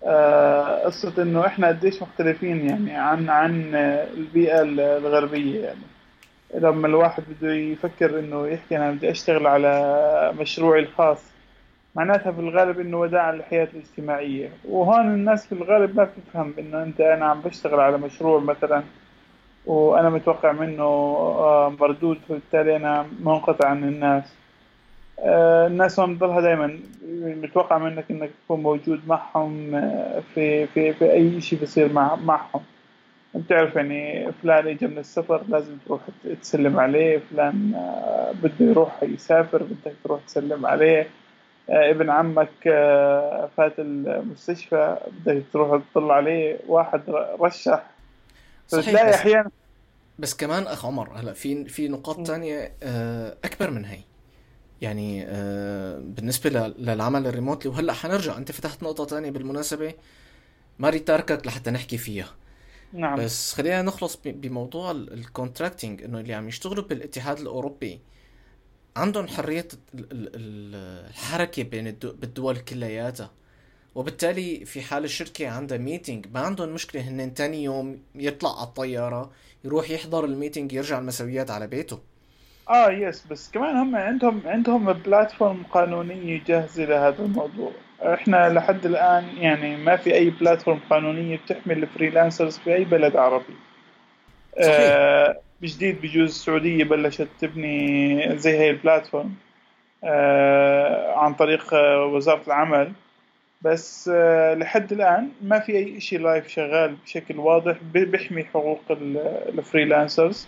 آه، 0.04 0.86
قصة 0.86 1.14
إنه 1.18 1.46
إحنا 1.46 1.68
قديش 1.68 2.02
مختلفين 2.02 2.70
يعني 2.70 2.92
عن 2.98 3.30
عن 3.30 3.76
البيئة 4.18 4.62
الغربية 4.98 5.60
يعني. 5.64 5.82
لما 6.56 6.88
الواحد 6.88 7.24
بده 7.30 7.54
يفكر 7.54 8.20
إنه 8.20 8.48
يحكي 8.48 8.78
أنا 8.78 8.92
بدي 8.92 9.12
أشتغل 9.12 9.48
على 9.48 10.34
مشروعي 10.40 10.80
الخاص 10.80 11.24
معناتها 11.96 12.32
في 12.32 12.40
الغالب 12.40 12.80
إنه 12.80 13.00
وداع 13.00 13.30
الحياة 13.30 13.68
الاجتماعية. 13.74 14.50
وهون 14.70 15.08
الناس 15.08 15.48
في 15.48 15.52
الغالب 15.52 15.96
ما 15.96 16.04
بتفهم 16.04 16.54
إنه 16.60 16.84
أنت 16.84 17.02
أنا 17.02 17.26
عم 17.26 17.42
بشتغل 17.42 17.80
على 17.80 17.98
مشروع 17.98 18.40
مثلا 18.40 18.84
وأنا 19.66 20.10
متوقع 20.10 20.52
منه 20.52 20.84
آه، 20.84 21.74
مردود 21.80 22.18
فبالتالي 22.30 22.76
أنا 22.76 23.06
منقطع 23.20 23.68
عن 23.68 23.84
الناس. 23.84 24.24
آه، 25.20 25.68
الناس 25.68 26.00
هون 26.00 26.16
بتضلها 26.16 26.42
دائما 26.42 26.80
متوقع 27.12 27.78
منك 27.78 28.06
إنك 28.12 28.30
تكون 28.46 28.64
موجود 28.64 29.02
معهم 29.08 29.76
آه، 29.76 30.22
في 30.36 30.68
في 30.68 30.94
في 30.94 31.12
أي 31.12 31.42
شيء 31.42 31.62
بصير 31.62 31.94
مع 31.94 32.16
معهم. 32.16 32.62
بتعرف 33.36 33.76
يعني 33.76 34.32
فلان 34.32 34.68
اجى 34.68 34.88
من 34.88 34.98
السفر 34.98 35.44
لازم 35.48 35.78
تروح 35.86 36.02
تسلم 36.42 36.80
عليه 36.80 37.22
فلان 37.32 37.74
آه، 37.76 38.32
بده 38.44 38.66
يروح 38.66 39.04
يسافر 39.04 39.64
بدك 39.64 39.94
تروح 40.04 40.22
تسلم 40.28 40.66
عليه. 40.66 41.10
آه، 41.70 41.90
ابن 41.90 42.10
عمك 42.10 42.68
آه، 42.68 43.50
فات 43.58 43.80
المستشفى 43.80 44.98
بدك 45.12 45.44
تروح 45.54 45.82
تطلع 45.92 46.14
عليه. 46.14 46.60
واحد 46.68 47.02
رشح. 47.40 47.84
صحيح 48.68 49.08
بس, 49.10 49.16
أحيانا. 49.16 49.52
بس 50.20 50.36
كمان 50.36 50.64
أخ 50.64 50.86
عمر 50.86 51.10
هلأ 51.16 51.34
في 51.34 51.66
في 51.66 51.88
نقاط 51.88 52.28
ثانية 52.28 52.74
أكبر 53.44 53.72
من 53.72 53.86
هي. 53.86 54.00
يعني 54.82 55.26
بالنسبة 56.00 56.50
للعمل 56.78 57.28
ال 57.28 57.33
remotely 57.33 57.72
وهلأ 57.72 57.94
حنرجع 57.94 58.38
أنت 58.38 58.52
فتحت 58.52 58.84
نقطة 58.84 59.06
ثانية 59.06 59.32
بالمناسبة 59.32 59.94
ما 60.80 60.90
تاركك 60.90 61.48
لحتى 61.48 61.72
نحكي 61.72 61.98
فيها. 61.98 62.28
نعم. 62.94 63.16
بس 63.20 63.54
خلينا 63.54 63.82
نخلص 63.82 64.20
بموضوع 64.26 64.92
ال 64.92 65.01
contracting 65.01 66.04
إنه 66.04 66.20
اللي 66.20 66.34
عم 66.34 66.48
يشتغلوا 66.48 66.84
بالاتحاد 66.84 67.40
الأوروبي 67.40 68.00
عندهم 68.98 69.28
حرية 69.28 69.68
الحركة 69.96 71.64
بين 71.64 71.92
بالدول 71.92 72.58
كلياتها. 72.58 73.32
وبالتالي 73.96 74.66
في 74.66 74.82
حال 74.82 75.04
الشركة 75.04 75.50
عندها 75.50 75.78
meeting 75.78 76.28
ما 76.34 76.40
عندهم 76.40 76.70
مشكلة 76.70 77.02
هن 77.02 77.34
تاني 77.34 77.64
يوم 77.64 78.04
يطلع 78.16 78.60
على 78.60 78.68
الطيارة 78.68 79.32
يروح 79.64 79.90
يحضر 79.90 80.26
ال 80.26 80.32
meeting 80.32 80.74
يرجع 80.74 81.00
المسا 81.00 81.52
على 81.52 81.68
بيته. 81.68 82.00
آه 82.70 82.92
yes 82.92 83.28
بس 83.28 83.52
كمان 83.52 83.76
هم 83.76 83.96
عندهم 83.96 84.42
عندهم 84.46 84.94
platform 84.94 85.64
قانونية 85.64 86.44
جاهزة 86.44 86.86
لهذا 86.86 87.26
الموضوع. 87.26 87.72
إحنا 88.02 88.50
لحد 88.50 88.86
الآن 88.86 89.38
يعني 89.38 89.78
ما 89.78 89.96
في 89.96 90.14
أي 90.14 90.30
platform 90.30 90.80
قانونية 90.90 91.38
بتحمي 91.38 91.74
ال 91.74 91.81
freelancers 91.81 92.58
في 92.58 92.76
اي 92.76 92.84
بلد 92.84 93.16
عربي. 93.16 93.54
صحيح. 94.56 94.76
آه 94.80 95.40
بجديد 95.62 96.02
بجوز 96.02 96.30
السعودية 96.30 96.84
بلشت 96.84 97.28
تبني 97.40 98.38
زي 98.38 98.58
هي 98.58 98.70
ال 98.70 98.77
platform 98.77 99.34
آه 100.04 101.14
عن 101.18 101.34
طريق 101.34 101.74
آه 101.74 102.06
وزارة 102.06 102.42
العمل. 102.48 102.92
بس 103.62 104.12
آه 104.14 104.54
لحد 104.54 104.92
الآن 104.92 105.30
ما 105.42 105.60
في 105.60 105.72
أي 105.72 106.00
شيء 106.02 106.20
live 106.20 106.48
شغال 106.48 106.96
بشكل 107.06 107.38
واضح 107.40 107.78
بيحمي 107.94 108.44
حقوق 108.44 108.82
ال 108.90 109.03
freelancers 109.03 110.48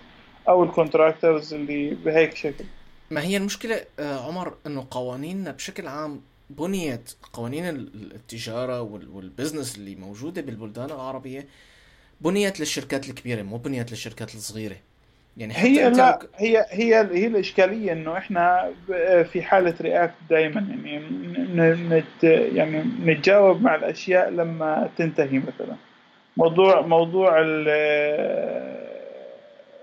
أو 0.49 0.63
ال 0.63 0.71
contractors 0.71 1.53
اللي 1.53 1.89
بهيك 2.05 2.35
شكل. 2.35 2.65
ما 3.11 3.21
هي 3.21 3.37
المشكلة 3.37 3.81
آه، 3.99 4.27
عمر 4.27 4.53
إنه 4.67 4.87
قوانيننا 4.91 5.51
بشكل 5.51 5.87
عام 5.87 6.21
بنيت 6.57 7.13
قوانين 7.33 7.67
التجارة 8.15 8.81
وال 8.81 9.01
business 9.01 9.77
اللي 9.77 9.95
موجودة 9.95 10.41
بالبلدان 10.41 10.85
العربية 10.85 11.47
بنيت 12.21 12.59
للشركات 12.59 13.09
الكبيرة 13.09 13.41
مو 13.41 13.57
بنيت 13.57 13.91
للشركات 13.91 14.35
الصغيرة. 14.35 14.75
يعني 15.37 15.53
حتى 15.53 15.67
هي 15.67 15.89
لا 15.89 16.19
هي 16.35 16.65
هي 16.69 16.95
هي 17.11 17.27
الإشكالية 17.27 17.91
إنه 17.91 18.17
إحنا 18.17 18.73
في 19.23 19.41
حالة 19.41 19.73
react 19.81 20.13
دائما 20.29 20.61
يعني 20.61 20.99
نت 21.95 22.23
يعني 22.23 22.83
نتجاوب 23.05 23.61
مع 23.61 23.75
الأشياء 23.75 24.29
لما 24.29 24.89
تنتهي 24.97 25.39
مثلا. 25.39 25.75
موضوع 26.37 26.81
موضوع 26.81 27.35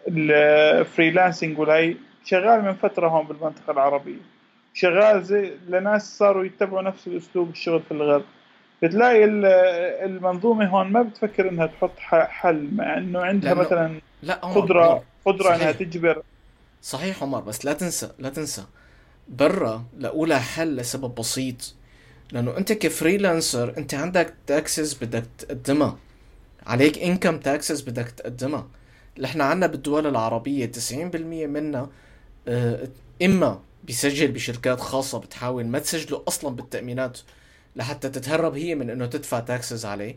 ال 0.09 0.21
freelancing 0.21 1.59
والهي 1.59 1.97
شغال 2.25 2.65
من 2.65 2.75
فترة 2.75 3.09
هون 3.09 3.27
بالمنطقة 3.27 3.71
العربية. 3.71 4.38
شغال 4.79 5.25
زي 5.25 5.53
لناس 5.69 6.19
صاروا 6.19 6.45
يتبعوا 6.45 6.83
نفس 6.83 7.07
الأسلوب 7.07 7.51
الشغل 7.51 7.83
في 7.83 7.93
الغرب. 7.93 8.25
بتلاقي 8.83 9.25
المنظومة 10.05 10.67
هون 10.67 10.93
ما 10.93 11.03
بتفكر 11.03 11.49
إنها 11.49 11.67
تحط 11.67 11.99
حل 11.99 12.69
مع 12.73 12.99
إنه 12.99 13.21
عندها 13.21 13.55
مثلا 13.55 14.01
لا 14.23 14.35
قدره 14.35 15.05
قدرة 15.25 15.49
إنها 15.49 15.59
صحيح. 15.59 15.71
تجبر. 15.71 16.23
صحيح 16.83 17.23
عمر 17.23 17.41
بس 17.41 17.65
لا 17.65 17.73
تنسى 17.73 18.11
لا 18.19 18.29
تنسى. 18.29 18.65
برا 19.29 19.85
لقولها 19.99 20.39
حل 20.39 20.77
لسبب 20.77 21.15
بسيط. 21.15 21.75
لأنه 22.33 22.57
أنت 22.57 22.73
ك 22.73 22.82
freelancer 22.82 23.75
أنت 23.79 23.95
عندك 23.95 24.35
taxes 24.47 24.95
بدك 25.05 25.25
تقدمها. 25.39 25.97
عليك 26.67 26.99
income 26.99 27.39
taxes 27.39 27.81
بدك 27.81 28.11
تقدمها. 28.11 28.67
إحنا 29.25 29.45
عنا 29.45 29.67
بالدول 29.67 30.07
العربية 30.07 30.67
90% 30.67 31.47
منها 31.47 31.89
آه، 32.49 32.89
إما 33.23 33.61
بيسجل 33.85 34.33
بشركات 34.33 34.81
خاصة 34.81 35.19
بتحاول 35.19 35.67
ما 35.67 35.79
تسجله 35.79 36.25
أصلا 36.29 36.57
بالتأمينات 36.57 37.19
لحتى 37.77 38.09
تتهرب 38.09 38.55
هي 38.55 38.75
من 38.75 38.91
إنه 38.91 39.07
تدفع 39.07 39.41
taxes 39.41 39.87
عليه. 39.87 40.17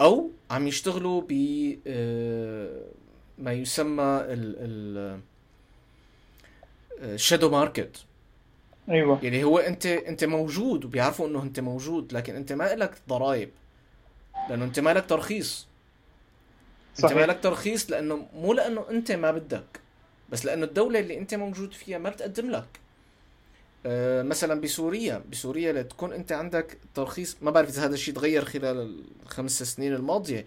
أو 0.00 0.30
عم 0.50 0.66
يشتغلوا 0.66 1.22
ب 1.28 1.32
آه، 1.86 2.82
ما 3.38 3.52
يسمى 3.52 4.02
ال 4.04 4.54
ال 4.58 5.20
ال 7.02 7.09
shadow 7.09 7.50
market 7.50 8.04
أيوه. 8.90 9.18
يعني 9.22 9.44
هو 9.44 9.58
أنت 9.58 9.86
أنت 9.86 10.24
موجود 10.24 10.84
وبيعرفوا 10.84 11.28
إنه 11.28 11.42
أنت 11.42 11.60
موجود 11.60 12.12
لكن 12.12 12.36
أنت 12.36 12.52
ما 12.52 12.74
لك 12.74 12.94
ضرائب 13.08 13.50
لأنه 14.50 14.64
أنت 14.64 14.80
ما 14.80 14.90
لك 14.94 15.06
ترخيص. 15.08 15.66
أنت 16.96 17.04
ما 17.04 17.10
صحيح. 17.10 17.28
لك 17.28 17.40
ترخيص 17.42 17.90
لأنه 17.90 18.26
مو 18.34 18.52
لأنه 18.52 18.84
أنت 18.90 19.12
ما 19.12 19.30
بدك. 19.30 19.80
بس 20.32 20.44
لأنه 20.44 20.64
الدولة 20.64 21.00
اللي 21.00 21.18
أنت 21.18 21.34
موجود 21.34 21.72
فيها 21.72 21.98
ما 21.98 22.10
بتقدم 22.10 22.50
لك. 22.50 22.80
آه، 23.86 24.22
مثلا 24.22 24.60
بسوريا 24.60 25.22
بسوريا 25.30 25.72
لتكون 25.72 26.12
أنت 26.12 26.32
عندك 26.32 26.78
ترخيص 26.94 27.36
ما 27.42 27.50
بعرف 27.50 27.68
إذا 27.68 27.84
هذا 27.84 27.94
الشيء 27.94 28.14
تغير 28.14 28.44
خلال 28.44 29.04
الخمس 29.26 29.62
سنين 29.62 29.94
الماضية. 29.94 30.46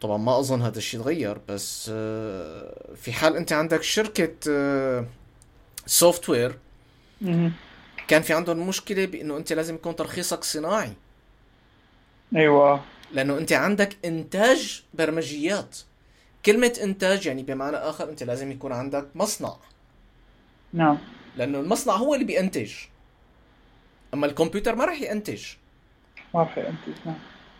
طبعا 0.00 0.16
ما 0.16 0.38
أظن 0.38 0.62
هذا 0.62 0.78
الشيء 0.78 1.00
تغير 1.00 1.38
بس 1.48 1.90
آه، 1.94 2.94
في 2.96 3.12
حال 3.12 3.36
أنت 3.36 3.52
عندك 3.52 3.82
شركة 3.82 4.34
سوفت 5.86 6.28
وير 6.28 6.58
مهم. 7.20 7.52
كان 8.08 8.22
في 8.22 8.32
عندهم 8.32 8.68
مشكلة 8.68 9.04
بأنه 9.04 9.36
أنت 9.36 9.52
لازم 9.52 9.74
يكون 9.74 9.96
ترخيصك 9.96 10.44
صناعي. 10.44 10.92
أيوه. 12.36 12.84
لأنه 13.12 13.38
أنت 13.38 13.52
عندك 13.52 13.96
إنتاج 14.04 14.82
برمجيات. 14.94 15.78
كلمة 16.46 16.78
إنتاج 16.82 17.26
يعني 17.26 17.42
بمعنى 17.42 17.76
آخر 17.76 18.10
أنت 18.10 18.22
لازم 18.22 18.50
يكون 18.52 18.72
عندك 18.72 19.06
مصنع. 19.14 19.56
نعم. 20.72 20.98
لأنه 21.36 21.60
المصنع 21.60 21.94
هو 21.94 22.14
اللي 22.14 22.24
بينتج. 22.24 22.72
أما 24.14 24.26
الكمبيوتر 24.26 24.74
ما 24.74 24.84
راح 24.84 25.00
ينتج. 25.00 25.44
ما 26.34 26.40
راح 26.40 26.58
ينتج 26.58 27.00
نعم. 27.06 27.18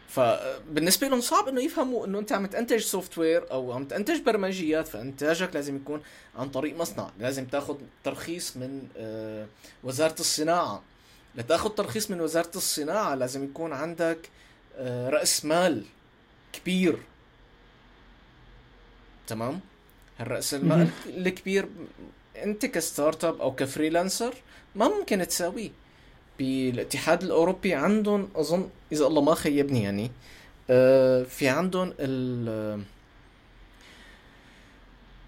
فبالنسبه 0.09 1.09
لهم 1.09 1.21
صعب 1.21 1.49
إنه 1.49 1.63
يفهموا 1.63 2.07
إنه 2.07 2.19
أنت 2.19 2.33
عم 2.33 2.47
تنتج 2.47 2.79
software 2.79 3.51
أو 3.51 3.73
عم 3.73 3.85
تنتج 3.85 4.21
برمجيات 4.21 4.89
فإنتاجك 4.89 5.55
لازم 5.55 5.77
يكون 5.77 6.03
عن 6.37 6.49
طريق 6.49 6.77
مصنع. 6.77 7.11
لازم 7.19 7.45
تاخذ 7.45 7.77
ترخيص 8.05 8.57
من 8.57 8.89
آه، 8.97 9.47
وزارة 9.85 10.21
الصناعة. 10.21 10.83
لتاخذ 11.35 11.71
ترخيص 11.71 12.11
من 12.11 12.21
وزارة 12.21 12.51
الصناعة 12.57 13.15
لازم 13.15 13.45
يكون 13.45 13.73
عندك 13.73 14.31
آه، 14.77 15.11
رأس 15.11 15.45
مال 15.45 15.85
كبير. 16.53 16.99
تمام؟ 19.33 19.61
هالراس 20.19 20.55
المال. 20.55 20.89
الكبير 21.07 21.69
أنت 22.37 22.67
ك 22.67 23.25
startup 23.25 23.41
أو 23.41 23.55
ك 23.55 23.62
freelancer 23.62 24.35
ما 24.75 24.89
ممكن 24.89 25.27
تساويه. 25.27 25.71
بالاتحاد 26.39 27.23
الأوروبي 27.23 27.75
عندهم 27.75 28.29
أظن 28.37 28.69
إذا 28.93 29.07
الله 29.07 29.23
ما 29.23 29.35
خيبني 29.35 29.83
يعني 29.83 30.11
آه، 30.71 31.23
في 31.23 31.49
عندهم 31.49 31.95
ال 31.99 32.83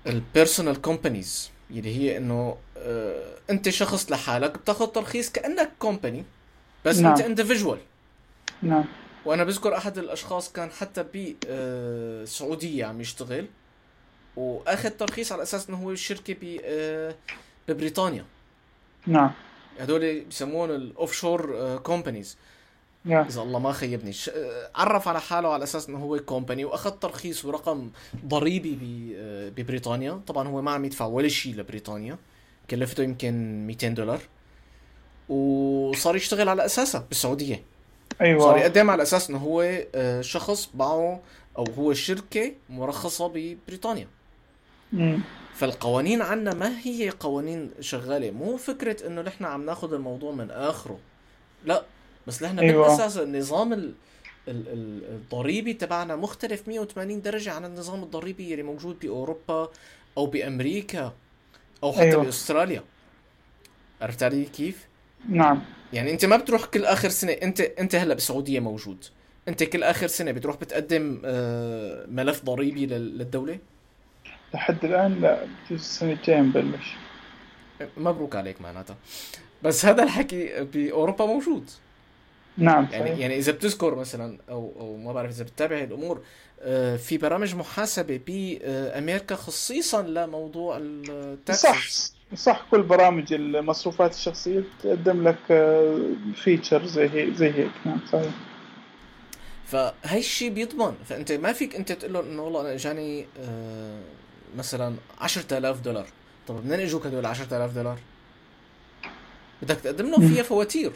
ال 0.07 0.15
personal 0.15 0.80
companies 0.80 1.50
اللي 1.70 1.96
هي 1.96 2.16
إنه 2.16 2.57
آه، 2.76 3.36
أنت 3.50 3.68
شخص 3.68 4.11
لحالك 4.11 4.59
بتاخذ 4.59 4.86
ترخيص 4.86 5.32
كأنك 5.32 5.72
company 5.78 6.24
بس 6.84 6.98
نعم. 6.98 7.12
انت 7.12 7.20
individual 7.20 7.78
نعم. 8.62 8.84
وأنا 9.24 9.44
بذكر 9.44 9.76
أحد 9.76 9.98
الأشخاص 9.98 10.52
كان 10.52 10.70
حتى 10.70 11.05
بالسعوديه 11.12 12.84
عم 12.84 13.00
يشتغل. 13.00 13.46
واخذ 14.37 14.91
ترخيص 14.91 15.32
على 15.32 15.43
أساس 15.43 15.68
إنه 15.68 15.76
هو 15.76 15.95
شركة 15.95 16.35
ب 16.35 16.61
آه، 16.64 17.14
ببريطانيا. 17.68 18.24
نعم. 19.07 19.30
هدول 19.80 20.20
بسموهم 20.20 20.70
ال 20.70 21.12
offshore 21.12 21.76
companies 21.76 22.36
إذا 23.07 23.43
الله 23.43 23.59
ما 23.59 23.72
خيبني. 23.72 24.12
آه، 24.37 24.70
عرف 24.74 25.09
على 25.09 25.20
حاله 25.20 25.53
على 25.53 25.64
أساس 25.64 25.89
إنه 25.89 25.99
هو 25.99 26.18
company 26.18 26.64
وأخذ 26.64 26.91
ترخيص 26.91 27.45
ورقم 27.45 27.91
ضريبي 28.26 28.74
ب... 28.74 29.12
آه، 29.16 29.49
ببريطانيا. 29.49 30.20
طبعا 30.26 30.49
هو 30.49 30.62
ما 30.62 30.70
عم 30.70 30.85
يدفع 30.85 31.07
ولا 31.07 31.28
شيء 31.28 31.55
لبريطانيا. 31.55 32.18
كلفته 32.70 33.03
يمكن 33.03 33.66
200 33.66 33.89
دولار. 33.89 34.20
وصار 35.28 36.16
يشتغل 36.16 36.49
على 36.49 36.64
أساسها 36.64 37.05
بالسعودية. 37.09 37.55
صار 38.18 38.26
أيوه 38.26 38.59
يقدم 38.59 38.91
على 38.91 39.03
أساس 39.03 39.30
إنه 39.30 39.39
هو 39.39 39.85
شخص 40.20 40.70
معه 40.74 41.20
أو 41.59 41.64
هو 41.78 41.93
شركة 41.93 42.53
مرخصة 42.70 43.28
ببريطانيا. 43.28 44.09
مم. 44.95 45.20
فالقوانين 45.55 46.22
عنا 46.22 46.55
ما 46.55 46.78
هي 46.84 47.11
قوانين 47.11 47.70
شغالة 47.80 48.30
مو 48.30 48.57
فكرة 48.57 49.07
إنه 49.07 49.22
نحن 49.22 49.45
عم 49.45 49.66
ناخذ 49.66 49.92
الموضوع 49.95 50.32
من 50.32 50.51
آخره 50.51 50.99
لا 51.64 51.84
بس 52.26 52.42
نحن 52.42 52.59
أيوة. 52.59 52.82
بالأساس 52.86 53.18
النظام 53.18 53.72
ال... 53.72 53.95
ال... 54.49 54.68
ال- 54.68 55.05
الضريبي 55.05 55.72
تبعنا 55.74 56.16
مختلف 56.16 56.68
180 56.68 57.22
درجة 57.22 57.53
عن 57.53 57.64
النظام 57.64 58.03
الضريبي 58.03 58.51
اللي 58.53 58.62
موجود 58.62 58.99
بأوروبا 58.99 59.68
أو 60.18 60.26
بأمريكا 60.26 61.12
أو 61.82 61.92
حتى 61.92 62.03
أيوة. 62.03 62.24
بأستراليا 62.24 62.82
عرفت 64.03 64.22
علي 64.22 64.45
كيف؟ 64.45 64.86
نعم 65.28 65.62
يعني 65.92 66.11
أنت 66.11 66.24
ما 66.24 66.36
بتروح 66.36 66.64
كل 66.64 66.84
آخر 66.84 67.09
سنة 67.09 67.32
أنت 67.32 67.61
أنت 67.61 67.95
هلأ 67.95 68.14
بالسعوديه 68.14 68.61
موجود 68.61 69.05
أنت 69.49 69.62
كل 69.62 69.82
آخر 69.82 70.07
سنة 70.07 70.30
بتروح 70.32 70.57
بتقدم 70.57 71.22
آه، 71.24 72.07
ملف 72.09 72.45
ضريبي 72.45 72.86
لل- 72.86 73.18
للدولة 73.18 73.59
لحد 74.55 74.84
الآن 74.84 75.20
لا 75.20 75.46
السنة 75.70 76.12
الجايه 76.12 76.40
نبلش 76.40 76.92
مبروك 77.96 78.36
عليك 78.36 78.61
معناتها. 78.61 78.96
بس 79.62 79.86
هذا 79.86 80.02
الحكي 80.02 80.64
باوروبا 80.64 81.26
موجود. 81.26 81.70
نعم 82.59 82.88
يعني 82.92 83.05
صحيح. 83.05 83.18
يعني 83.18 83.36
إذا 83.36 83.52
بتذكر 83.52 83.94
مثلا 83.94 84.38
أو 84.50 84.72
أو 84.80 84.96
ما 84.96 85.12
بعرف 85.12 85.30
إذا 85.30 85.44
بتتابع 85.44 85.78
الأمور 85.78 86.22
آه، 86.61 86.96
في 86.96 87.18
برامج 87.18 87.55
محاسبة 87.55 88.20
بامريكا 88.26 89.34
خصيصا 89.34 90.02
لموضوع 90.02 90.78
التاكسز 90.80 91.62
صح 91.62 92.36
صح 92.36 92.66
كل 92.70 92.82
برامج 92.82 93.32
المصروفات 93.32 94.14
الشخصية 94.14 94.64
تقدم 94.82 95.28
لك 95.28 95.38
feature 96.34 96.86
زي 96.86 97.09
هيك 97.09 97.34
زي 97.34 97.50
هيك. 97.52 97.70
نعم 97.84 98.00
صحيح. 98.12 98.32
فهي 99.66 100.18
الشيء 100.18 100.50
بيضمن. 100.50 100.94
فأنت 101.05 101.32
ما 101.32 101.52
فيك 101.52 101.76
أنت 101.76 101.92
تقول 101.92 102.12
له 102.12 102.20
إنه 102.20 102.42
والله 102.42 102.61
أنا 102.61 102.74
اجاني 102.74 103.26
آه، 103.40 104.00
مثلا 104.57 104.96
10000 105.20 105.80
دولار. 105.80 106.07
طب 106.48 106.66
منين 106.66 106.80
اجوك 106.80 107.07
هدول 107.07 107.26
10000 107.26 107.72
دولار؟ 107.74 107.98
بدك 109.62 109.76
تقدم 109.76 110.11
لهم 110.11 110.28
فيها 110.28 110.42
فواتير. 110.42 110.92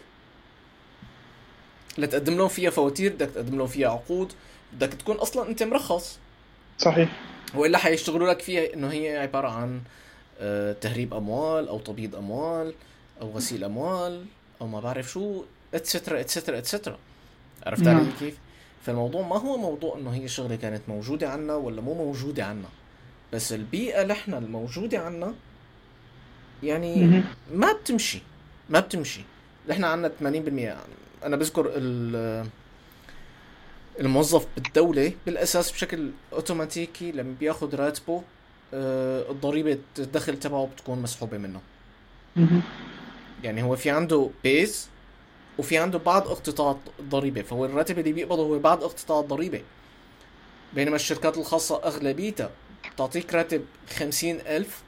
لتقدم 1.98 2.34
لهم 2.34 2.48
فيها 2.48 2.70
فواتير 2.70 3.12
بدك 3.12 3.30
تقدم 3.30 3.59
لهم 3.59 3.66
فيها 3.66 3.88
عقود 3.88 4.32
بدك 4.72 4.94
تكون 4.94 5.16
أصلا 5.16 5.48
أنت 5.48 5.62
مرخص. 5.62 6.18
صحيح. 6.78 7.20
وإلا 7.54 7.78
حيشتغلوا 7.78 8.28
لك 8.28 8.40
فيها 8.40 8.74
إنه 8.74 8.92
هي 8.92 9.18
عبارة 9.18 9.48
عن 9.48 9.80
آه، 10.40 10.72
تهريب 10.72 11.14
أموال 11.14 11.68
أو 11.68 11.78
تبييض 11.78 12.16
أموال 12.16 12.74
أو 13.20 13.30
غسيل 13.30 13.64
أموال 13.64 14.26
أو 14.61 14.66
ما 14.66 14.80
بعرف 14.80 15.11
شو 15.11 15.44
اتسترا 15.74 16.20
اتسترا 16.20 16.59
اتسترا 16.59 16.98
عرفت 17.66 17.82
نعم. 17.82 17.96
علي 17.96 18.12
كيف؟ 18.20 18.38
فالموضوع 18.86 19.22
ما 19.22 19.36
هو 19.36 19.56
موضوع 19.56 19.96
إنه 19.96 20.14
هي 20.14 20.28
شغله 20.28 20.56
كانت 20.56 20.82
موجودة 20.88 21.28
عنا 21.28 21.54
ولا 21.54 21.80
مو 21.80 21.94
موجودة 21.94 22.44
عنا. 22.44 22.68
بس 23.32 23.52
البيئة 23.52 24.02
اللي 24.02 24.12
إحنا 24.12 24.38
الموجودة 24.38 24.98
عنا 24.98 25.34
يعني. 26.62 27.22
ما 27.54 27.72
بتمشي 27.72 28.22
ما 28.70 28.80
بتمشي. 28.80 29.20
نحن 29.68 29.84
عنا 29.84 30.08
80% 30.20 31.24
أنا 31.24 31.36
بذكر 31.36 31.72
ال- 31.76 32.46
الموظف 34.00 34.46
بالدولة 34.56 35.12
بالأساس 35.26 35.72
بشكل 35.72 36.10
أوتوماتيكي 36.32 37.12
لما 37.12 37.34
بياخد 37.40 37.74
راتبه 37.74 38.22
آه، 38.74 39.30
الضريبة 39.30 39.78
الدخل 39.98 40.38
تبعه 40.38 40.68
بتكون 40.74 41.02
مسحوبة 41.02 41.38
منه. 41.38 41.60
يعني 43.44 43.62
هو 43.62 43.76
في 43.76 43.90
عنده 43.90 44.30
بيز 44.44 44.88
وفي 45.58 45.78
عنده 45.78 45.98
بعض 45.98 46.28
اقتطاع 46.28 46.76
ضريبة 47.02 47.42
فهو 47.42 47.64
الراتب 47.64 47.98
اللي 47.98 48.12
بيقبضه 48.12 48.42
هو 48.42 48.58
بعض 48.58 48.84
اقتطاع 48.84 49.20
ضريبة 49.20 49.62
بينما 50.74 50.96
الشركات 50.96 51.38
الخاصة 51.38 51.82
أغلبيتها 51.84 52.50
بتعطيك 52.94 53.34
راتب 53.34 53.64
خمسين 53.90 54.40
ألف 54.40 54.82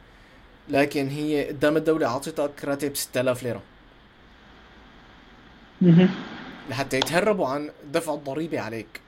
لكن 0.68 1.08
هي 1.08 1.48
قدام 1.48 1.76
الدولة 1.76 2.08
عطيتك 2.08 2.64
راتب 2.64 2.96
ستة 2.96 3.20
آلاف 3.20 3.42
ليرة. 3.42 3.62
مهم. 5.80 6.08
لحتى 6.70 6.96
يتهربوا 6.96 7.48
عن 7.48 7.70
دفع 7.92 8.14
الضريبة 8.14 8.60
عليك. 8.60 9.00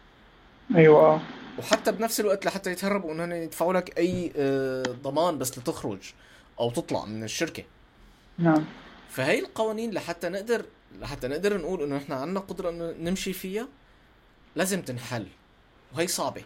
أيوه 0.76 1.22
وحتى 1.58 1.92
بنفس 1.92 2.20
الوقت 2.20 2.46
لحتى 2.46 2.70
يتهربوا 2.70 3.12
انهم 3.12 3.32
يدفعوا 3.32 3.72
لك 3.72 3.98
أي 3.98 4.32
آه، 4.36 4.82
ضمان 4.82 5.38
بس 5.38 5.58
لتخرج 5.58 6.12
أو 6.60 6.70
تطلع 6.70 7.04
من 7.04 7.24
الشركة. 7.24 7.62
نعم. 8.38 8.64
فهي 9.10 9.38
القوانين 9.38 9.90
لحتى 9.90 10.28
نقدر 10.28 10.64
لحتى 11.00 11.28
نقدر 11.28 11.58
نقول 11.58 11.82
إنه 11.82 11.96
إحنا 11.96 12.14
عندنا 12.14 12.40
قدرة 12.40 12.70
إنه 12.70 12.94
نمشي 13.00 13.32
فيها 13.32 13.68
لازم 14.56 14.82
تنحل 14.82 15.26
وهي 15.94 16.06
صعبة. 16.06 16.42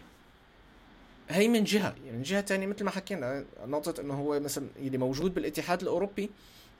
هي 1.29 1.47
من 1.47 1.63
جهة 1.63 1.95
يعني 2.05 2.17
من 2.17 2.23
جهة 2.23 2.41
ثانية 2.41 2.67
مثل 2.67 2.83
ما 2.83 2.91
حكينا 2.91 3.45
نقطة 3.65 4.01
إنه 4.01 4.13
هو 4.13 4.39
مثلا 4.39 4.67
اللي 4.79 4.97
موجود 4.97 5.33
بالاتحاد 5.33 5.81
الأوروبي 5.81 6.29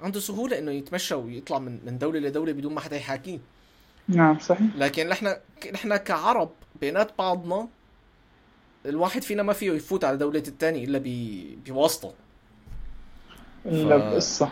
عنده 0.02 0.20
سهولة 0.20 0.60
إنه 0.60 0.72
يتمشى 0.72 1.16
ويطلع 1.16 1.60
من 1.60 1.80
من 1.86 1.98
دولة 1.98 2.20
لدوله 2.20 2.52
بدون 2.52 2.74
ما 2.74 2.82
حدا 2.82 2.98
يحاكيه. 2.98 3.40
نعم 4.08 4.40
صحيح. 4.40 4.68
لكن 4.78 5.08
نحن 5.08 5.36
نحن 5.74 5.98
كعرب 5.98 6.50
بينات 6.82 7.12
بعضنا 7.18 7.68
الواحد 8.86 9.24
فينا 9.24 9.44
ما 9.44 9.54
فيه 9.54 9.72
يفوت 9.72 10.04
على 10.04 10.18
دولة 10.18 10.44
الثاني 10.48 10.84
إلا 10.84 11.02
بواسطة. 11.68 12.14
إلا 13.66 14.00
ف... 14.00 14.04
بقصة. 14.04 14.52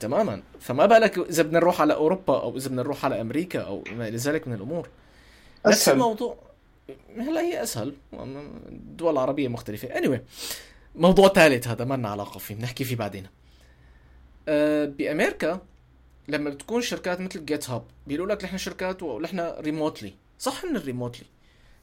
تماما. 0.00 0.42
فما 0.60 0.86
بالك 0.86 1.18
إذا 1.18 1.42
بدنا 1.42 1.58
نروح 1.58 1.80
على 1.80 1.94
أوروبا 1.94 2.42
أو 2.42 2.56
إذا 2.56 2.68
بدنا 2.68 2.82
نروح 2.82 3.04
على 3.04 3.20
أمريكا 3.20 3.60
أو 3.60 3.84
ما 3.96 4.08
إلى 4.08 4.16
ذلك 4.16 4.48
من 4.48 4.54
الأمور. 4.54 4.88
أسهل. 5.66 5.72
نفس 5.72 5.88
الموضوع. 5.88 6.47
هلا 7.16 7.40
هي 7.40 7.62
أسهل. 7.62 7.94
الدول 8.68 9.12
العربية 9.12 9.48
مختلفة. 9.48 9.88
Anyway 9.88 10.20
موضوع 10.94 11.28
ثالث 11.28 11.68
هذا 11.68 11.84
ما 11.84 11.94
لنا 11.94 12.08
علاقة 12.08 12.38
فيه 12.38 12.54
بنحكي 12.54 12.84
فيه 12.84 12.96
بعدين. 12.96 13.26
أه 14.48 14.84
بأمريكا 14.84 15.60
لما 16.28 16.50
بتكون 16.50 16.82
شركات 16.82 17.20
مثل 17.20 17.44
GitHub 17.44 17.82
بيقولوا 18.06 18.34
لك 18.34 18.44
نحن 18.44 18.58
شركات 18.58 19.02
ونحن 19.02 19.40
remotely 19.40 20.14
صح 20.38 20.64
إن 20.64 20.76
remotely 20.76 21.26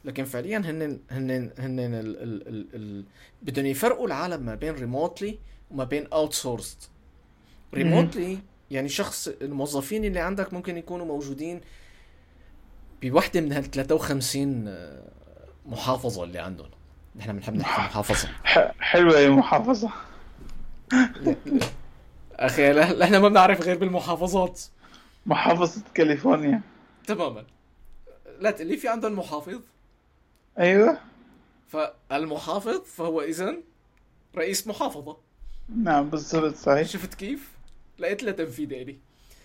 لكن 0.04 0.24
فعليا 0.24 0.58
هن 0.58 1.00
هن 1.10 1.50
هن 1.58 1.78
ال 1.80 2.22
ال 2.22 2.48
ال 2.48 2.66
ال 2.74 3.04
بدهم 3.42 3.66
يفرقوا 3.66 4.06
العالم 4.06 4.42
ما 4.42 4.54
بين 4.54 4.74
remotely 4.74 5.38
وما 5.70 5.84
بين 5.84 6.06
outsourced 6.06 6.90
remotely 7.74 8.38
يعني 8.70 8.88
شخص 8.88 9.28
الموظفين 9.28 10.04
اللي 10.04 10.20
عندك 10.20 10.52
ممكن 10.52 10.76
يكونوا 10.76 11.06
موجودين 11.06 11.60
بوحدة 13.10 13.40
من 13.40 13.52
هال 13.52 13.70
53 13.70 14.68
آه، 14.68 15.02
محافظة 15.66 16.24
اللي 16.24 16.38
عندهم. 16.38 16.70
نحن 17.16 17.32
بنحب 17.32 17.54
نحكي 17.54 17.82
محافظة. 17.90 18.28
حلوة 18.80 19.18
يا 19.18 19.28
محافظة. 19.30 19.90
أخي 22.32 22.72
نحن 22.72 23.16
ما 23.16 23.28
بنعرف 23.28 23.60
غير 23.62 23.78
بالمحافظات. 23.78 24.60
محافظة 25.26 25.82
كاليفورنيا. 25.94 26.60
تماما. 27.06 27.44
لا 28.40 28.50
تقول 28.50 28.66
لي 28.68 28.76
في 28.76 28.88
عندهم 28.88 29.12
محافظ. 29.18 29.60
أيوه. 30.58 30.98
فالمحافظ 31.68 32.80
فهو 32.84 33.22
اذا 33.22 33.54
رئيس 34.36 34.66
محافظة. 34.66 35.16
نعم 35.76 36.10
بالضبط 36.10 36.54
صحيح. 36.54 36.86
شفت 36.88 37.14
كيف؟ 37.14 37.50
لقيت 37.98 38.22
لها 38.22 38.32
تنفيذ 38.32 38.72
إلي. 38.72 38.96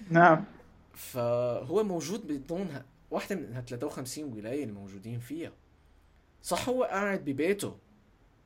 نعم. 0.09 0.43
فهو 0.95 1.83
موجود 1.83 2.27
بضمن 2.27 2.81
واحدة 3.11 3.35
من 3.35 3.63
53 3.69 4.33
ولاية 4.33 4.63
الموجودين 4.63 5.19
فيها. 5.19 5.51
صح 6.43 6.69
هو 6.69 6.83
قاعد 6.83 7.25
ببيته 7.25 7.75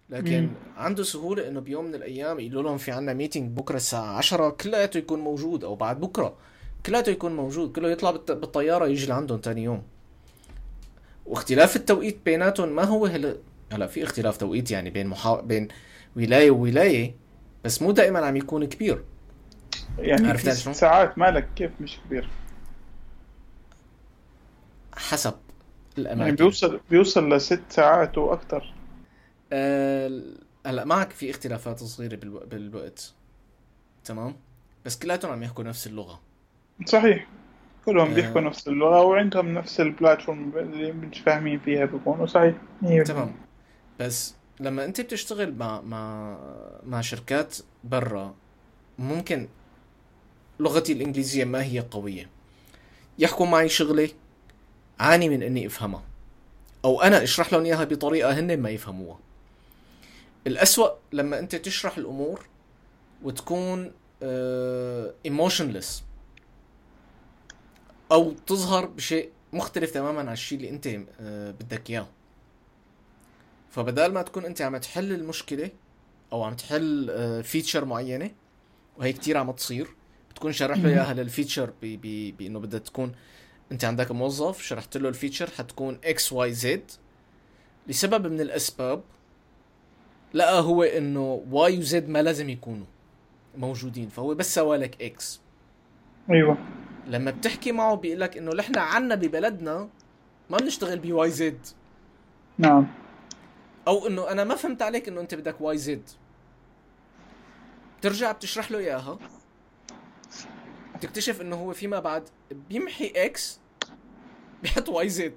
لكن 0.10 0.42
مم. 0.42 0.50
عنده 0.78 1.04
سهولة 1.04 1.48
إنه 1.48 1.60
بيوم 1.60 1.86
من 1.86 1.96
الأيام 1.96 2.40
يقولوا 2.40 2.64
لهم 2.64 2.78
في 2.78 2.92
عنا 2.92 3.14
ميتنج 3.14 3.58
بكرة 3.58 3.76
الساعة 3.76 4.18
10 4.18 4.50
كلياته 4.50 4.98
يكون 4.98 5.20
موجود 5.20 5.64
أو 5.64 5.76
بعد 5.76 6.00
بكرة 6.00 6.36
كلياته 6.86 7.10
يكون 7.10 7.36
موجود 7.36 7.72
كله 7.72 7.90
يطلع 7.90 8.12
بالطيارة 8.12 8.88
يجي 8.88 9.06
لعندهم 9.06 9.40
تاني 9.40 9.64
يوم. 9.64 9.84
واختلاف 11.26 11.76
التوقيت 11.76 12.18
بيناتهم 12.26 12.70
ما 12.76 12.84
هو 12.84 13.06
هلا 13.06 13.38
هلا 13.72 13.88
في 13.88 14.04
اختلاف 14.04 14.38
توقيت 14.38 14.72
يعني 14.72 14.90
بين 14.90 15.08
محا... 15.08 15.42
بين 15.42 15.68
ولاية 16.16 16.52
وولاية 16.52 17.16
بس 17.64 17.82
مو 17.82 17.92
دائما 17.92 18.26
عم 18.26 18.36
يكون 18.38 18.66
كبير. 18.66 19.04
يعني 20.00 20.28
عرفت 20.28 20.50
في 20.50 20.74
ساعات 20.74 21.18
مالك 21.18 21.48
كيف 21.56 21.72
مش 21.82 21.98
كبير؟ 22.06 22.30
حسب 24.96 25.34
الاماكن 25.98 26.22
يعني 26.22 26.36
بيوصل 26.36 26.80
بيوصل 26.90 27.34
لست 27.34 27.62
ساعات 27.70 28.18
وأكثر 28.18 28.74
أه... 29.54 30.22
هلا 30.66 30.86
معك 30.86 31.12
في 31.12 31.30
اختلافات 31.30 31.80
صغيرة 31.84 32.16
بالو... 32.16 32.40
بالوقت. 32.40 33.14
تمام؟ 34.06 34.36
بس 34.86 35.00
كلياتهم 35.00 35.32
عم 35.32 35.44
يحكوا 35.44 35.64
نفس 35.64 35.88
اللغة. 35.88 36.22
صحيح. 36.86 37.28
كلهم 37.86 38.12
آه. 38.12 38.14
بيحكوا 38.14 38.42
نفس 38.42 38.68
اللغة 38.68 39.02
وعندهم 39.02 39.54
نفس 39.54 39.80
البلاتفورم 39.80 40.58
اللي 40.58 40.92
مش 40.92 41.20
فاهمين 41.20 41.60
فيها 41.60 41.86
بيكونوا 41.86 42.26
صحيح 42.26 42.56
تمام. 43.06 43.36
بس 44.00 44.36
لما 44.60 44.86
أنت 44.86 45.02
بتشتغل 45.02 45.56
مع 45.56 45.82
مع 45.82 46.38
مع 46.84 47.02
شركات 47.02 47.58
برا 47.84 48.36
ممكن 49.00 49.48
لغتي 50.60 50.94
الإنجليزية 50.94 51.46
ما 51.46 51.64
هي 51.64 51.80
قوية. 51.80 52.30
يحكوا 53.20 53.46
معي 53.46 53.70
شغلة 53.70 54.10
عاني 55.00 55.30
من 55.30 55.44
إني 55.44 55.68
أفهمها. 55.68 56.04
أو 56.86 57.02
أنا 57.02 57.24
أشرح 57.24 57.54
لهم 57.54 57.66
إياها 57.66 57.84
بطريقة 57.84 58.40
هن 58.40 58.60
ما 58.60 58.70
يفهموها. 58.70 59.20
الأسوأ 60.48 60.90
لما 61.14 61.40
أنت 61.40 61.56
تشرح 61.56 61.98
الأمور 61.98 62.46
وتكون 63.24 63.92
ايموشنلس 65.26 66.00
uh, 66.00 66.04
أو 68.12 68.32
تظهر 68.48 68.86
بشيء 68.86 69.30
مختلف 69.54 69.92
تماما 69.92 70.20
عن 70.20 70.34
الشيء 70.34 70.58
اللي 70.58 70.70
أنت 70.70 70.88
آه، 71.20 71.52
بدك 71.52 71.90
إياه. 71.90 72.08
فبدال 73.70 74.14
ما 74.14 74.22
تكون 74.22 74.46
أنت 74.46 74.62
عم 74.62 74.78
تحل 74.78 75.12
المشكلة 75.14 75.70
أو 76.34 76.44
عم 76.44 76.56
تحل 76.56 77.44
feature 77.44 77.82
آه، 77.82 77.86
معينة 77.86 78.32
وهي 78.98 79.14
كتير 79.14 79.38
عم 79.38 79.52
تصير 79.52 79.88
بتكون 80.32 80.52
شرح 80.52 80.78
له 80.78 80.90
إياها 80.90 81.14
لل 81.14 81.27
feature 81.27 81.74
بإنه 81.82 82.60
بدها 82.60 82.80
تكون 82.80 83.16
انت 83.72 83.86
عندك 83.86 84.12
موظف 84.12 84.62
شرحت 84.62 84.98
له 84.98 85.10
ال 85.10 85.15
feature 85.15 85.50
حتكون 85.50 86.00
X 86.04 86.34
Y 86.34 86.54
Z 86.54 86.92
لسبب 87.88 88.28
من 88.32 88.42
الأسباب 88.42 89.04
لقى 90.34 90.62
هو 90.62 90.84
إنه 90.84 91.44
Y 91.52 91.78
و 91.78 91.94
Z 91.94 92.10
ما 92.10 92.22
لازم 92.22 92.50
يكونوا 92.50 92.86
موجودين 93.58 94.10
فهو 94.10 94.34
بس 94.34 94.56
سوى 94.56 94.78
لك 94.78 95.02
X 95.02 95.42
أيوه. 96.32 96.58
لما 97.08 97.32
بتحكي 97.32 97.72
معه 97.72 97.96
بيقول 97.96 98.20
لك 98.20 98.38
إنه 98.38 98.52
نحن 98.52 98.78
عنا 98.78 99.16
ببلدنا 99.16 99.90
ما 100.50 100.58
بنشتغل 100.58 101.00
ب 101.00 101.12
Y 101.12 101.30
Z. 101.30 101.68
نعم. 102.58 102.88
أو 103.88 104.08
إنه 104.08 104.32
أنا 104.32 104.44
ما 104.44 104.56
فهمت 104.56 104.82
عليك 104.82 105.08
إنه 105.08 105.22
أنت 105.22 105.36
بدك 105.36 105.62
Y 105.62 105.78
Z. 105.78 106.10
بترجع 108.00 108.32
بتشرح 108.32 108.72
له 108.72 108.78
إياها. 108.78 109.20
بتكتشف 110.96 111.42
إنه 111.42 111.56
هو 111.56 111.74
فيما 111.74 112.00
بعد 112.00 112.30
بيمحي 112.70 113.14
X 113.16 113.60
بيحط 114.64 114.90
Y 114.90 115.10
Z 115.10 115.36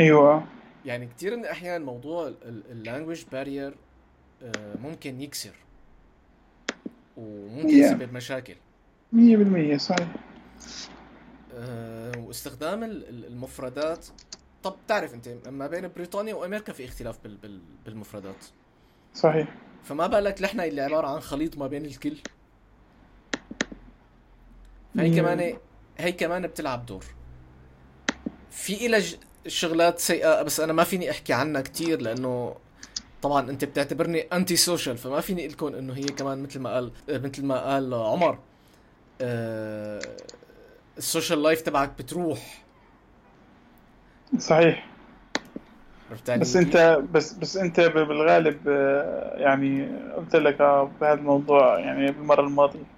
أيوه. 0.00 0.44
يعني 0.84 1.06
كثير 1.06 1.36
من 1.36 1.42
الأحيان 1.42 1.82
موضوع 1.82 2.32
ال 2.44 2.53
language 2.53 3.24
barrier 3.32 3.74
آه، 4.42 4.76
ممكن 4.82 5.20
يكسر 5.20 5.54
وممكن 7.16 7.68
يسبب 7.68 8.12
مشاكل. 8.12 8.54
مية 9.12 9.36
بالمية 9.36 9.76
صحيح. 9.76 10.08
أه 11.54 12.12
واستخدام 12.18 12.84
المفردات. 12.84 14.06
طب 14.62 14.76
تعرف 14.88 15.14
أنت 15.14 15.28
ما 15.46 15.66
بين 15.66 15.88
بريطانيا 15.88 16.34
وأمريكا 16.34 16.72
في 16.72 16.84
اختلاف 16.84 17.18
بال 17.22 17.36
بال 17.36 17.60
بالمفردات. 17.84 18.44
صحيح. 19.14 19.48
فما 19.82 20.06
بالك 20.06 20.42
نحن 20.42 20.60
اللي 20.60 20.80
عبارة 20.80 21.06
عن 21.06 21.20
خليط 21.20 21.58
ما 21.58 21.66
بين 21.66 21.84
الكل؟ 21.84 22.16
هي 24.98 25.20
كمان 25.20 25.56
هي 25.98 26.12
كمان 26.12 26.46
بتلعب 26.46 26.86
دور. 26.86 27.04
في 28.50 28.86
إلى 28.86 29.02
شغلات 29.46 29.98
سيئة 29.98 30.42
بس 30.42 30.60
أنا 30.60 30.72
ما 30.72 30.84
فيني 30.84 31.10
أحكي 31.10 31.32
عنها 31.32 31.60
كتير 31.60 32.00
لأنه 32.00 32.56
طبعا 33.22 33.50
أنت 33.50 33.64
بتعتبرني 33.64 34.20
أنتي 34.20 34.56
سوشيال 34.56 34.98
فما 34.98 35.20
فيني 35.20 35.48
لكم 35.48 35.66
إنه 35.66 35.94
هي 35.94 36.04
كمان 36.04 36.42
مثل 36.42 36.60
ما 36.60 36.74
قال 36.74 36.92
مثل 37.08 37.44
ما 37.44 37.60
قال 37.72 37.94
عمر. 37.94 38.38
آه، 39.20 40.00
ال 40.98 41.04
social 41.04 41.42
life 41.42 41.60
تبعك 41.60 41.90
بتروح. 41.98 42.64
صحيح. 44.38 44.86
بس 46.36 46.56
انت 46.56 47.02
بس 47.12 47.32
بس 47.32 47.56
أنت 47.56 47.80
بالغالب 47.80 48.68
آه، 48.68 49.36
يعني 49.36 49.88
قلت 50.16 50.36
لك 50.36 50.60
آه، 50.60 50.90
بهذا 51.00 51.14
الموضوع 51.14 51.78
يعني 51.78 52.12
بالمرة 52.12 52.40
الماضية. 52.40 52.93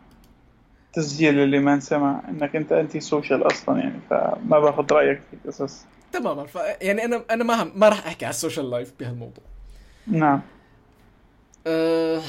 تسجيل 0.96 1.38
اللي 1.38 1.58
ما 1.58 1.74
انسمع 1.74 2.22
انك 2.28 2.56
انت 2.56 2.72
anti 2.72 3.00
social 3.00 3.46
أصلا 3.46 3.78
يعني 3.78 4.00
فما 4.10 4.60
باخذ 4.60 4.92
رأيك 4.92 5.20
في 5.30 5.48
قصص 5.48 5.84
تماما. 6.12 6.46
ف 6.46 6.54
يعني 6.80 7.04
أنا 7.04 7.24
أنا 7.30 7.44
ما 7.44 7.64
ما 7.64 7.88
راح 7.88 8.06
أحكي 8.06 8.24
على 8.24 8.32
ال 8.32 8.38
social 8.38 8.70
life 8.70 8.92
بهالموضوع. 9.00 9.44
نعم. 10.06 10.42
أه 11.66 12.22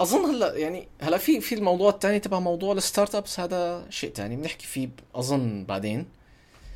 أظن 0.00 0.24
هلا 0.24 0.56
يعني 0.56 0.88
هلا 1.00 1.18
في 1.18 1.40
في 1.40 1.54
الموضوع 1.54 1.90
الثاني 1.90 2.18
تبع 2.18 2.40
موضوع 2.40 2.72
ال 2.72 3.14
startups 3.14 3.40
هذا 3.40 3.86
شيء 3.90 4.12
ثاني 4.12 4.36
بنحكي 4.36 4.66
فيه 4.66 4.88
أظن 5.14 5.64
بعدين. 5.64 6.06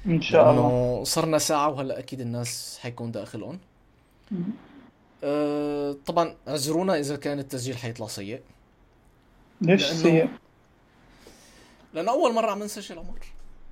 إن 0.07 0.21
شاء 0.21 0.51
الله. 0.51 1.05
صرنا 1.05 1.39
ساعة 1.39 1.69
وهلا 1.69 1.99
أكيد 1.99 2.21
الناس 2.21 2.79
حيكون 2.83 3.13
داخلهم. 3.13 3.59
أه 5.25 5.97
طبعا 6.07 6.35
اعذرونا 6.49 6.99
إذا 6.99 7.17
كان 7.17 7.39
التسجيل 7.39 7.77
حيطلع 7.77 8.07
سيء. 8.07 8.41
ليش 9.61 9.85
سيء؟ 9.85 10.29
لأنه 11.97 12.11
أول 12.13 12.35
مرة 12.35 12.51
عم 12.51 12.63
نسجل 12.63 12.99
عمر 12.99 13.19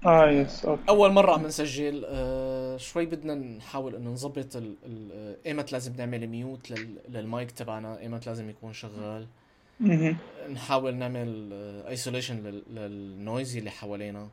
آه 0.06 0.30
yes 0.30 0.64
okay 0.64 0.82
أول 0.88 1.12
مرة 1.12 1.32
عم 1.32 1.46
نسجل 1.46 2.04
آه 2.06 2.76
شوي 2.76 3.06
بدنا 3.06 3.34
نحاول 3.34 3.94
إنه 3.94 4.10
نظبط 4.10 4.56
آه، 4.56 5.36
إيمت 5.46 5.72
لازم 5.72 5.92
نعمل 5.96 6.26
mute 6.26 6.70
لل- 6.70 6.98
للمايك 7.08 7.50
تبعنا. 7.50 7.98
إيمت 8.00 8.26
لازم 8.26 8.50
يكون 8.50 8.72
شغال. 8.72 9.26
نحاول 10.52 10.94
نعمل 10.94 11.50
isolation 11.88 12.62
لل 12.70 12.95
noise 12.95 13.56
اللي 13.56 13.70
حوالينا. 13.70 14.28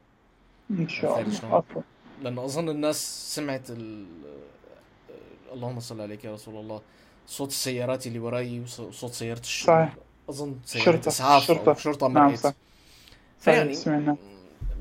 إن 0.71 0.89
شاء 0.89 1.21
الله. 1.21 1.63
لأنه 2.21 2.45
أظن 2.45 2.69
الناس 2.69 3.35
سمعت 3.35 3.69
ال... 3.69 4.05
آه، 4.25 5.53
اللهم 5.53 5.79
صل 5.79 6.01
عليك 6.01 6.25
يا 6.25 6.33
رسول 6.33 6.55
الله. 6.55 6.81
صوت 7.27 7.49
السيارات 7.49 8.07
اللي 8.07 8.19
وراي 8.19 8.59
وص- 8.61 8.79
وصوت 8.79 9.11
سيارة 9.13 9.39
الش... 9.39 9.63
صحيح. 9.63 9.95
أظن 10.29 10.55
سيارة 10.65 10.85
شرطة. 10.85 11.07
اسعاف 11.07 11.43
شرطة. 11.43 11.69
أو 11.69 11.75
شرطة. 11.75 12.07
نعم 12.07 12.27
مرقت 12.27 12.39
صح. 12.39 12.53
فيعني 13.41 13.73
سمعنا 13.73 14.17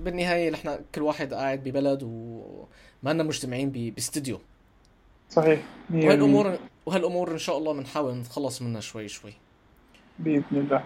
بالنهاية 0.04 0.50
نحن 0.50 0.78
كل 0.94 1.02
واحد 1.02 1.34
قاعد 1.34 1.64
ببلد 1.64 2.02
وما 2.02 3.12
لنا 3.12 3.22
مجتمعين 3.22 3.70
باستديو 3.70 4.40
صحيح. 5.30 5.60
100% 5.90 5.94
وهالامور 5.94 6.58
وهالأمور 6.86 7.32
إن 7.32 7.38
شاء 7.38 7.58
الله 7.58 7.72
بنحاول 7.72 8.14
نتخلص 8.14 8.62
منها 8.62 8.80
شوي 8.80 9.08
شوي. 9.08 9.32
بإذن 10.18 10.44
الله. 10.52 10.84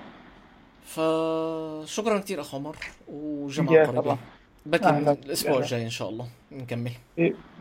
فشكرا 0.85 2.19
كثير 2.19 2.41
أخ 2.41 2.55
عمر 2.55 2.77
قريبة 3.09 4.01
الله. 4.01 4.19
بكي 4.67 4.85
أهلا. 4.85 5.13
الأسبوع. 5.13 5.59
الجاي 5.59 5.85
إن 5.85 5.91
شاء 5.91 6.09
الله 6.09 6.29
نكمل. 6.53 6.93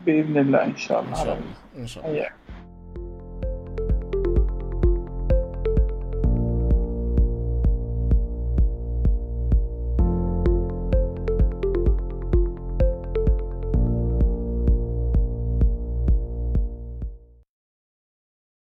بإذن 0.06 0.38
الله 0.38 0.64
إن 0.64 0.76
شاء 0.76 1.00
إن 1.00 1.06
الله 1.06 1.16
شاء 1.16 1.26
على 1.26 1.32
الله. 1.32 1.54
إن 1.76 1.86
شاء 1.86 2.06
الله. 2.06 2.30